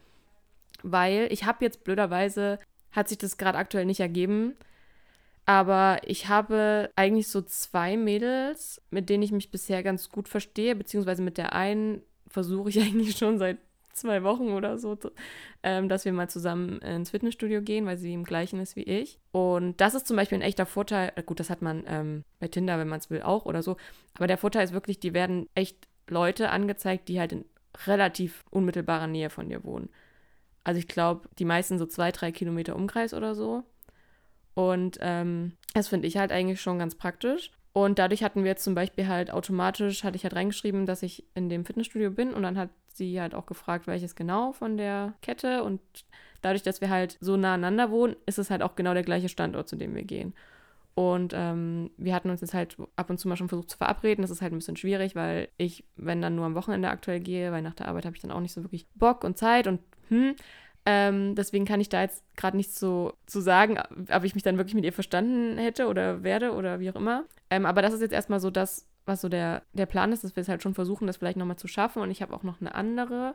weil 0.83 1.29
ich 1.31 1.45
habe 1.45 1.65
jetzt 1.65 1.83
blöderweise, 1.83 2.59
hat 2.93 3.09
sich 3.09 3.19
das 3.19 3.39
gerade 3.39 3.57
aktuell 3.57 3.87
nicht 3.87 4.01
ergeben, 4.01 4.55
aber 5.47 6.01
ich 6.05 6.29
habe 6.29 6.91
eigentlich 6.97 7.29
so 7.29 7.43
zwei 7.43 7.97
Mädels, 7.97 8.81
mit 8.91 9.09
denen 9.09 9.23
ich 9.23 9.33
mich 9.33 9.51
bisher 9.51 9.83
ganz 9.83 10.09
gut 10.11 10.29
verstehe, 10.29 10.77
beziehungsweise 10.77 11.23
mit 11.23 11.39
der 11.39 11.53
einen 11.53 12.03
versuche 12.29 12.71
ich 12.71 12.81
eigentlich 12.83 13.17
schon 13.17 13.39
seit 13.39 13.59
zwei 13.93 14.23
Wochen 14.23 14.53
oder 14.53 14.79
so, 14.79 14.97
ähm, 15.63 15.89
dass 15.89 16.05
wir 16.05 16.13
mal 16.13 16.29
zusammen 16.29 16.79
ins 16.81 17.11
Fitnessstudio 17.11 17.63
gehen, 17.63 17.87
weil 17.87 17.99
sie 17.99 18.15
im 18.15 18.25
gleichen 18.25 18.59
ist 18.61 18.77
wie 18.77 18.85
ich. 18.85 19.19
Und 19.33 19.81
das 19.81 19.95
ist 19.95 20.07
zum 20.07 20.17
Beispiel 20.17 20.39
ein 20.39 20.43
echter 20.43 20.67
Vorteil. 20.67 21.13
Äh, 21.15 21.23
Gut, 21.23 21.41
das 21.41 21.51
hat 21.51 21.63
man 21.63 21.85
ähm, 21.87 22.25
bei 22.41 22.49
Tinder, 22.49 22.79
wenn 22.79 22.89
man 22.89 23.01
es 23.01 23.11
will, 23.11 23.23
auch 23.23 23.45
oder 23.45 23.63
so. 23.63 23.77
Aber 24.15 24.27
der 24.27 24.39
Vorteil 24.39 24.65
ist 24.65 24.73
wirklich, 24.73 25.01
die 25.01 25.15
werden 25.15 25.49
echt 25.55 25.77
Leute 26.09 26.51
angezeigt, 26.51 27.09
die 27.09 27.21
halt 27.21 27.33
in 27.33 27.45
relativ 27.87 28.45
unmittelbarer 28.51 29.07
Nähe 29.07 29.31
von 29.31 29.49
dir 29.49 29.65
wohnen. 29.65 29.89
Also 30.65 30.79
ich 30.79 30.89
glaube, 30.89 31.29
die 31.39 31.45
meisten 31.45 31.79
so 31.79 31.87
zwei, 31.87 32.13
drei 32.13 32.33
Kilometer 32.33 32.77
Umkreis 32.77 33.15
oder 33.15 33.35
so. 33.35 33.65
Und 34.55 34.99
ähm, 35.01 35.53
das 35.75 35.89
finde 35.89 36.09
ich 36.09 36.17
halt 36.17 36.33
eigentlich 36.33 36.61
schon 36.61 36.79
ganz 36.79 36.95
praktisch. 36.95 37.51
Und 37.73 37.99
dadurch 37.99 38.23
hatten 38.23 38.45
wir 38.45 38.51
jetzt 38.51 38.65
zum 38.65 38.75
Beispiel 38.75 39.09
halt 39.09 39.31
automatisch, 39.31 40.05
hatte 40.05 40.17
ich 40.17 40.25
halt 40.25 40.35
reingeschrieben, 40.35 40.85
dass 40.85 41.03
ich 41.03 41.25
in 41.35 41.49
dem 41.49 41.65
Fitnessstudio 41.65 42.11
bin 42.11 42.35
und 42.35 42.43
dann 42.43 42.59
hat 42.59 42.69
sie 42.93 43.19
halt 43.19 43.35
auch 43.35 43.47
gefragt, 43.47 43.87
welches 43.87 44.15
genau 44.15 44.53
von 44.53 44.77
der 44.77 45.15
Kette 45.23 45.65
und 45.65 45.81
dadurch, 46.43 46.63
dass 46.63 46.83
wir 46.83 46.91
halt 46.91 47.17
so 47.21 47.39
nah 47.39 47.55
aneinander 47.55 47.91
wohnen, 47.91 48.17
ist 48.27 48.39
es 48.39 48.51
halt 48.51 48.63
auch 48.63 48.77
genau 48.77 48.93
der 48.93 49.05
gleiche 49.05 49.31
Standort, 49.31 49.69
zu 49.69 49.77
dem 49.77 49.95
wir 49.95 50.05
gehen. 50.05 50.35
Und 50.95 51.33
ähm, 51.35 51.91
wir 51.97 52.15
hatten 52.15 52.29
uns 52.29 52.43
jetzt 52.43 52.53
halt 52.53 52.77
ab 52.97 53.09
und 53.09 53.17
zu 53.17 53.27
mal 53.27 53.37
schon 53.37 53.49
versucht 53.49 53.71
zu 53.71 53.79
verabreden. 53.79 54.21
Das 54.21 54.31
ist 54.31 54.43
halt 54.43 54.53
ein 54.53 54.59
bisschen 54.59 54.77
schwierig, 54.77 55.15
weil 55.17 55.49
ich, 55.57 55.85
wenn 55.97 56.21
dann 56.21 56.35
nur 56.35 56.45
am 56.45 56.55
Wochenende 56.55 56.91
aktuell 56.91 57.21
gehe, 57.21 57.51
weil 57.51 57.63
nach 57.63 57.73
der 57.73 57.89
Arbeit 57.89 58.05
habe 58.05 58.15
ich 58.15 58.21
dann 58.21 58.31
auch 58.31 58.41
nicht 58.41 58.53
so 58.53 58.63
wirklich 58.63 58.87
Bock 58.95 59.25
und 59.25 59.39
Zeit 59.39 59.67
und 59.67 59.81
hm. 60.09 60.35
Ähm, 60.85 61.35
deswegen 61.37 61.65
kann 61.65 61.81
ich 61.81 61.89
da 61.89 62.03
jetzt 62.03 62.25
gerade 62.37 62.57
nichts 62.57 62.79
so 62.81 63.13
zu 63.27 63.41
sagen, 63.41 63.79
ob 64.13 64.25
ich 64.25 64.35
mich 64.35 64.43
dann 64.43 64.57
wirklich 64.57 64.75
mit 64.75 64.85
ihr 64.85 64.93
verstanden 64.93 65.57
hätte 65.59 65.87
oder 65.87 66.25
werde 66.25 66.53
oder 66.53 66.81
wie 66.81 66.91
auch 66.91 66.97
immer. 66.97 67.25
Ähm, 67.51 67.67
aber 67.67 67.83
das 67.83 67.95
ist 67.95 68.01
jetzt 68.01 68.13
erstmal 68.13 68.41
so 68.41 68.51
das, 68.51 68.89
was 69.07 69.21
so 69.21 69.29
der, 69.29 69.63
der 69.73 69.87
Plan 69.87 70.13
ist, 70.13 70.25
dass 70.25 70.35
wir 70.35 70.41
es 70.41 70.49
halt 70.49 70.63
schon 70.63 70.75
versuchen, 70.75 71.07
das 71.07 71.19
vielleicht 71.19 71.37
nochmal 71.37 71.57
zu 71.57 71.69
schaffen. 71.69 72.03
Und 72.03 72.11
ich 72.11 72.21
habe 72.21 72.35
auch 72.35 72.43
noch 72.43 72.61
eine 72.61 72.75
andere, 72.75 73.35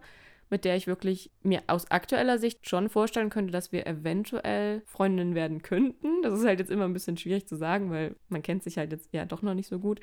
mit 0.49 0.65
der 0.65 0.75
ich 0.75 0.87
wirklich 0.87 1.31
mir 1.41 1.63
aus 1.67 1.89
aktueller 1.89 2.37
Sicht 2.37 2.67
schon 2.69 2.89
vorstellen 2.89 3.29
könnte, 3.29 3.51
dass 3.51 3.71
wir 3.71 3.87
eventuell 3.87 4.81
Freundinnen 4.85 5.35
werden 5.35 5.61
könnten. 5.61 6.21
Das 6.23 6.37
ist 6.37 6.45
halt 6.45 6.59
jetzt 6.59 6.71
immer 6.71 6.85
ein 6.85 6.93
bisschen 6.93 7.17
schwierig 7.17 7.47
zu 7.47 7.55
sagen, 7.55 7.91
weil 7.91 8.15
man 8.27 8.43
kennt 8.43 8.63
sich 8.63 8.77
halt 8.77 8.91
jetzt 8.91 9.13
ja 9.13 9.25
doch 9.25 9.41
noch 9.41 9.53
nicht 9.53 9.67
so 9.67 9.79
gut. 9.79 10.01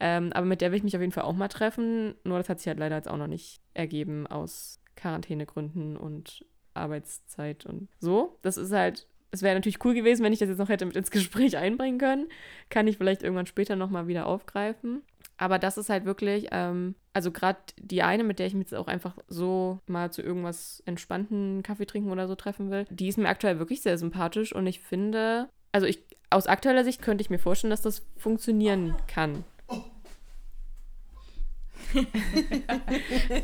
Ähm, 0.00 0.32
aber 0.32 0.46
mit 0.46 0.60
der 0.60 0.70
will 0.70 0.78
ich 0.78 0.84
mich 0.84 0.96
auf 0.96 1.02
jeden 1.02 1.12
Fall 1.12 1.24
auch 1.24 1.34
mal 1.34 1.48
treffen. 1.48 2.14
Nur 2.24 2.38
das 2.38 2.48
hat 2.48 2.60
sich 2.60 2.68
halt 2.68 2.78
leider 2.78 2.96
jetzt 2.96 3.08
auch 3.08 3.16
noch 3.16 3.26
nicht 3.26 3.60
ergeben 3.74 4.26
aus 4.26 4.80
Quarantänegründen 4.96 5.96
und 5.96 6.44
Arbeitszeit 6.78 7.66
und 7.66 7.88
so. 8.00 8.38
Das 8.42 8.56
ist 8.56 8.72
halt, 8.72 9.06
es 9.30 9.42
wäre 9.42 9.54
natürlich 9.54 9.84
cool 9.84 9.94
gewesen, 9.94 10.24
wenn 10.24 10.32
ich 10.32 10.38
das 10.38 10.48
jetzt 10.48 10.58
noch 10.58 10.68
hätte 10.68 10.86
mit 10.86 10.96
ins 10.96 11.10
Gespräch 11.10 11.56
einbringen 11.56 11.98
können. 11.98 12.28
Kann 12.70 12.86
ich 12.86 12.98
vielleicht 12.98 13.22
irgendwann 13.22 13.46
später 13.46 13.76
nochmal 13.76 14.06
wieder 14.06 14.26
aufgreifen. 14.26 15.02
Aber 15.38 15.58
das 15.58 15.78
ist 15.78 15.88
halt 15.88 16.04
wirklich, 16.04 16.48
ähm, 16.50 16.96
also 17.12 17.30
gerade 17.30 17.58
die 17.76 18.02
eine, 18.02 18.24
mit 18.24 18.40
der 18.40 18.46
ich 18.46 18.54
mich 18.54 18.70
jetzt 18.70 18.74
auch 18.74 18.88
einfach 18.88 19.16
so 19.28 19.78
mal 19.86 20.10
zu 20.10 20.20
irgendwas 20.20 20.82
entspannten 20.84 21.62
Kaffee 21.62 21.86
trinken 21.86 22.10
oder 22.10 22.26
so 22.26 22.34
treffen 22.34 22.70
will, 22.70 22.86
die 22.90 23.08
ist 23.08 23.18
mir 23.18 23.28
aktuell 23.28 23.60
wirklich 23.60 23.80
sehr 23.80 23.98
sympathisch 23.98 24.52
und 24.52 24.66
ich 24.66 24.80
finde, 24.80 25.48
also 25.70 25.86
ich, 25.86 26.02
aus 26.30 26.48
aktueller 26.48 26.84
Sicht 26.84 27.02
könnte 27.02 27.22
ich 27.22 27.30
mir 27.30 27.38
vorstellen, 27.38 27.70
dass 27.70 27.82
das 27.82 28.04
funktionieren 28.16 28.96
kann. 29.06 29.44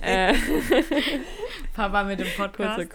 Äh, 0.03 0.35
Papa 1.75 2.05
mit 2.05 2.21
dem 2.21 2.29
Podcast. 2.37 2.89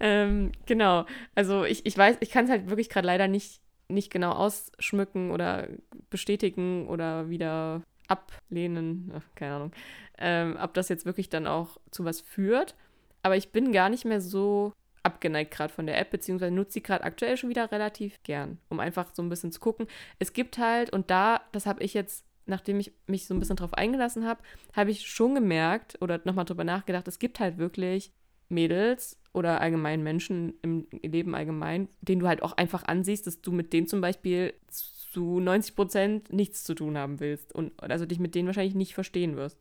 ähm, 0.00 0.52
genau. 0.66 1.06
Also 1.34 1.64
ich, 1.64 1.86
ich 1.86 1.96
weiß, 1.96 2.18
ich 2.20 2.30
kann 2.30 2.44
es 2.44 2.50
halt 2.50 2.68
wirklich 2.68 2.88
gerade 2.88 3.06
leider 3.06 3.28
nicht, 3.28 3.60
nicht 3.88 4.10
genau 4.12 4.32
ausschmücken 4.32 5.30
oder 5.30 5.68
bestätigen 6.10 6.88
oder 6.88 7.28
wieder 7.28 7.82
ablehnen. 8.08 9.12
Ach, 9.16 9.22
keine 9.34 9.54
Ahnung. 9.54 9.72
Ähm, 10.18 10.58
ob 10.60 10.74
das 10.74 10.88
jetzt 10.88 11.06
wirklich 11.06 11.28
dann 11.28 11.46
auch 11.46 11.78
zu 11.90 12.04
was 12.04 12.20
führt. 12.20 12.74
Aber 13.22 13.36
ich 13.36 13.52
bin 13.52 13.72
gar 13.72 13.88
nicht 13.88 14.04
mehr 14.04 14.20
so 14.20 14.72
abgeneigt 15.02 15.52
gerade 15.52 15.72
von 15.72 15.86
der 15.86 15.98
App, 15.98 16.10
beziehungsweise 16.10 16.52
nutze 16.52 16.74
sie 16.74 16.82
gerade 16.82 17.04
aktuell 17.04 17.36
schon 17.36 17.50
wieder 17.50 17.70
relativ 17.72 18.22
gern, 18.22 18.58
um 18.68 18.80
einfach 18.80 19.14
so 19.14 19.22
ein 19.22 19.28
bisschen 19.28 19.52
zu 19.52 19.60
gucken. 19.60 19.86
Es 20.18 20.32
gibt 20.32 20.58
halt, 20.58 20.90
und 20.90 21.10
da, 21.10 21.40
das 21.52 21.66
habe 21.66 21.82
ich 21.82 21.94
jetzt, 21.94 22.24
nachdem 22.46 22.80
ich 22.80 22.92
mich 23.06 23.26
so 23.26 23.34
ein 23.34 23.40
bisschen 23.40 23.56
drauf 23.56 23.74
eingelassen 23.74 24.26
habe, 24.26 24.42
habe 24.74 24.90
ich 24.90 25.06
schon 25.06 25.34
gemerkt 25.34 25.98
oder 26.00 26.20
nochmal 26.24 26.44
drüber 26.44 26.64
nachgedacht, 26.64 27.08
es 27.08 27.18
gibt 27.18 27.40
halt 27.40 27.58
wirklich 27.58 28.12
Mädels 28.48 29.18
oder 29.32 29.60
allgemein 29.60 30.02
Menschen 30.02 30.54
im 30.62 30.86
Leben 31.02 31.34
allgemein, 31.34 31.88
denen 32.00 32.20
du 32.20 32.28
halt 32.28 32.42
auch 32.42 32.56
einfach 32.56 32.84
ansiehst, 32.84 33.26
dass 33.26 33.40
du 33.40 33.52
mit 33.52 33.72
denen 33.72 33.86
zum 33.86 34.00
Beispiel 34.00 34.54
zu 34.68 35.40
90 35.40 35.76
Prozent 35.76 36.32
nichts 36.32 36.64
zu 36.64 36.74
tun 36.74 36.98
haben 36.98 37.20
willst 37.20 37.54
und 37.54 37.80
also 37.82 38.06
dich 38.06 38.18
mit 38.18 38.34
denen 38.34 38.46
wahrscheinlich 38.46 38.74
nicht 38.74 38.94
verstehen 38.94 39.36
wirst 39.36 39.58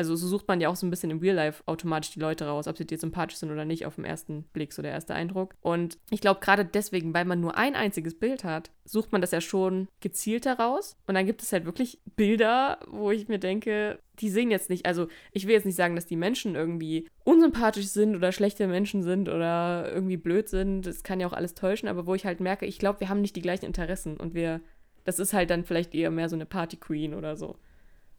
also 0.00 0.16
so 0.16 0.28
sucht 0.28 0.48
man 0.48 0.62
ja 0.62 0.70
auch 0.70 0.76
so 0.76 0.86
ein 0.86 0.90
bisschen 0.90 1.10
im 1.10 1.18
Real 1.18 1.36
Life 1.36 1.62
automatisch 1.66 2.10
die 2.12 2.20
Leute 2.20 2.46
raus, 2.46 2.66
ob 2.66 2.78
sie 2.78 2.86
dir 2.86 2.96
sympathisch 2.96 3.36
sind 3.36 3.50
oder 3.50 3.66
nicht 3.66 3.84
auf 3.84 3.96
den 3.96 4.06
ersten 4.06 4.44
Blick, 4.44 4.72
so 4.72 4.80
der 4.80 4.92
erste 4.92 5.12
Eindruck. 5.12 5.54
Und 5.60 5.98
ich 6.08 6.22
glaube, 6.22 6.40
gerade 6.40 6.64
deswegen, 6.64 7.12
weil 7.12 7.26
man 7.26 7.38
nur 7.38 7.58
ein 7.58 7.74
einziges 7.74 8.18
Bild 8.18 8.42
hat, 8.42 8.70
sucht 8.86 9.12
man 9.12 9.20
das 9.20 9.32
ja 9.32 9.42
schon 9.42 9.88
gezielt 10.00 10.46
heraus. 10.46 10.96
Und 11.06 11.16
dann 11.16 11.26
gibt 11.26 11.42
es 11.42 11.52
halt 11.52 11.66
wirklich 11.66 12.00
Bilder, 12.16 12.78
wo 12.88 13.10
ich 13.10 13.28
mir 13.28 13.38
denke, 13.38 13.98
die 14.20 14.30
sehen 14.30 14.50
jetzt 14.50 14.70
nicht, 14.70 14.86
also 14.86 15.06
ich 15.32 15.46
will 15.46 15.52
jetzt 15.52 15.66
nicht 15.66 15.76
sagen, 15.76 15.96
dass 15.96 16.06
die 16.06 16.16
Menschen 16.16 16.54
irgendwie 16.54 17.06
unsympathisch 17.24 17.88
sind 17.88 18.16
oder 18.16 18.32
schlechte 18.32 18.66
Menschen 18.68 19.02
sind 19.02 19.28
oder 19.28 19.92
irgendwie 19.92 20.16
blöd 20.16 20.48
sind. 20.48 20.86
Das 20.86 21.02
kann 21.02 21.20
ja 21.20 21.26
auch 21.26 21.34
alles 21.34 21.52
täuschen, 21.52 21.90
aber 21.90 22.06
wo 22.06 22.14
ich 22.14 22.24
halt 22.24 22.40
merke, 22.40 22.64
ich 22.64 22.78
glaube, 22.78 23.00
wir 23.00 23.10
haben 23.10 23.20
nicht 23.20 23.36
die 23.36 23.42
gleichen 23.42 23.66
Interessen 23.66 24.16
und 24.16 24.32
wir, 24.32 24.62
das 25.04 25.18
ist 25.18 25.34
halt 25.34 25.50
dann 25.50 25.64
vielleicht 25.64 25.94
eher 25.94 26.10
mehr 26.10 26.30
so 26.30 26.36
eine 26.36 26.46
Party 26.46 26.78
Queen 26.78 27.12
oder 27.12 27.36
so. 27.36 27.56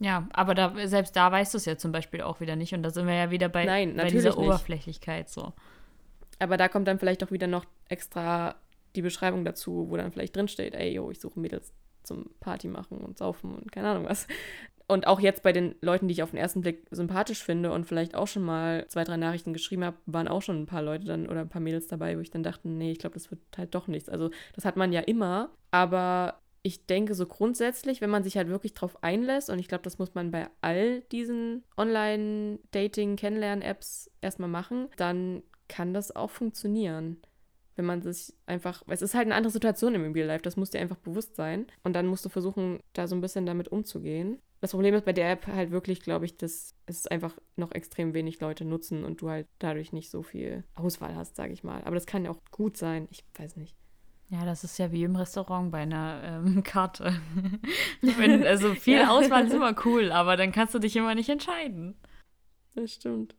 Ja, 0.02 0.28
aber 0.34 0.56
da, 0.56 0.74
selbst 0.88 1.16
da 1.16 1.32
weißt 1.32 1.54
du 1.54 1.60
es 1.60 1.66
ja 1.66 1.78
zum 1.78 1.92
Beispiel 1.92 2.22
auch 2.22 2.40
wieder 2.40 2.56
nicht. 2.56 2.74
Und 2.74 2.82
da 2.82 2.90
sind 2.90 3.06
wir 3.06 3.14
ja 3.14 3.30
wieder 3.30 3.50
bei, 3.50 3.66
Nein, 3.66 3.96
bei 3.96 4.08
dieser 4.08 4.30
nicht. 4.30 4.40
Oberflächlichkeit 4.40 5.30
so. 5.30 5.54
Aber 6.40 6.58
da 6.58 6.68
kommt 6.68 6.88
dann 6.88 6.98
vielleicht 6.98 7.24
auch 7.24 7.30
wieder 7.30 7.46
noch 7.46 7.66
extra 7.88 8.56
die 8.96 9.04
Beschreibung 9.04 9.46
dazu, 9.46 9.92
wo 9.92 9.98
dann 9.98 10.12
vielleicht 10.12 10.36
drinsteht, 10.36 10.74
ey, 10.74 10.92
yo, 10.92 11.12
ich 11.12 11.20
suche 11.20 11.40
Mädels 11.40 11.72
zum 12.02 12.32
Party 12.40 12.68
machen 12.68 12.98
und 12.98 13.20
saufen 13.20 13.54
und 13.54 13.72
keine 13.72 13.90
Ahnung 13.90 14.06
was. 14.06 14.26
Und 14.88 15.06
auch 15.06 15.20
jetzt 15.20 15.44
bei 15.44 15.54
den 15.54 15.76
Leuten, 15.82 16.08
die 16.08 16.14
ich 16.14 16.24
auf 16.24 16.32
den 16.32 16.40
ersten 16.40 16.62
Blick 16.62 16.88
sympathisch 16.90 17.44
finde 17.44 17.72
und 17.72 17.86
vielleicht 17.86 18.16
auch 18.16 18.28
schon 18.28 18.42
mal 18.42 18.88
zwei, 18.88 19.04
drei 19.04 19.18
Nachrichten 19.18 19.54
geschrieben 19.54 19.86
habe, 19.86 19.98
waren 20.08 20.28
auch 20.28 20.42
schon 20.42 20.64
ein 20.64 20.66
paar 20.66 20.82
Leute 20.82 21.06
dann 21.06 21.30
oder 21.30 21.42
ein 21.42 21.50
paar 21.50 21.62
Mädels 21.62 21.88
dabei, 21.88 22.18
wo 22.18 22.22
ich 22.22 22.32
dann 22.32 22.42
dachte, 22.42 22.68
nee, 22.68 22.92
ich 22.92 23.00
glaube, 23.00 23.14
das 23.14 23.30
wird 23.30 23.40
halt 23.56 23.76
doch 23.76 23.88
nichts. 23.88 24.10
Also 24.10 24.32
das 24.56 24.66
hat 24.66 24.78
man 24.78 24.92
ja 24.92 25.02
immer, 25.02 25.52
aber 25.70 26.41
ich 26.64 26.86
denke 26.86 27.16
so 27.16 27.26
grundsätzlich, 27.26 28.02
wenn 28.02 28.10
man 28.10 28.24
sich 28.24 28.38
halt 28.38 28.48
wirklich 28.48 28.74
drauf 28.74 29.04
einlässt, 29.04 29.50
und 29.50 29.60
ich 29.60 29.68
glaube, 29.68 29.84
das 29.84 29.98
muss 29.98 30.14
man 30.14 30.32
bei 30.32 30.48
all 30.62 31.02
diesen 31.12 31.64
Online-Dating-Kennenlernen-Apps 31.78 34.12
erstmal 34.22 34.50
machen, 34.50 34.88
dann 34.98 35.44
kann 35.68 35.94
das 35.94 36.16
auch 36.16 36.30
funktionieren. 36.30 37.18
Wenn 37.76 37.86
man 37.86 38.02
sich 38.02 38.34
einfach, 38.46 38.84
es 38.88 39.02
ist 39.02 39.16
halt 39.16 39.26
eine 39.26 39.36
andere 39.36 39.52
Situation 39.52 39.96
im 39.96 40.12
Real 40.12 40.28
Life, 40.28 40.44
das 40.44 40.58
muss 40.58 40.70
dir 40.70 40.82
einfach 40.82 40.98
bewusst 40.98 41.36
sein. 41.36 41.68
Und 41.84 41.94
dann 41.94 42.06
musst 42.06 42.26
du 42.26 42.30
versuchen, 42.30 42.80
da 42.94 43.08
so 43.08 43.16
ein 43.16 43.22
bisschen 43.22 43.46
damit 43.46 43.70
umzugehen. 43.70 44.40
Das 44.60 44.72
Problem 44.72 44.94
ist 44.94 45.06
bei 45.06 45.14
der 45.14 45.32
App 45.32 45.48
halt 45.48 45.72
wirklich, 45.72 46.02
glaube 46.02 46.26
ich, 46.26 46.38
dass 46.38 46.76
es 46.86 47.08
einfach 47.08 47.36
noch 47.56 47.72
extrem 47.72 48.14
wenig 48.14 48.40
Leute 48.40 48.66
nutzen 48.66 49.04
und 49.04 49.22
du 49.22 49.30
halt 49.30 49.48
dadurch 49.58 49.94
nicht 49.94 50.12
so 50.12 50.22
viel 50.22 50.64
Auswahl 50.76 51.16
hast, 51.16 51.36
sage 51.36 51.54
ich 51.54 51.64
mal. 51.64 51.82
Aber 51.86 51.96
das 51.96 52.06
kann 52.06 52.26
ja 52.26 52.32
auch 52.32 52.42
gut 52.52 52.78
sein. 52.78 53.08
Ich 53.10 53.24
weiß 53.36 53.56
nicht. 53.56 53.76
Ja, 54.32 54.46
das 54.46 54.64
ist 54.64 54.80
ja 54.80 54.94
wie 54.94 55.04
im 55.04 55.18
Restaurant 55.18 55.72
bei 55.72 55.80
einer 55.80 56.22
ähm, 56.24 56.64
Karte. 56.64 57.14
Wenn, 58.02 58.46
also 58.46 58.74
viel 58.74 59.00
ja. 59.00 59.10
Auswahl 59.12 59.46
ist 59.46 59.54
immer 59.54 59.76
cool, 59.86 60.10
aber 60.12 60.38
dann 60.38 60.54
kannst 60.54 60.74
du 60.74 60.80
dich 60.80 60.96
immer 60.96 61.16
nicht 61.16 61.30
entscheiden. 61.30 61.96
Das 62.74 62.94
stimmt. 62.94 63.36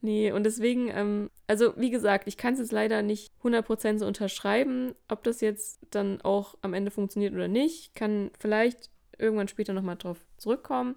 Nee, 0.00 0.32
und 0.32 0.44
deswegen, 0.44 0.88
ähm, 0.88 1.30
also 1.46 1.72
wie 1.76 1.90
gesagt, 1.90 2.26
ich 2.26 2.36
kann 2.36 2.54
es 2.54 2.60
jetzt 2.60 2.72
leider 2.72 3.02
nicht 3.02 3.32
100% 3.44 3.98
so 3.98 4.06
unterschreiben, 4.06 4.94
ob 5.08 5.22
das 5.22 5.40
jetzt 5.40 5.86
dann 5.90 6.20
auch 6.22 6.56
am 6.62 6.74
Ende 6.74 6.90
funktioniert 6.90 7.34
oder 7.34 7.48
nicht. 7.48 7.94
Kann 7.94 8.32
vielleicht 8.40 8.90
irgendwann 9.18 9.48
später 9.48 9.72
nochmal 9.72 9.96
drauf 9.96 10.18
zurückkommen. 10.36 10.96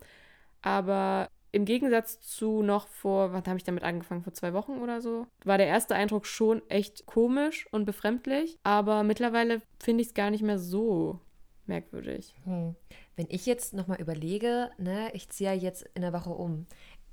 Aber 0.64 1.30
im 1.52 1.66
Gegensatz 1.66 2.22
zu 2.22 2.64
noch 2.64 2.88
vor, 2.88 3.34
wann 3.34 3.44
habe 3.46 3.58
ich 3.58 3.64
damit 3.64 3.84
angefangen? 3.84 4.24
Vor 4.24 4.34
zwei 4.34 4.54
Wochen 4.54 4.80
oder 4.80 5.02
so, 5.02 5.28
war 5.44 5.58
der 5.58 5.68
erste 5.68 5.96
Eindruck 5.96 6.26
schon 6.26 6.62
echt 6.70 7.06
komisch 7.06 7.68
und 7.72 7.86
befremdlich. 7.86 8.58
Aber 8.64 9.04
mittlerweile 9.04 9.62
finde 9.80 10.02
ich 10.02 10.10
es 10.10 10.14
gar 10.14 10.32
nicht 10.32 10.44
mehr 10.44 10.60
so 10.60 11.20
merkwürdig. 11.66 12.34
Hm. 12.46 12.76
Wenn 13.16 13.28
ich 13.30 13.46
jetzt 13.46 13.74
nochmal 13.74 14.00
überlege, 14.00 14.72
ne, 14.78 15.12
ich 15.14 15.30
ziehe 15.30 15.52
ja 15.52 15.56
jetzt 15.56 15.84
in 15.94 16.02
der 16.02 16.14
Woche 16.14 16.32
um. 16.32 16.68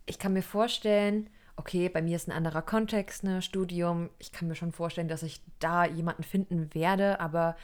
Ich 0.06 0.18
kann 0.18 0.32
mir 0.32 0.42
vorstellen, 0.42 1.28
okay, 1.56 1.88
bei 1.88 2.00
mir 2.00 2.16
ist 2.16 2.28
ein 2.28 2.32
anderer 2.36 2.62
Kontext, 2.62 3.24
ne, 3.24 3.42
Studium. 3.42 4.10
Ich 4.18 4.30
kann 4.32 4.48
mir 4.48 4.54
schon 4.54 4.72
vorstellen, 4.72 5.08
dass 5.08 5.22
ich 5.22 5.42
da 5.58 5.84
jemanden 5.84 6.22
finden 6.22 6.72
werde, 6.74 7.20
aber 7.20 7.56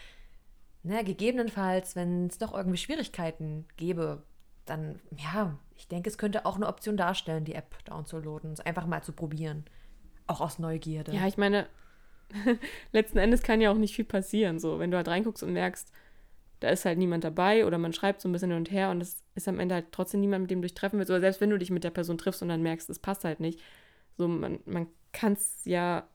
ne, 0.83 1.05
gegebenenfalls, 1.05 1.95
wenn 1.95 2.27
es 2.27 2.39
doch 2.39 2.53
irgendwie 2.53 2.79
Schwierigkeiten 2.79 3.66
gäbe, 3.77 4.25
dann, 4.67 5.01
ja, 5.17 5.59
ich 5.77 5.89
denke, 5.89 6.09
es 6.09 6.19
könnte 6.19 6.47
auch 6.47 6.57
eine 6.57 6.69
Option 6.69 6.97
darstellen, 6.97 7.45
die 7.45 7.55
App 7.55 7.85
downzuladen, 7.85 8.53
es 8.53 8.61
einfach 8.61 8.87
mal 8.87 9.03
zu 9.03 9.12
probieren. 9.12 9.65
Auch 10.27 10.41
aus 10.41 10.59
Neugierde. 10.59 11.12
Ja, 11.12 11.27
ich 11.27 11.37
meine, 11.37 11.67
letzten 12.93 13.19
Endes 13.19 13.43
kann 13.43 13.61
ja 13.61 13.71
auch 13.71 13.77
nicht 13.77 13.95
viel 13.95 14.05
passieren. 14.05 14.59
So, 14.59 14.79
wenn 14.79 14.91
du 14.91 14.97
halt 14.97 15.09
reinguckst 15.09 15.43
und 15.43 15.53
merkst, 15.53 15.93
da 16.61 16.71
ist 16.71 16.85
halt 16.85 16.99
niemand 16.99 17.25
dabei 17.25 17.67
oder 17.67 17.79
man 17.79 17.93
schreibt 17.93 18.21
so 18.21 18.29
ein 18.29 18.33
bisschen 18.33 18.51
hin 18.51 18.59
und 18.59 18.71
her 18.71 18.91
und 18.91 19.03
es 19.03 19.23
ist 19.35 19.49
am 19.49 19.61
Ende 19.61 19.75
halt 19.75 19.87
trotzdem 19.93 20.21
niemand, 20.21 20.43
mit 20.43 20.51
dem 20.51 20.62
du 20.62 20.67
dich 20.67 20.75
treffen 20.75 20.99
willst. 20.99 21.11
Oder 21.11 21.21
selbst 21.21 21.41
wenn 21.41 21.51
du 21.51 21.59
dich 21.59 21.71
mit 21.71 21.85
der 21.85 21.91
Person 21.91 22.17
triffst 22.17 22.43
und 22.43 22.49
dann 22.49 22.62
merkst, 22.62 22.89
es 22.89 22.99
passt 22.99 23.25
halt 23.25 23.41
nicht. 23.41 23.61
So, 24.17 24.29
man, 24.29 24.61
man 24.65 24.87
kann 25.12 25.35
es 25.35 25.65
ja 25.65 26.09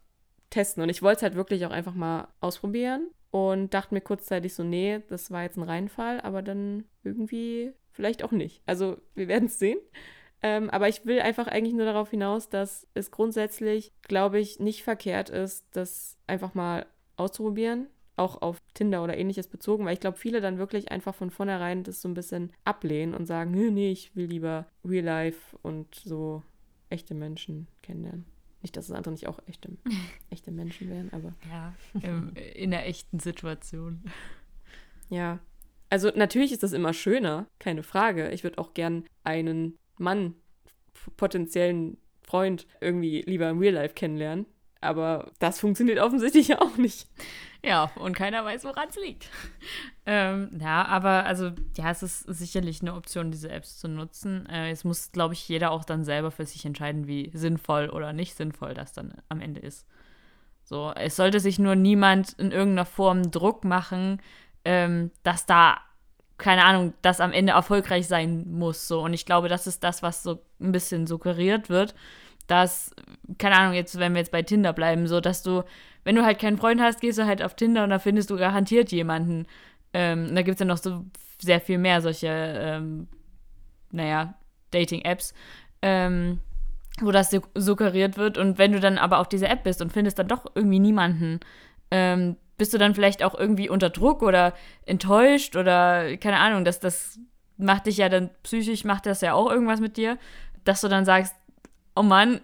testen. 0.49 0.81
Und 0.81 0.89
ich 0.89 1.01
wollte 1.01 1.17
es 1.17 1.23
halt 1.23 1.35
wirklich 1.35 1.65
auch 1.65 1.71
einfach 1.71 1.93
mal 1.93 2.29
ausprobieren 2.39 3.09
und 3.31 3.73
dachte 3.73 3.93
mir 3.93 4.01
kurzzeitig 4.01 4.55
so, 4.55 4.63
nee, 4.63 5.01
das 5.09 5.29
war 5.29 5.43
jetzt 5.43 5.57
ein 5.57 5.63
Reinfall, 5.63 6.19
aber 6.21 6.41
dann 6.41 6.85
irgendwie 7.03 7.73
vielleicht 7.99 8.23
auch 8.23 8.31
nicht. 8.31 8.61
Also 8.65 8.97
wir 9.13 9.27
werden 9.27 9.47
es 9.47 9.59
sehen. 9.59 9.77
Ähm, 10.41 10.69
aber 10.69 10.87
ich 10.87 11.05
will 11.05 11.19
einfach 11.19 11.47
eigentlich 11.47 11.73
nur 11.73 11.85
darauf 11.85 12.11
hinaus, 12.11 12.47
dass 12.47 12.87
es 12.93 13.11
grundsätzlich, 13.11 13.91
glaube 14.03 14.39
ich, 14.39 14.57
nicht 14.57 14.83
verkehrt 14.83 15.29
ist, 15.29 15.65
das 15.71 16.17
einfach 16.27 16.53
mal 16.53 16.85
auszuprobieren. 17.17 17.87
Auch 18.15 18.41
auf 18.41 18.61
Tinder 18.73 19.03
oder 19.03 19.17
ähnliches 19.17 19.49
bezogen, 19.49 19.83
weil 19.83 19.95
ich 19.95 19.99
glaube, 19.99 20.17
viele 20.17 20.39
dann 20.39 20.57
wirklich 20.57 20.91
einfach 20.91 21.13
von 21.13 21.29
vornherein 21.29 21.83
das 21.83 22.01
so 22.01 22.07
ein 22.07 22.13
bisschen 22.13 22.53
ablehnen 22.63 23.13
und 23.13 23.25
sagen, 23.25 23.51
nee, 23.51 23.69
nee, 23.69 23.91
ich 23.91 24.15
will 24.15 24.27
lieber 24.27 24.67
Real 24.85 25.03
Life 25.03 25.57
und 25.61 25.93
so 25.95 26.41
echte 26.89 27.15
Menschen 27.15 27.67
kennenlernen. 27.81 28.25
Nicht, 28.61 28.77
dass 28.77 28.85
es 28.85 28.91
andere 28.95 29.11
nicht 29.11 29.27
auch 29.27 29.39
echte, 29.45 29.71
echte 30.29 30.51
Menschen 30.51 30.89
wären, 30.89 31.11
aber. 31.11 31.33
Ja, 31.49 31.73
in 32.55 32.71
der 32.71 32.87
echten 32.87 33.19
Situation. 33.19 34.03
Ja. 35.09 35.39
Also 35.89 36.11
natürlich 36.15 36.51
ist 36.51 36.63
das 36.63 36.73
immer 36.73 36.93
schöner, 36.93 37.47
keine 37.57 37.83
Frage. 37.83 38.29
Ich 38.29 38.43
würde 38.43 38.59
auch 38.59 38.73
gern 38.73 39.05
einen 39.23 39.77
Mann, 39.97 40.35
potenziellen 41.17 41.97
Freund, 42.21 42.67
irgendwie 42.79 43.23
lieber 43.25 43.49
im 43.49 43.59
Real 43.59 43.73
Life 43.73 43.95
kennenlernen. 43.95 44.45
Aber 44.81 45.31
das 45.39 45.59
funktioniert 45.59 45.99
offensichtlich 45.99 46.57
auch 46.59 46.77
nicht. 46.77 47.07
Ja, 47.63 47.91
und 47.95 48.15
keiner 48.15 48.45
weiß, 48.45 48.63
woran 48.63 48.87
es 48.87 48.95
liegt. 48.95 49.29
ähm, 50.05 50.57
ja, 50.61 50.85
aber 50.85 51.25
also, 51.25 51.51
ja, 51.75 51.91
es 51.91 52.03
ist 52.03 52.19
sicherlich 52.21 52.81
eine 52.81 52.93
Option, 52.93 53.31
diese 53.31 53.49
Apps 53.49 53.79
zu 53.79 53.89
nutzen. 53.89 54.45
Äh, 54.45 54.71
es 54.71 54.85
muss, 54.85 55.11
glaube 55.11 55.33
ich, 55.33 55.49
jeder 55.49 55.71
auch 55.71 55.83
dann 55.83 56.05
selber 56.05 56.31
für 56.31 56.45
sich 56.45 56.65
entscheiden, 56.65 57.07
wie 57.07 57.31
sinnvoll 57.33 57.89
oder 57.89 58.13
nicht 58.13 58.35
sinnvoll 58.35 58.73
das 58.73 58.93
dann 58.93 59.13
am 59.27 59.41
Ende 59.41 59.59
ist. 59.59 59.85
So, 60.63 60.93
es 60.95 61.15
sollte 61.15 61.39
sich 61.39 61.59
nur 61.59 61.75
niemand 61.75 62.33
in 62.33 62.51
irgendeiner 62.51 62.85
Form 62.85 63.31
Druck 63.31 63.65
machen, 63.65 64.21
ähm, 64.65 65.11
dass 65.23 65.45
da, 65.45 65.77
keine 66.37 66.65
Ahnung, 66.65 66.93
das 67.01 67.21
am 67.21 67.31
Ende 67.31 67.53
erfolgreich 67.53 68.07
sein 68.07 68.45
muss. 68.51 68.87
So, 68.87 69.01
und 69.01 69.13
ich 69.13 69.25
glaube, 69.25 69.49
das 69.49 69.67
ist 69.67 69.83
das, 69.83 70.03
was 70.03 70.23
so 70.23 70.41
ein 70.59 70.71
bisschen 70.71 71.07
suggeriert 71.07 71.69
wird 71.69 71.95
dass, 72.49 72.91
keine 73.37 73.57
Ahnung, 73.57 73.73
jetzt, 73.73 73.99
wenn 73.99 74.13
wir 74.13 74.19
jetzt 74.19 74.31
bei 74.31 74.41
Tinder 74.41 74.73
bleiben, 74.73 75.07
so, 75.07 75.21
dass 75.21 75.43
du, 75.43 75.63
wenn 76.03 76.15
du 76.15 76.25
halt 76.25 76.39
keinen 76.39 76.57
Freund 76.57 76.81
hast, 76.81 76.99
gehst 76.99 77.19
du 77.19 77.25
halt 77.25 77.43
auf 77.43 77.55
Tinder 77.55 77.83
und 77.83 77.91
da 77.91 77.99
findest 77.99 78.29
du 78.31 78.37
garantiert 78.37 78.91
jemanden. 78.91 79.45
Ähm, 79.93 80.33
da 80.33 80.41
gibt 80.41 80.55
es 80.55 80.59
ja 80.59 80.65
noch 80.65 80.77
so 80.77 81.05
sehr 81.39 81.61
viel 81.61 81.77
mehr 81.77 82.01
solche, 82.01 82.27
ähm, 82.27 83.07
naja, 83.91 84.33
Dating-Apps, 84.71 85.33
ähm, 85.83 86.39
wo 86.99 87.11
das 87.11 87.35
suggeriert 87.55 88.17
wird. 88.17 88.37
Und 88.37 88.57
wenn 88.57 88.71
du 88.71 88.79
dann 88.79 88.97
aber 88.97 89.19
auf 89.19 89.29
dieser 89.29 89.49
App 89.49 89.63
bist 89.63 89.81
und 89.81 89.93
findest 89.93 90.17
dann 90.17 90.27
doch 90.27 90.45
irgendwie 90.55 90.79
niemanden, 90.79 91.39
ähm, 91.91 92.35
bist 92.59 92.73
du 92.73 92.77
dann 92.77 92.93
vielleicht 92.93 93.23
auch 93.23 93.33
irgendwie 93.33 93.69
unter 93.69 93.89
Druck 93.89 94.21
oder 94.21 94.53
enttäuscht 94.85 95.55
oder 95.55 96.15
keine 96.17 96.37
Ahnung, 96.37 96.65
dass 96.65 96.79
das 96.79 97.17
macht 97.57 97.87
dich 97.87 97.97
ja 97.97 98.09
dann 98.09 98.29
psychisch, 98.43 98.83
macht 98.83 99.07
das 99.07 99.21
ja 99.21 99.33
auch 99.33 99.49
irgendwas 99.49 99.79
mit 99.79 99.97
dir, 99.97 100.19
dass 100.63 100.81
du 100.81 100.87
dann 100.87 101.05
sagst, 101.05 101.35
oh 101.95 102.03
Mann, 102.03 102.41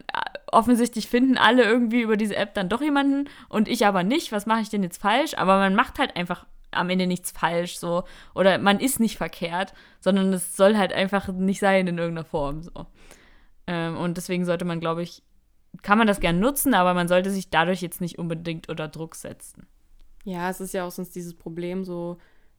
offensichtlich 0.52 1.08
finden 1.08 1.38
alle 1.38 1.64
irgendwie 1.64 2.02
über 2.02 2.18
diese 2.18 2.36
App 2.36 2.54
dann 2.56 2.70
doch 2.70 2.82
jemanden 2.82 3.30
und 3.50 3.68
ich 3.68 3.86
aber 3.86 4.04
nicht. 4.04 4.32
Was 4.32 4.46
mache 4.46 4.62
ich 4.62 4.70
denn 4.70 4.84
jetzt 4.84 5.02
falsch? 5.02 5.38
Aber 5.38 5.58
man 5.58 5.76
macht 5.76 6.00
halt 6.00 6.16
einfach 6.16 6.46
am 6.72 6.90
Ende 6.90 7.08
nichts 7.08 7.32
falsch 7.32 7.78
so 7.78 8.04
oder 8.34 8.58
man 8.58 8.80
ist 8.80 9.00
nicht 9.00 9.18
verkehrt, 9.18 9.74
sondern 10.00 10.34
es 10.34 10.56
soll 10.58 10.78
halt 10.78 10.94
einfach 10.94 11.28
nicht 11.28 11.60
sein 11.60 11.88
in 11.88 11.98
irgendeiner 11.98 12.26
Form 12.26 12.64
so. 12.64 12.88
Ähm, 13.68 13.98
und 13.98 14.18
deswegen 14.18 14.46
sollte 14.46 14.66
man, 14.66 14.80
glaube 14.80 15.04
ich, 15.04 15.24
kann 15.82 15.98
man 15.98 16.08
das 16.08 16.20
gern 16.20 16.40
nutzen, 16.40 16.74
aber 16.74 16.94
man 16.94 17.08
sollte 17.08 17.32
sich 17.32 17.50
dadurch 17.50 17.82
jetzt 17.82 18.02
nicht 18.02 18.18
unbedingt 18.18 18.70
unter 18.70 18.88
Druck 18.88 19.16
setzen. 19.16 19.68
Ja, 20.26 20.50
es 20.50 20.60
ist 20.60 20.74
ja 20.74 20.86
auch 20.86 20.92
sonst 20.92 21.16
dieses 21.16 21.36
Problem 21.36 21.86
so, 21.86 22.18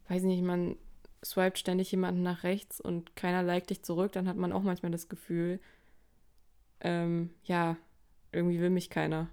weiß 0.08 0.22
nicht, 0.22 0.42
man 0.42 0.76
swiped 1.24 1.58
ständig 1.58 1.90
jemanden 1.90 2.22
nach 2.22 2.44
rechts 2.44 2.80
und 2.80 3.16
keiner 3.16 3.42
liked 3.42 3.70
dich 3.70 3.82
zurück, 3.82 4.12
dann 4.12 4.28
hat 4.28 4.36
man 4.36 4.52
auch 4.52 4.62
manchmal 4.62 4.92
das 4.92 5.08
Gefühl, 5.08 5.60
ähm, 6.80 7.30
ja, 7.44 7.76
irgendwie 8.32 8.60
will 8.60 8.70
mich 8.70 8.88
keiner. 8.88 9.28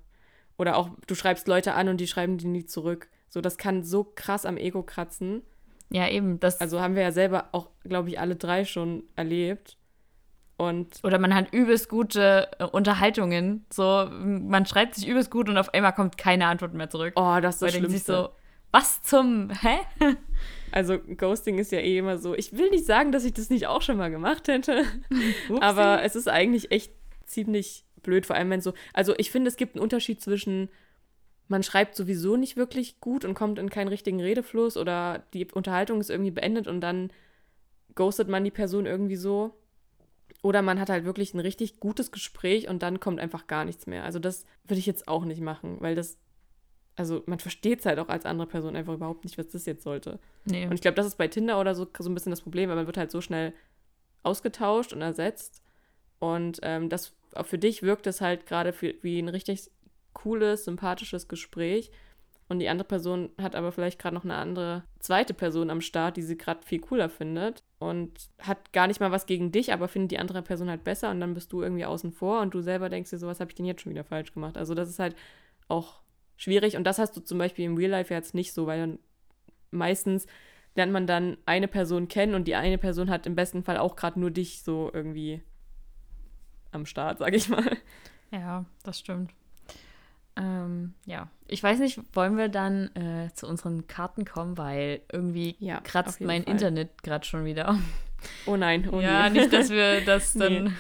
Oder 0.58 0.78
auch, 0.78 0.90
du 1.08 1.16
schreibst 1.16 1.48
Leute 1.48 1.74
an 1.74 1.90
und 1.90 1.98
die 1.98 2.08
schreiben 2.08 2.38
dir 2.38 2.48
nie 2.48 2.66
zurück. 2.66 3.10
So, 3.30 3.42
das 3.42 3.58
kann 3.58 3.84
so 3.84 4.04
krass 4.04 4.46
am 4.46 4.58
Ego 4.58 4.84
kratzen. 4.84 5.44
Ja, 5.92 6.10
eben. 6.10 6.40
Das 6.40 6.60
also 6.60 6.82
haben 6.82 6.96
wir 6.96 7.04
ja 7.04 7.12
selber 7.12 7.50
auch, 7.52 7.70
glaube 7.84 8.10
ich, 8.10 8.20
alle 8.20 8.36
drei 8.36 8.66
schon 8.66 9.04
erlebt. 9.16 9.78
Und 10.58 11.00
Oder 11.04 11.20
man 11.20 11.34
hat 11.34 11.52
übelst 11.52 11.90
gute 11.90 12.48
äh, 12.60 12.64
Unterhaltungen. 12.64 13.66
So, 13.72 14.08
man 14.12 14.66
schreibt 14.66 14.96
sich 14.96 15.08
übelst 15.08 15.32
gut 15.32 15.50
und 15.50 15.58
auf 15.58 15.74
einmal 15.74 15.94
kommt 15.94 16.18
keine 16.18 16.48
Antwort 16.48 16.74
mehr 16.74 16.90
zurück. 16.90 17.14
Oh, 17.16 17.40
das 17.42 17.56
ist 17.56 17.62
das 17.64 17.74
Schlimmste. 17.74 18.14
so, 18.14 18.30
was 18.72 19.02
zum, 19.04 19.50
hä? 19.50 19.80
Also 20.72 20.98
Ghosting 20.98 21.60
ist 21.60 21.72
ja 21.72 21.78
eh 21.78 22.00
immer 22.00 22.18
so. 22.18 22.34
Ich 22.34 22.58
will 22.58 22.72
nicht 22.72 22.88
sagen, 22.88 23.12
dass 23.12 23.26
ich 23.26 23.34
das 23.34 23.52
nicht 23.52 23.68
auch 23.68 23.84
schon 23.84 23.96
mal 23.96 24.10
gemacht 24.10 24.48
hätte, 24.48 24.86
aber 25.62 26.02
es 26.02 26.16
ist 26.16 26.28
eigentlich 26.28 26.72
echt 26.72 26.92
ziemlich 27.28 27.86
blöd, 28.02 28.26
vor 28.26 28.36
allem 28.36 28.50
wenn 28.50 28.60
so. 28.60 28.74
Also 28.92 29.14
ich 29.20 29.30
finde, 29.30 29.50
es 29.50 29.56
gibt 29.56 29.76
einen 29.76 29.84
Unterschied 29.84 30.20
zwischen, 30.20 30.70
man 31.48 31.62
schreibt 31.62 31.96
sowieso 31.96 32.38
nicht 32.38 32.58
wirklich 32.58 33.00
gut 33.00 33.24
und 33.24 33.36
kommt 33.36 33.60
in 33.60 33.70
keinen 33.70 33.88
richtigen 33.88 34.20
Redefluss 34.20 34.76
oder 34.76 35.24
die 35.36 35.46
Unterhaltung 35.46 36.00
ist 36.00 36.10
irgendwie 36.10 36.32
beendet 36.32 36.68
und 36.68 36.82
dann 36.82 37.12
ghostet 37.94 38.28
man 38.28 38.44
die 38.44 38.50
Person 38.50 38.88
irgendwie 38.88 39.16
so. 39.16 39.54
Oder 40.44 40.62
man 40.62 40.80
hat 40.80 40.90
halt 40.90 41.06
wirklich 41.06 41.34
ein 41.34 41.40
richtig 41.40 41.80
gutes 41.80 42.12
Gespräch 42.12 42.68
und 42.68 42.84
dann 42.84 43.00
kommt 43.00 43.20
einfach 43.22 43.48
gar 43.48 43.64
nichts 43.64 43.88
mehr. 43.88 44.04
Also 44.04 44.20
das 44.20 44.46
würde 44.66 44.78
ich 44.78 44.86
jetzt 44.86 45.08
auch 45.08 45.24
nicht 45.24 45.40
machen, 45.40 45.78
weil 45.80 45.96
das, 45.96 46.20
also 46.98 47.24
man 47.28 47.40
versteht 47.40 47.80
es 47.80 47.86
halt 47.86 47.98
auch 47.98 48.10
als 48.10 48.26
andere 48.26 48.46
Person 48.46 48.76
einfach 48.76 48.94
überhaupt 48.94 49.24
nicht, 49.24 49.38
was 49.38 49.48
das 49.48 49.66
jetzt 49.66 49.84
sollte. 49.84 50.20
Nee. 50.44 50.66
Und 50.66 50.74
ich 50.74 50.82
glaube, 50.82 50.96
das 50.96 51.08
ist 51.08 51.18
bei 51.18 51.30
Tinder 51.30 51.62
oder 51.62 51.74
so 51.74 51.88
so 51.98 52.10
ein 52.10 52.14
bisschen 52.14 52.32
das 52.32 52.42
Problem, 52.42 52.70
weil 52.70 52.76
man 52.76 52.88
wird 52.88 52.98
halt 52.98 53.10
so 53.10 53.22
schnell 53.22 53.54
ausgetauscht 54.22 54.92
und 54.92 55.02
ersetzt. 55.02 55.62
Und 56.20 56.60
ähm, 56.62 56.90
das 56.90 57.16
für 57.44 57.58
dich 57.58 57.82
wirkt 57.82 58.06
es 58.06 58.20
halt 58.20 58.46
gerade 58.46 58.74
wie 59.02 59.20
ein 59.20 59.30
richtig 59.30 59.72
cooles, 60.12 60.66
sympathisches 60.66 61.30
Gespräch. 61.30 61.90
Und 62.50 62.60
die 62.60 62.70
andere 62.70 62.88
Person 62.88 63.30
hat 63.42 63.56
aber 63.56 63.72
vielleicht 63.72 64.00
gerade 64.00 64.16
noch 64.16 64.26
eine 64.26 64.36
andere 64.36 64.84
zweite 65.00 65.34
Person 65.34 65.70
am 65.70 65.82
Start, 65.82 66.18
die 66.18 66.22
sie 66.22 66.38
gerade 66.38 66.62
viel 66.66 66.80
cooler 66.80 67.10
findet 67.10 67.64
und 67.80 68.12
hat 68.40 68.74
gar 68.74 68.88
nicht 68.88 69.00
mal 69.00 69.12
was 69.12 69.26
gegen 69.26 69.52
dich, 69.52 69.72
aber 69.72 69.88
findet 69.88 70.12
die 70.12 70.20
andere 70.20 70.42
Person 70.42 70.70
halt 70.70 70.84
besser 70.84 71.10
und 71.12 71.20
dann 71.20 71.34
bist 71.34 71.54
du 71.54 71.62
irgendwie 71.62 71.86
außen 71.86 72.12
vor 72.12 72.42
und 72.42 72.54
du 72.54 72.62
selber 72.62 72.90
denkst 72.90 73.10
dir 73.10 73.18
so, 73.18 73.28
was 73.28 73.40
habe 73.40 73.50
ich 73.50 73.56
denn 73.56 73.66
jetzt 73.66 73.82
schon 73.82 73.92
wieder 73.92 74.04
falsch 74.04 74.34
gemacht? 74.34 74.58
Also 74.58 74.76
das 74.76 74.90
ist 74.90 75.00
halt 75.00 75.16
auch 75.68 76.02
schwierig 76.36 76.76
und 76.76 76.84
das 76.84 77.00
hast 77.00 77.16
du 77.16 77.22
zum 77.22 77.38
Beispiel 77.38 77.66
im 77.66 77.78
Real 77.78 77.92
Life 77.92 78.14
jetzt 78.14 78.36
nicht 78.36 78.54
so, 78.54 78.68
weil 78.68 78.80
dann 78.80 79.00
meistens 79.72 80.28
lernt 80.76 80.92
man 80.92 81.08
dann 81.08 81.38
eine 81.46 81.68
Person 81.68 82.08
kennen 82.08 82.36
und 82.36 82.48
die 82.48 82.56
eine 82.56 82.78
Person 82.78 83.10
hat 83.10 83.26
im 83.26 83.36
besten 83.36 83.64
Fall 83.64 83.78
auch 83.78 83.96
gerade 83.96 84.20
nur 84.20 84.32
dich 84.32 84.64
so 84.64 84.92
irgendwie 84.94 85.42
am 86.72 86.86
Start, 86.86 87.20
sag 87.20 87.34
ich 87.34 87.50
mal. 87.50 87.78
Ja, 88.32 88.66
das 88.84 89.00
stimmt. 89.00 89.34
Ähm, 90.36 90.94
ja, 91.06 91.30
ich 91.48 91.62
weiß 91.62 91.80
nicht, 91.80 92.00
wollen 92.14 92.38
wir 92.38 92.50
dann 92.50 92.96
äh, 92.96 93.32
zu 93.34 93.48
unseren 93.48 93.88
Karten 93.88 94.26
kommen, 94.26 94.58
weil 94.58 95.02
irgendwie 95.12 95.56
ja, 95.60 95.80
kratzt 95.82 96.22
mein 96.22 96.44
Fall. 96.44 96.54
Internet 96.54 97.04
gerade 97.04 97.26
schon 97.26 97.46
wieder. 97.46 97.78
Oh 98.46 98.56
nein, 98.56 98.90
oh 98.92 99.00
Ja, 99.00 99.30
nee. 99.30 99.40
nicht, 99.40 99.54
dass 99.54 99.70
wir 99.70 100.02
das 100.06 100.34
dann. 100.34 100.64
Nee. 100.66 100.72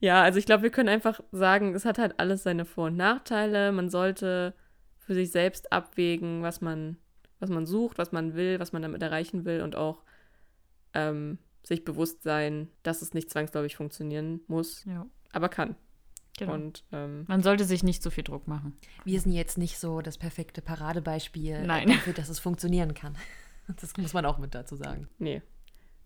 Ja, 0.00 0.22
also 0.22 0.38
ich 0.38 0.46
glaube, 0.46 0.62
wir 0.62 0.70
können 0.70 0.88
einfach 0.88 1.20
sagen, 1.32 1.74
es 1.74 1.84
hat 1.84 1.98
halt 1.98 2.20
alles 2.20 2.44
seine 2.44 2.64
Vor- 2.64 2.86
und 2.86 2.96
Nachteile. 2.96 3.72
Man 3.72 3.88
sollte 3.88 4.54
für 4.98 5.14
sich 5.14 5.32
selbst 5.32 5.72
abwägen, 5.72 6.42
was 6.42 6.60
man, 6.60 6.98
was 7.40 7.50
man 7.50 7.66
sucht, 7.66 7.98
was 7.98 8.12
man 8.12 8.34
will, 8.34 8.60
was 8.60 8.72
man 8.72 8.82
damit 8.82 9.02
erreichen 9.02 9.44
will 9.44 9.62
und 9.62 9.74
auch 9.74 10.04
ähm, 10.94 11.38
sich 11.64 11.84
bewusst 11.84 12.22
sein, 12.22 12.68
dass 12.82 13.02
es 13.02 13.14
nicht 13.14 13.30
zwangsläufig 13.30 13.76
funktionieren 13.76 14.40
muss, 14.46 14.84
ja. 14.84 15.06
aber 15.32 15.48
kann. 15.48 15.74
Genau. 16.38 16.54
Und, 16.54 16.84
ähm, 16.92 17.24
Man 17.26 17.42
sollte 17.42 17.64
sich 17.64 17.82
nicht 17.82 18.02
so 18.02 18.10
viel 18.10 18.24
Druck 18.24 18.48
machen. 18.48 18.76
Wir 19.04 19.20
sind 19.20 19.32
jetzt 19.32 19.58
nicht 19.58 19.78
so 19.78 20.00
das 20.00 20.18
perfekte 20.18 20.62
Paradebeispiel 20.62 21.62
Nein. 21.62 21.88
dafür, 21.88 22.12
dass 22.12 22.28
es 22.28 22.38
funktionieren 22.38 22.94
kann. 22.94 23.16
Das 23.82 23.94
muss 23.98 24.14
man 24.14 24.24
auch 24.24 24.38
mit 24.38 24.54
dazu 24.54 24.76
sagen. 24.76 25.10
Nee. 25.18 25.42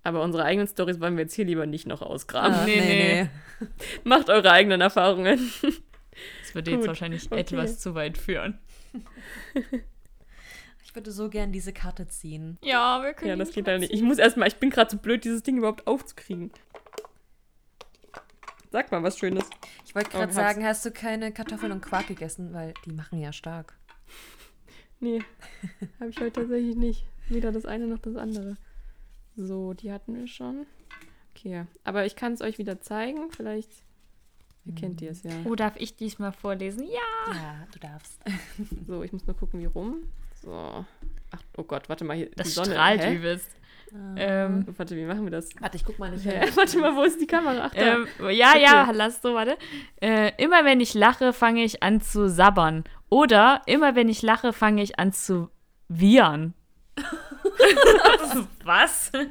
Aber 0.03 0.21
unsere 0.23 0.43
eigenen 0.43 0.67
Stories 0.67 0.99
wollen 0.99 1.17
wir 1.17 1.23
jetzt 1.23 1.35
hier 1.35 1.45
lieber 1.45 1.65
nicht 1.65 1.87
noch 1.87 2.03
ausgraben. 2.03 2.55
Ah, 2.55 2.65
nee, 2.65 2.81
nee, 2.81 3.23
nee. 3.61 3.69
Macht 4.05 4.29
eure 4.29 4.51
eigenen 4.51 4.81
Erfahrungen. 4.81 5.39
Das 5.61 6.55
würde 6.57 6.73
jetzt 6.73 6.89
wahrscheinlich 6.89 7.27
okay. 7.27 7.39
etwas 7.39 7.79
zu 7.79 7.95
weit 7.95 8.19
führen. 8.19 8.59
Ich 10.93 10.97
würde 10.97 11.11
so 11.11 11.31
gern 11.31 11.53
diese 11.53 11.73
Karte 11.73 12.07
ziehen. 12.07 12.59
Ja, 12.63 13.01
wir 13.03 13.15
können. 13.15 13.31
Ja, 13.31 13.37
das 13.37 13.53
geht 13.53 13.67
leider 13.67 13.79
nicht. 13.79 13.95
Ich 13.95 14.03
muss 14.03 14.19
erstmal, 14.19 14.47
ich 14.49 14.57
bin 14.57 14.69
gerade 14.69 14.91
zu 14.91 14.97
so 14.97 15.03
blöd, 15.03 15.25
dieses 15.25 15.43
Ding 15.43 15.57
überhaupt 15.57 15.87
aufzukriegen. 15.87 16.51
Sag 18.73 18.91
mal 18.91 19.03
was 19.03 19.19
Schönes. 19.19 19.45
Ich 19.85 19.95
wollte 19.95 20.11
gerade 20.11 20.33
oh, 20.33 20.35
sagen, 20.35 20.65
hast 20.65 20.87
du 20.87 20.91
keine 20.91 21.31
Kartoffeln 21.31 21.73
und 21.73 21.83
Quark 21.83 22.07
gegessen? 22.07 22.55
Weil 22.55 22.73
die 22.87 22.93
machen 22.93 23.21
ja 23.21 23.33
stark. 23.33 23.75
Nee, 25.05 25.21
habe 25.99 26.11
ich 26.11 26.21
heute 26.21 26.43
tatsächlich 26.43 26.77
nicht. 26.77 27.05
Weder 27.29 27.51
das 27.51 27.67
eine 27.67 27.89
noch 27.89 27.99
das 27.99 28.15
andere. 28.15 28.57
So, 29.35 29.75
die 29.75 29.91
hatten 29.91 30.15
wir 30.15 30.29
schon. 30.29 30.65
Okay, 31.35 31.65
aber 31.83 32.07
ich 32.07 32.15
kann 32.15 32.35
es 32.35 32.41
euch 32.41 32.59
wieder 32.59 32.81
zeigen. 32.81 33.33
Vielleicht 33.33 33.69
erkennt 34.65 35.03
ihr 35.03 35.11
es 35.11 35.25
ja. 35.25 35.33
Oh, 35.45 35.57
darf 35.57 35.75
ich 35.77 35.97
diesmal 35.97 36.31
vorlesen? 36.31 36.85
Ja! 36.85 37.35
Ja, 37.35 37.67
du 37.73 37.81
darfst. 37.81 38.21
so, 38.87 39.03
ich 39.03 39.13
muss 39.13 39.27
nur 39.27 39.35
gucken, 39.35 39.59
wie 39.59 39.65
rum. 39.65 40.05
So. 40.41 40.85
Ach, 41.33 41.43
oh 41.57 41.65
Gott, 41.65 41.89
warte 41.89 42.05
mal 42.05 42.17
hier. 42.17 42.31
Das 42.37 42.47
die 42.47 42.53
Sonne. 42.53 42.71
strahlt 42.71 43.03
Hä? 43.03 43.41
Übelst. 43.93 44.17
Ähm, 44.19 44.65
Warte, 44.77 44.97
wie 44.97 45.05
machen 45.05 45.25
wir 45.25 45.31
das? 45.31 45.51
Warte, 45.61 45.77
ich 45.77 45.85
guck 45.85 45.99
mal 45.99 46.11
nicht 46.11 46.23
hin. 46.25 46.33
Hä? 46.41 46.49
Warte 46.55 46.79
mal, 46.79 46.95
wo 46.97 47.03
ist 47.03 47.21
die 47.21 47.27
Kamera? 47.27 47.65
Ach, 47.71 47.75
da. 47.75 47.81
ähm, 47.97 48.07
ja, 48.31 48.51
Okay. 48.51 48.63
ja, 48.63 48.91
lass 48.93 49.21
so, 49.23 49.35
warte. 49.35 49.57
Äh, 50.01 50.33
immer 50.43 50.65
wenn 50.65 50.81
ich 50.81 50.95
lache, 50.95 51.33
fange 51.33 51.63
ich 51.65 51.83
an 51.83 52.01
zu 52.01 52.29
sabbern. 52.29 52.85
Oder 53.11 53.63
immer 53.67 53.95
wenn 53.95 54.09
ich 54.09 54.23
lache, 54.23 54.53
fange 54.53 54.83
ich 54.83 54.99
an 54.99 55.13
zu 55.13 55.51
wiehern. 55.89 56.55
Was? 58.65 59.11
Das 59.13 59.23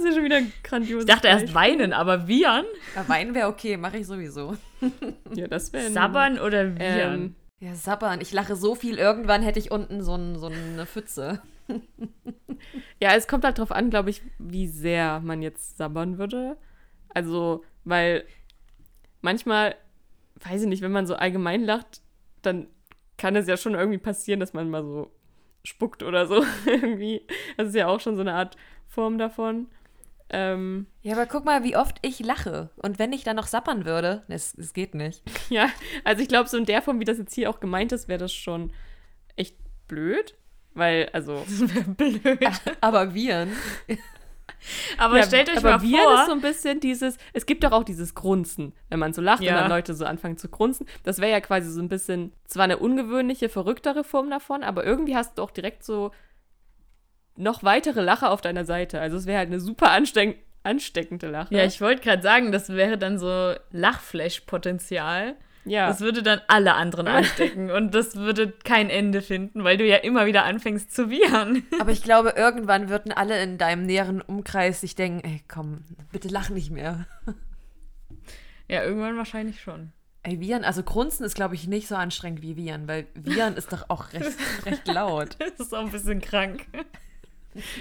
ist 0.00 0.04
ja 0.06 0.12
schon 0.12 0.24
wieder 0.24 0.40
grandios. 0.62 1.02
Ich 1.04 1.08
dachte 1.10 1.28
erst 1.28 1.54
weinen, 1.54 1.92
aber 1.92 2.28
wiehern? 2.28 2.64
Ja, 2.94 3.08
Weinen 3.08 3.34
wäre 3.34 3.48
okay, 3.48 3.76
mache 3.76 3.98
ich 3.98 4.06
sowieso. 4.06 4.56
Ja, 5.34 5.48
das 5.48 5.72
wäre. 5.72 5.90
Sabbern 5.90 6.38
oder 6.38 6.76
wiehern? 6.78 7.14
Ähm, 7.24 7.34
Ja, 7.58 7.74
sabbern. 7.74 8.20
Ich 8.20 8.32
lache 8.32 8.54
so 8.54 8.74
viel, 8.74 8.98
irgendwann 8.98 9.42
hätte 9.42 9.58
ich 9.58 9.70
unten 9.70 10.02
so, 10.02 10.14
ein, 10.14 10.36
so 10.38 10.46
eine 10.46 10.86
Pfütze. 10.86 11.40
ja, 13.00 13.14
es 13.14 13.26
kommt 13.26 13.44
halt 13.44 13.58
drauf 13.58 13.72
an, 13.72 13.90
glaube 13.90 14.10
ich, 14.10 14.22
wie 14.38 14.66
sehr 14.66 15.20
man 15.20 15.42
jetzt 15.42 15.76
sabbern 15.76 16.18
würde. 16.18 16.56
Also, 17.08 17.64
weil 17.84 18.24
manchmal, 19.20 19.76
weiß 20.36 20.62
ich 20.62 20.68
nicht, 20.68 20.82
wenn 20.82 20.92
man 20.92 21.06
so 21.06 21.14
allgemein 21.14 21.64
lacht, 21.64 22.02
dann 22.42 22.68
kann 23.16 23.36
es 23.36 23.46
ja 23.46 23.56
schon 23.56 23.74
irgendwie 23.74 23.98
passieren, 23.98 24.40
dass 24.40 24.52
man 24.52 24.70
mal 24.70 24.82
so 24.82 25.10
spuckt 25.64 26.02
oder 26.02 26.26
so 26.26 26.44
irgendwie. 26.66 27.22
Das 27.56 27.68
ist 27.68 27.74
ja 27.74 27.86
auch 27.86 28.00
schon 28.00 28.16
so 28.16 28.20
eine 28.20 28.34
Art 28.34 28.56
Form 28.88 29.18
davon. 29.18 29.68
Ähm, 30.30 30.86
Ja, 31.02 31.14
aber 31.14 31.26
guck 31.26 31.44
mal, 31.44 31.64
wie 31.64 31.76
oft 31.76 31.98
ich 32.02 32.18
lache. 32.20 32.70
Und 32.76 32.98
wenn 32.98 33.12
ich 33.12 33.24
dann 33.24 33.36
noch 33.36 33.46
sappern 33.46 33.84
würde, 33.84 34.22
es, 34.28 34.54
es 34.54 34.72
geht 34.72 34.94
nicht. 34.94 35.22
ja, 35.50 35.68
also 36.02 36.22
ich 36.22 36.28
glaube, 36.28 36.48
so 36.48 36.56
in 36.56 36.64
der 36.64 36.82
Form, 36.82 37.00
wie 37.00 37.04
das 37.04 37.18
jetzt 37.18 37.34
hier 37.34 37.50
auch 37.50 37.60
gemeint 37.60 37.92
ist, 37.92 38.08
wäre 38.08 38.18
das 38.18 38.32
schon 38.32 38.72
echt 39.36 39.56
blöd. 39.88 40.34
Weil, 40.74 41.08
also. 41.12 41.44
Blöd. 41.96 42.38
Aber 42.80 43.14
Viren. 43.14 43.52
Aber 44.98 45.18
Ja, 45.18 45.24
stellt 45.24 45.50
euch 45.50 45.58
aber 45.58 45.72
mal 45.72 45.82
Viren 45.82 46.02
vor. 46.04 46.20
ist 46.20 46.26
so 46.26 46.32
ein 46.32 46.40
bisschen 46.40 46.80
dieses, 46.80 47.18
es 47.34 47.44
gibt 47.44 47.64
doch 47.64 47.72
auch 47.72 47.84
dieses 47.84 48.14
Grunzen, 48.14 48.72
wenn 48.88 48.98
man 48.98 49.12
so 49.12 49.20
lacht 49.20 49.42
Ja. 49.42 49.52
und 49.54 49.60
dann 49.62 49.70
Leute 49.70 49.92
so 49.94 50.06
anfangen 50.06 50.38
zu 50.38 50.48
grunzen. 50.48 50.86
Das 51.02 51.18
wäre 51.18 51.30
ja 51.32 51.40
quasi 51.40 51.70
so 51.70 51.82
ein 51.82 51.88
bisschen, 51.90 52.32
zwar 52.46 52.64
eine 52.64 52.78
ungewöhnliche, 52.78 53.50
verrücktere 53.50 54.04
Form 54.04 54.30
davon, 54.30 54.62
aber 54.62 54.84
irgendwie 54.84 55.16
hast 55.16 55.36
du 55.36 55.42
auch 55.42 55.50
direkt 55.50 55.84
so 55.84 56.12
noch 57.36 57.62
weitere 57.62 58.00
Lacher 58.00 58.30
auf 58.30 58.40
deiner 58.40 58.64
Seite. 58.64 59.00
Also 59.00 59.18
es 59.18 59.26
wäre 59.26 59.38
halt 59.38 59.48
eine 59.48 59.60
super 59.60 59.90
ansteck 59.90 60.38
ansteckende 60.62 61.28
Lache. 61.28 61.54
ja, 61.54 61.64
ich 61.64 61.82
wollte 61.82 62.00
gerade 62.02 62.22
sagen, 62.22 62.50
das 62.50 62.70
wäre 62.70 62.96
dann 62.96 63.18
so 63.18 63.52
Lachflash-Potenzial. 63.70 65.36
Ja. 65.64 65.88
Das 65.88 66.00
würde 66.00 66.22
dann 66.22 66.40
alle 66.48 66.74
anderen 66.74 67.08
anstecken 67.08 67.70
und 67.70 67.94
das 67.94 68.16
würde 68.16 68.52
kein 68.64 68.90
Ende 68.90 69.22
finden, 69.22 69.64
weil 69.64 69.76
du 69.76 69.84
ja 69.84 69.96
immer 69.96 70.26
wieder 70.26 70.44
anfängst 70.44 70.94
zu 70.94 71.10
wiehern. 71.10 71.62
Aber 71.80 71.90
ich 71.90 72.02
glaube, 72.02 72.34
irgendwann 72.36 72.88
würden 72.88 73.12
alle 73.12 73.42
in 73.42 73.58
deinem 73.58 73.86
näheren 73.86 74.20
Umkreis 74.20 74.80
sich 74.80 74.94
denken, 74.94 75.26
ey, 75.26 75.42
komm, 75.48 75.84
bitte 76.12 76.28
lach 76.28 76.50
nicht 76.50 76.70
mehr. 76.70 77.06
Ja, 78.68 78.82
irgendwann 78.82 79.16
wahrscheinlich 79.16 79.60
schon. 79.60 79.92
Ey, 80.22 80.40
Viren, 80.40 80.64
also 80.64 80.82
Grunzen 80.82 81.24
ist, 81.24 81.34
glaube 81.34 81.54
ich, 81.54 81.66
nicht 81.66 81.86
so 81.86 81.96
anstrengend 81.96 82.40
wie 82.40 82.56
Viren, 82.56 82.88
weil 82.88 83.06
Viren 83.14 83.56
ist 83.56 83.72
doch 83.72 83.90
auch 83.90 84.12
recht, 84.14 84.32
recht 84.64 84.88
laut. 84.88 85.36
Das 85.38 85.66
ist 85.66 85.74
auch 85.74 85.84
ein 85.84 85.90
bisschen 85.92 86.20
krank. 86.20 86.66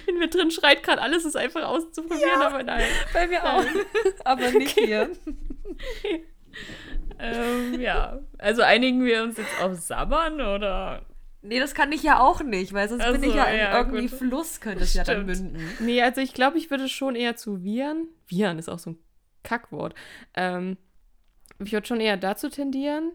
In 0.07 0.19
mir 0.19 0.29
drin 0.29 0.51
schreit 0.51 0.84
gerade 0.84 1.01
alles, 1.01 1.25
ist 1.25 1.36
einfach 1.36 1.63
auszuprobieren, 1.63 2.41
aber 2.41 2.61
nein. 2.61 2.86
Bei 3.11 3.27
mir 3.27 3.43
auch. 3.43 3.63
Aber 4.23 4.51
nicht 4.51 4.77
hier. 4.77 5.09
ähm, 7.19 7.79
ja. 7.79 8.19
Also 8.37 8.61
einigen 8.61 9.03
wir 9.03 9.23
uns 9.23 9.37
jetzt 9.37 9.61
auf 9.61 9.75
Sabbern 9.75 10.41
oder? 10.41 11.05
Nee, 11.41 11.59
das 11.59 11.73
kann 11.73 11.91
ich 11.91 12.03
ja 12.03 12.21
auch 12.21 12.41
nicht, 12.41 12.71
weil 12.71 12.87
sonst 12.87 13.03
Ach 13.03 13.11
bin 13.11 13.23
ich 13.23 13.35
ja 13.35 13.43
in 13.45 13.59
ja, 13.59 13.77
irgendwie 13.77 14.07
gut. 14.07 14.17
Fluss, 14.17 14.61
könnte 14.61 14.83
es 14.83 14.93
ja 14.93 15.03
dann 15.03 15.25
münden. 15.25 15.57
Nee, 15.81 16.01
also 16.01 16.21
ich 16.21 16.33
glaube, 16.33 16.57
ich 16.57 16.71
würde 16.71 16.87
schon 16.87 17.15
eher 17.15 17.35
zu 17.35 17.63
Viren. 17.63 18.07
Viren 18.27 18.57
ist 18.59 18.69
auch 18.69 18.79
so 18.79 18.91
ein 18.91 18.97
Kackwort. 19.43 19.93
Ähm, 20.35 20.77
ich 21.59 21.73
würde 21.73 21.85
schon 21.85 21.99
eher 21.99 22.15
dazu 22.15 22.49
tendieren, 22.49 23.11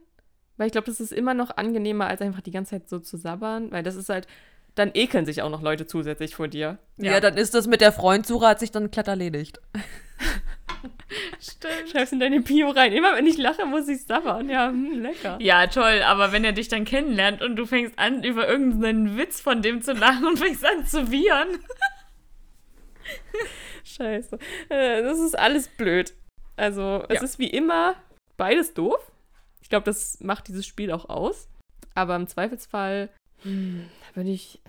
weil 0.58 0.66
ich 0.66 0.72
glaube, 0.72 0.86
das 0.86 1.00
ist 1.00 1.12
immer 1.12 1.32
noch 1.32 1.56
angenehmer, 1.56 2.06
als 2.06 2.20
einfach 2.20 2.42
die 2.42 2.50
ganze 2.50 2.72
Zeit 2.72 2.88
so 2.90 2.98
zu 2.98 3.16
sabbern, 3.16 3.70
weil 3.72 3.82
das 3.82 3.96
ist 3.96 4.10
halt, 4.10 4.26
dann 4.74 4.90
ekeln 4.92 5.24
sich 5.24 5.40
auch 5.40 5.50
noch 5.50 5.62
Leute 5.62 5.86
zusätzlich 5.86 6.34
vor 6.34 6.48
dir. 6.48 6.78
Ja. 6.98 7.20
dann 7.20 7.36
ist 7.36 7.54
das 7.54 7.66
mit 7.66 7.80
der 7.80 7.92
Freundsuche, 7.92 8.46
hat 8.46 8.60
sich 8.60 8.70
dann 8.70 8.90
glatt 8.90 9.08
erledigt. 9.08 9.60
Stimmt. 11.40 11.88
Schreib's 11.90 12.12
in 12.12 12.20
deine 12.20 12.40
Bio 12.40 12.70
rein. 12.70 12.92
Immer 12.92 13.16
wenn 13.16 13.26
ich 13.26 13.36
lache, 13.38 13.64
muss 13.66 13.88
ich 13.88 14.04
sabbern. 14.04 14.48
Ja, 14.48 14.68
hm, 14.68 15.00
lecker. 15.02 15.38
Ja, 15.40 15.66
toll, 15.66 16.02
aber 16.04 16.32
wenn 16.32 16.44
er 16.44 16.52
dich 16.52 16.68
dann 16.68 16.84
kennenlernt 16.84 17.42
und 17.42 17.56
du 17.56 17.66
fängst 17.66 17.98
an, 17.98 18.22
über 18.24 18.48
irgendeinen 18.48 19.16
Witz 19.16 19.40
von 19.40 19.62
dem 19.62 19.82
zu 19.82 19.92
lachen 19.92 20.26
und 20.26 20.38
fängst 20.38 20.64
an 20.64 20.86
zu 20.86 21.10
wiehern. 21.10 21.48
Scheiße. 23.84 24.38
Äh, 24.68 25.02
das 25.02 25.18
ist 25.18 25.38
alles 25.38 25.68
blöd. 25.68 26.14
Also, 26.56 27.04
es 27.08 27.16
Ja. 27.16 27.22
ist 27.24 27.38
wie 27.38 27.48
immer 27.48 27.94
beides 28.36 28.74
doof. 28.74 29.12
Ich 29.62 29.68
glaube, 29.68 29.84
das 29.84 30.20
macht 30.20 30.48
dieses 30.48 30.66
Spiel 30.66 30.92
auch 30.92 31.08
aus. 31.08 31.48
Aber 31.94 32.16
im 32.16 32.26
Zweifelsfall 32.26 33.10
hm, 33.42 33.88
würde 34.14 34.30
ich. 34.30 34.60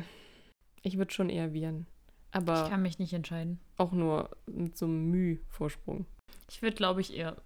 Ich 0.82 0.98
würde 0.98 1.14
schon 1.14 1.30
eher 1.30 1.54
Viren. 1.54 1.86
Aber 2.32 2.64
Ich 2.64 2.70
kann 2.70 2.82
mich 2.82 3.00
nicht 3.00 3.14
entscheiden. 3.14 3.60
auch 3.78 3.92
nur 3.92 4.30
mit 4.46 4.78
so 4.78 4.86
einem 4.86 5.10
Müh-Vorsprung. 5.10 6.06
Ich 6.50 6.62
würde, 6.62 6.76
glaube 6.76 7.02
ich, 7.02 7.16
eher. 7.16 7.38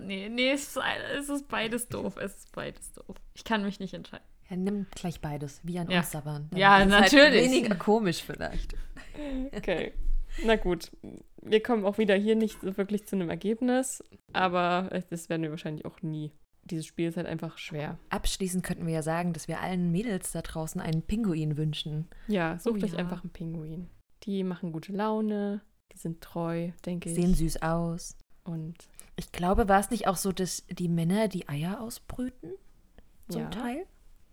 Nee, 0.00 0.28
nee, 0.28 0.50
es 0.50 0.76
ist, 0.76 0.80
es 1.16 1.28
ist 1.28 1.48
beides 1.48 1.88
doof. 1.88 2.16
Es 2.16 2.36
ist 2.38 2.52
beides 2.52 2.92
doof. 2.92 3.16
Ich 3.34 3.44
kann 3.44 3.62
mich 3.64 3.80
nicht 3.80 3.94
entscheiden. 3.94 4.24
Ja, 4.48 4.56
nimm 4.56 4.86
gleich 4.94 5.20
beides, 5.20 5.60
Viren 5.64 5.90
Ja. 5.90 5.98
und 5.98 6.06
Sabbern. 6.06 6.46
Dann 6.50 6.58
Ja, 6.60 6.74
Halt 6.78 6.88
natürlich. 6.88 7.44
weniger 7.50 7.74
komisch 7.74 8.22
vielleicht. 8.22 8.74
Okay. 9.52 9.92
Na 10.44 10.56
gut. 10.56 10.90
Wir 11.42 11.62
kommen 11.62 11.84
auch 11.84 11.98
wieder 11.98 12.14
hier 12.14 12.36
nicht 12.36 12.60
so 12.60 12.76
wirklich 12.76 13.06
zu 13.06 13.16
einem 13.16 13.30
Ergebnis. 13.30 14.04
Aber 14.32 14.90
das 15.10 15.28
werden 15.28 15.42
wir 15.42 15.50
wahrscheinlich 15.50 15.84
auch 15.84 16.02
nie. 16.02 16.32
Dieses 16.64 16.86
Spiel 16.86 17.08
ist 17.08 17.16
halt 17.16 17.26
einfach 17.28 17.58
schwer. 17.58 17.98
Abschließend 18.10 18.64
könnten 18.64 18.86
wir 18.86 18.94
ja 18.94 19.02
sagen, 19.02 19.32
dass 19.32 19.46
wir 19.48 19.60
allen 19.60 19.90
Mädels 19.92 20.32
da 20.32 20.42
draußen 20.42 20.80
einen 20.80 21.02
Pinguin 21.02 21.56
wünschen. 21.56 22.08
Ja, 22.28 22.58
sucht 22.58 22.82
Oh 22.82 22.84
euch 22.86 22.92
ja. 22.92 22.98
einfach 22.98 23.22
einen 23.22 23.32
Pinguin. 23.32 23.88
Die 24.24 24.42
machen 24.44 24.72
gute 24.72 24.92
Laune, 24.92 25.60
die 25.92 25.98
sind 25.98 26.20
treu, 26.20 26.70
denke 26.84 27.10
Sehen 27.10 27.30
ich. 27.32 27.38
süß 27.38 27.62
aus. 27.62 28.16
Und 28.44 28.76
Ich 29.16 29.32
glaube, 29.32 29.68
war 29.68 29.80
es 29.80 29.90
nicht 29.90 30.06
auch 30.08 30.16
so, 30.16 30.32
dass 30.32 30.64
die 30.68 30.88
Männer 30.88 31.28
die 31.28 31.48
Eier 31.48 31.80
ausbrüten? 31.80 32.52
Zum 33.28 33.42
ja, 33.42 33.48
Teil? 33.50 33.86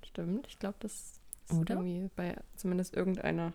stimmt. 0.05 0.47
Ich 0.47 0.59
glaube, 0.59 0.75
das 0.79 1.19
ist 1.49 1.53
Oder? 1.57 1.75
irgendwie 1.75 2.09
bei 2.15 2.35
zumindest 2.55 2.95
irgendeiner 2.95 3.53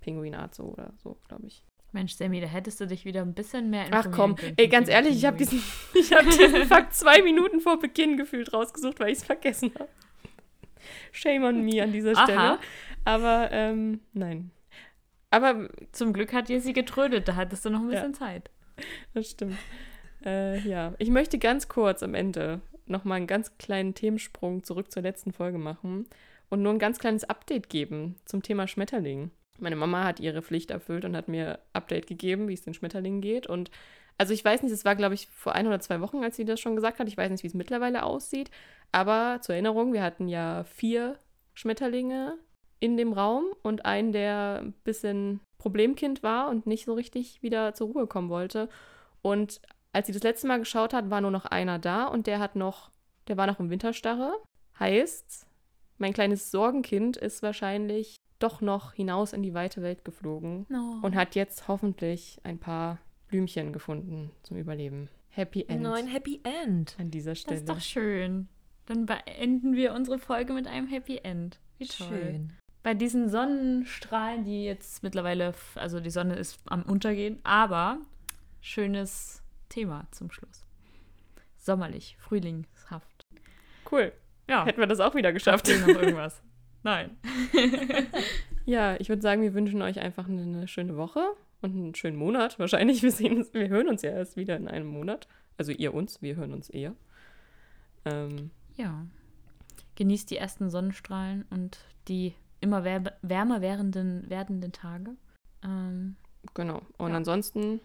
Pinguinart 0.00 0.54
so 0.54 0.64
oder 0.64 0.92
so, 1.02 1.16
glaube 1.28 1.46
ich. 1.46 1.64
Mensch, 1.92 2.14
Sammy, 2.14 2.40
da 2.40 2.46
hättest 2.48 2.80
du 2.80 2.86
dich 2.86 3.04
wieder 3.04 3.22
ein 3.22 3.34
bisschen 3.34 3.70
mehr 3.70 3.86
Ach 3.90 4.04
informieren 4.04 4.12
komm, 4.12 4.36
können 4.36 4.54
ey, 4.56 4.68
ganz 4.68 4.88
ehrlich, 4.88 5.16
ich 5.16 5.24
habe 5.24 5.36
diesen, 5.36 5.62
ich 5.94 6.12
hab 6.12 6.24
diesen 6.24 6.64
Fakt 6.66 6.92
zwei 6.94 7.22
Minuten 7.22 7.60
vor 7.60 7.78
Beginn 7.78 8.16
gefühlt 8.16 8.52
rausgesucht, 8.52 8.98
weil 9.00 9.10
ich 9.12 9.18
es 9.18 9.24
vergessen 9.24 9.72
habe. 9.78 9.88
Shame 11.12 11.44
on 11.44 11.64
me 11.64 11.82
an 11.82 11.92
dieser 11.92 12.16
Aha. 12.16 12.24
Stelle. 12.24 12.58
Aber 13.04 13.50
ähm, 13.52 14.00
nein. 14.12 14.50
Aber 15.34 15.68
Zum 15.92 16.12
Glück 16.12 16.32
hat 16.32 16.48
dir 16.48 16.60
sie 16.60 16.72
getrödet, 16.72 17.26
da 17.28 17.34
hattest 17.36 17.64
du 17.64 17.70
noch 17.70 17.80
ein 17.80 17.90
Ja. 17.90 18.00
bisschen 18.00 18.14
Zeit. 18.14 18.50
Das 19.14 19.30
stimmt. 19.30 19.56
Äh, 20.24 20.58
ja, 20.60 20.94
ich 20.98 21.10
möchte 21.10 21.38
ganz 21.38 21.68
kurz 21.68 22.02
am 22.02 22.14
Ende 22.14 22.60
nochmal 22.86 23.16
einen 23.18 23.26
ganz 23.26 23.56
kleinen 23.58 23.94
Themensprung 23.94 24.62
zurück 24.62 24.90
zur 24.90 25.02
letzten 25.02 25.32
Folge 25.32 25.58
machen 25.58 26.06
und 26.50 26.62
nur 26.62 26.72
ein 26.72 26.78
ganz 26.78 26.98
kleines 26.98 27.24
Update 27.24 27.68
geben 27.68 28.16
zum 28.24 28.42
Thema 28.42 28.66
Schmetterling. 28.68 29.30
Meine 29.58 29.76
Mama 29.76 30.04
hat 30.04 30.20
ihre 30.20 30.42
Pflicht 30.42 30.70
erfüllt 30.70 31.04
und 31.04 31.16
hat 31.16 31.28
mir 31.28 31.58
Update 31.72 32.06
gegeben, 32.06 32.48
wie 32.48 32.54
es 32.54 32.62
den 32.62 32.74
Schmetterlingen 32.74 33.20
geht. 33.20 33.46
Und 33.46 33.70
also 34.18 34.32
ich 34.34 34.44
weiß 34.44 34.62
nicht, 34.62 34.72
es 34.72 34.84
war, 34.84 34.96
glaube 34.96 35.14
ich, 35.14 35.28
vor 35.28 35.54
ein 35.54 35.66
oder 35.66 35.80
zwei 35.80 36.00
Wochen, 36.00 36.22
als 36.24 36.36
sie 36.36 36.44
das 36.44 36.60
schon 36.60 36.74
gesagt 36.76 36.98
hat. 36.98 37.08
Ich 37.08 37.16
weiß 37.16 37.30
nicht, 37.30 37.42
wie 37.42 37.48
es 37.48 37.54
mittlerweile 37.54 38.02
aussieht. 38.04 38.50
Aber 38.92 39.38
zur 39.42 39.54
Erinnerung, 39.54 39.92
wir 39.92 40.02
hatten 40.02 40.28
ja 40.28 40.64
vier 40.64 41.18
Schmetterlinge 41.54 42.36
in 42.84 42.98
dem 42.98 43.14
Raum 43.14 43.44
und 43.62 43.86
einen, 43.86 44.12
der 44.12 44.60
ein 44.62 44.74
bisschen 44.84 45.40
Problemkind 45.56 46.22
war 46.22 46.50
und 46.50 46.66
nicht 46.66 46.84
so 46.84 46.92
richtig 46.92 47.42
wieder 47.42 47.72
zur 47.72 47.88
Ruhe 47.88 48.06
kommen 48.06 48.28
wollte. 48.28 48.68
Und 49.22 49.62
als 49.94 50.06
sie 50.06 50.12
das 50.12 50.22
letzte 50.22 50.46
Mal 50.46 50.58
geschaut 50.58 50.92
hat, 50.92 51.08
war 51.08 51.22
nur 51.22 51.30
noch 51.30 51.46
einer 51.46 51.78
da 51.78 52.04
und 52.04 52.26
der 52.26 52.40
hat 52.40 52.56
noch, 52.56 52.90
der 53.26 53.38
war 53.38 53.46
noch 53.46 53.58
im 53.58 53.70
Winterstarre. 53.70 54.34
Heißt, 54.78 55.46
mein 55.96 56.12
kleines 56.12 56.50
Sorgenkind 56.50 57.16
ist 57.16 57.42
wahrscheinlich 57.42 58.16
doch 58.38 58.60
noch 58.60 58.92
hinaus 58.92 59.32
in 59.32 59.42
die 59.42 59.54
weite 59.54 59.80
Welt 59.80 60.04
geflogen 60.04 60.66
und 61.00 61.14
hat 61.14 61.34
jetzt 61.36 61.66
hoffentlich 61.68 62.38
ein 62.42 62.58
paar 62.58 62.98
Blümchen 63.28 63.72
gefunden 63.72 64.30
zum 64.42 64.58
Überleben. 64.58 65.08
Happy 65.30 65.64
End 65.66 65.82
Nein, 65.82 66.06
Happy 66.06 66.40
End. 66.44 66.96
an 66.98 67.10
dieser 67.10 67.30
das 67.30 67.40
Stelle. 67.40 67.60
ist 67.60 67.68
doch 67.70 67.80
schön. 67.80 68.48
Dann 68.84 69.06
beenden 69.06 69.74
wir 69.74 69.94
unsere 69.94 70.18
Folge 70.18 70.52
mit 70.52 70.66
einem 70.66 70.86
Happy 70.86 71.20
End. 71.22 71.58
Wie 71.78 71.86
toll. 71.86 72.08
Schön. 72.08 72.52
Bei 72.84 72.92
diesen 72.92 73.30
Sonnenstrahlen, 73.30 74.44
die 74.44 74.66
jetzt 74.66 75.02
mittlerweile, 75.02 75.54
also 75.74 76.00
die 76.00 76.10
Sonne 76.10 76.36
ist 76.36 76.60
am 76.66 76.82
Untergehen, 76.82 77.38
aber 77.42 77.96
schönes 78.60 79.42
Thema 79.70 80.06
zum 80.10 80.30
Schluss. 80.30 80.66
Sommerlich, 81.56 82.18
frühlingshaft. 82.20 83.26
cool. 83.90 84.12
Ja, 84.50 84.66
Hätten 84.66 84.80
wir 84.80 84.86
das 84.86 85.00
auch 85.00 85.14
wieder 85.14 85.32
geschafft. 85.32 85.66
noch 85.66 85.88
irgendwas? 85.88 86.42
Nein. 86.82 87.16
ja, 88.66 88.96
ich 89.00 89.08
würde 89.08 89.22
sagen, 89.22 89.40
wir 89.40 89.54
wünschen 89.54 89.80
euch 89.80 89.98
einfach 89.98 90.28
eine, 90.28 90.42
eine, 90.42 90.68
schöne 90.68 90.98
Woche 90.98 91.24
und 91.62 91.74
einen 91.74 91.94
schönen 91.94 92.18
Monat. 92.18 92.58
Wahrscheinlich, 92.58 93.02
wir, 93.02 93.12
sehen 93.12 93.38
uns, 93.38 93.54
wir 93.54 93.68
hören 93.68 93.88
uns 93.88 94.02
ja 94.02 94.10
erst 94.10 94.36
wieder 94.36 94.58
in 94.58 94.68
einem 94.68 94.88
Monat. 94.88 95.26
Also 95.56 95.72
ihr 95.72 95.94
uns, 95.94 96.20
wir 96.20 96.36
hören 96.36 96.52
uns 96.52 96.68
eher. 96.68 96.94
Ähm, 98.04 98.50
ja. 98.76 99.06
Genießt 99.94 100.30
die 100.30 100.36
ersten 100.36 100.68
Sonnenstrahlen 100.68 101.46
und 101.48 101.78
die 102.08 102.34
immer 102.64 102.84
wärmer 102.84 103.60
werdenden, 103.60 104.28
werdenden 104.28 104.72
Tage. 104.72 105.12
Ähm, 105.62 106.16
genau. 106.54 106.82
Und 106.98 107.10
ja. 107.10 107.16
ansonsten, 107.16 107.80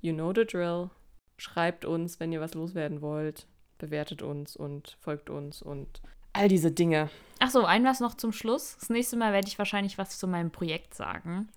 you 0.00 0.12
know 0.12 0.32
the 0.32 0.44
drill. 0.44 0.90
Schreibt 1.36 1.84
uns, 1.84 2.20
wenn 2.20 2.32
ihr 2.32 2.40
was 2.40 2.54
loswerden 2.54 3.00
wollt. 3.00 3.46
Bewertet 3.78 4.22
uns 4.22 4.56
und 4.56 4.96
folgt 5.00 5.30
uns 5.30 5.62
und 5.62 6.02
all 6.32 6.48
diese 6.48 6.70
Dinge. 6.70 7.10
Ach 7.40 7.50
so, 7.50 7.64
ein 7.64 7.84
was 7.84 8.00
noch 8.00 8.14
zum 8.14 8.32
Schluss. 8.32 8.76
Das 8.78 8.90
nächste 8.90 9.16
Mal 9.16 9.32
werde 9.32 9.48
ich 9.48 9.58
wahrscheinlich 9.58 9.98
was 9.98 10.18
zu 10.18 10.28
meinem 10.28 10.50
Projekt 10.50 10.94
sagen, 10.94 11.48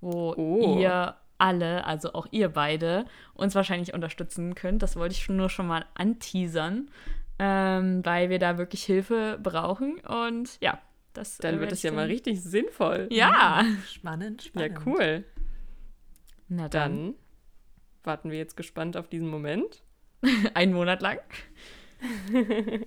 wo 0.00 0.34
oh. 0.36 0.78
ihr 0.78 1.16
alle, 1.38 1.84
also 1.86 2.12
auch 2.12 2.26
ihr 2.30 2.50
beide, 2.50 3.06
uns 3.34 3.54
wahrscheinlich 3.54 3.94
unterstützen 3.94 4.54
könnt. 4.54 4.82
Das 4.82 4.96
wollte 4.96 5.14
ich 5.14 5.28
nur 5.28 5.48
schon 5.48 5.66
mal 5.66 5.86
anteasern, 5.94 6.90
ähm, 7.38 8.04
weil 8.04 8.28
wir 8.28 8.38
da 8.38 8.58
wirklich 8.58 8.84
Hilfe 8.84 9.38
brauchen. 9.42 9.98
Und 10.00 10.58
ja, 10.60 10.78
das. 11.12 11.38
Dann 11.38 11.60
wird 11.60 11.72
es 11.72 11.82
ja 11.82 11.92
mal 11.92 12.06
richtig 12.06 12.42
sinnvoll. 12.42 13.08
Ja. 13.10 13.64
Spannend, 13.86 14.42
spannend. 14.42 14.78
Ja, 14.78 14.82
cool. 14.86 15.24
Na 16.48 16.68
dann. 16.68 17.06
dann 17.06 17.14
warten 18.02 18.30
wir 18.30 18.38
jetzt 18.38 18.56
gespannt 18.56 18.96
auf 18.96 19.08
diesen 19.08 19.28
Moment. 19.28 19.82
Einen 20.54 20.72
Monat 20.72 21.02
lang. 21.02 21.20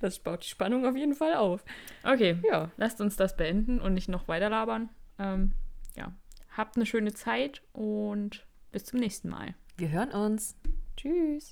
das 0.00 0.18
baut 0.18 0.44
die 0.44 0.48
Spannung 0.48 0.86
auf 0.86 0.96
jeden 0.96 1.14
Fall 1.14 1.34
auf. 1.34 1.64
Okay, 2.02 2.38
ja. 2.44 2.70
lasst 2.76 3.00
uns 3.00 3.16
das 3.16 3.36
beenden 3.36 3.80
und 3.80 3.94
nicht 3.94 4.08
noch 4.08 4.28
weiter 4.28 4.50
labern. 4.50 4.88
Ähm, 5.18 5.52
ja, 5.96 6.12
habt 6.56 6.76
eine 6.76 6.86
schöne 6.86 7.12
Zeit 7.12 7.62
und 7.72 8.46
bis 8.72 8.84
zum 8.84 9.00
nächsten 9.00 9.28
Mal. 9.28 9.54
Wir 9.76 9.90
hören 9.90 10.10
uns. 10.10 10.56
Tschüss. 10.96 11.50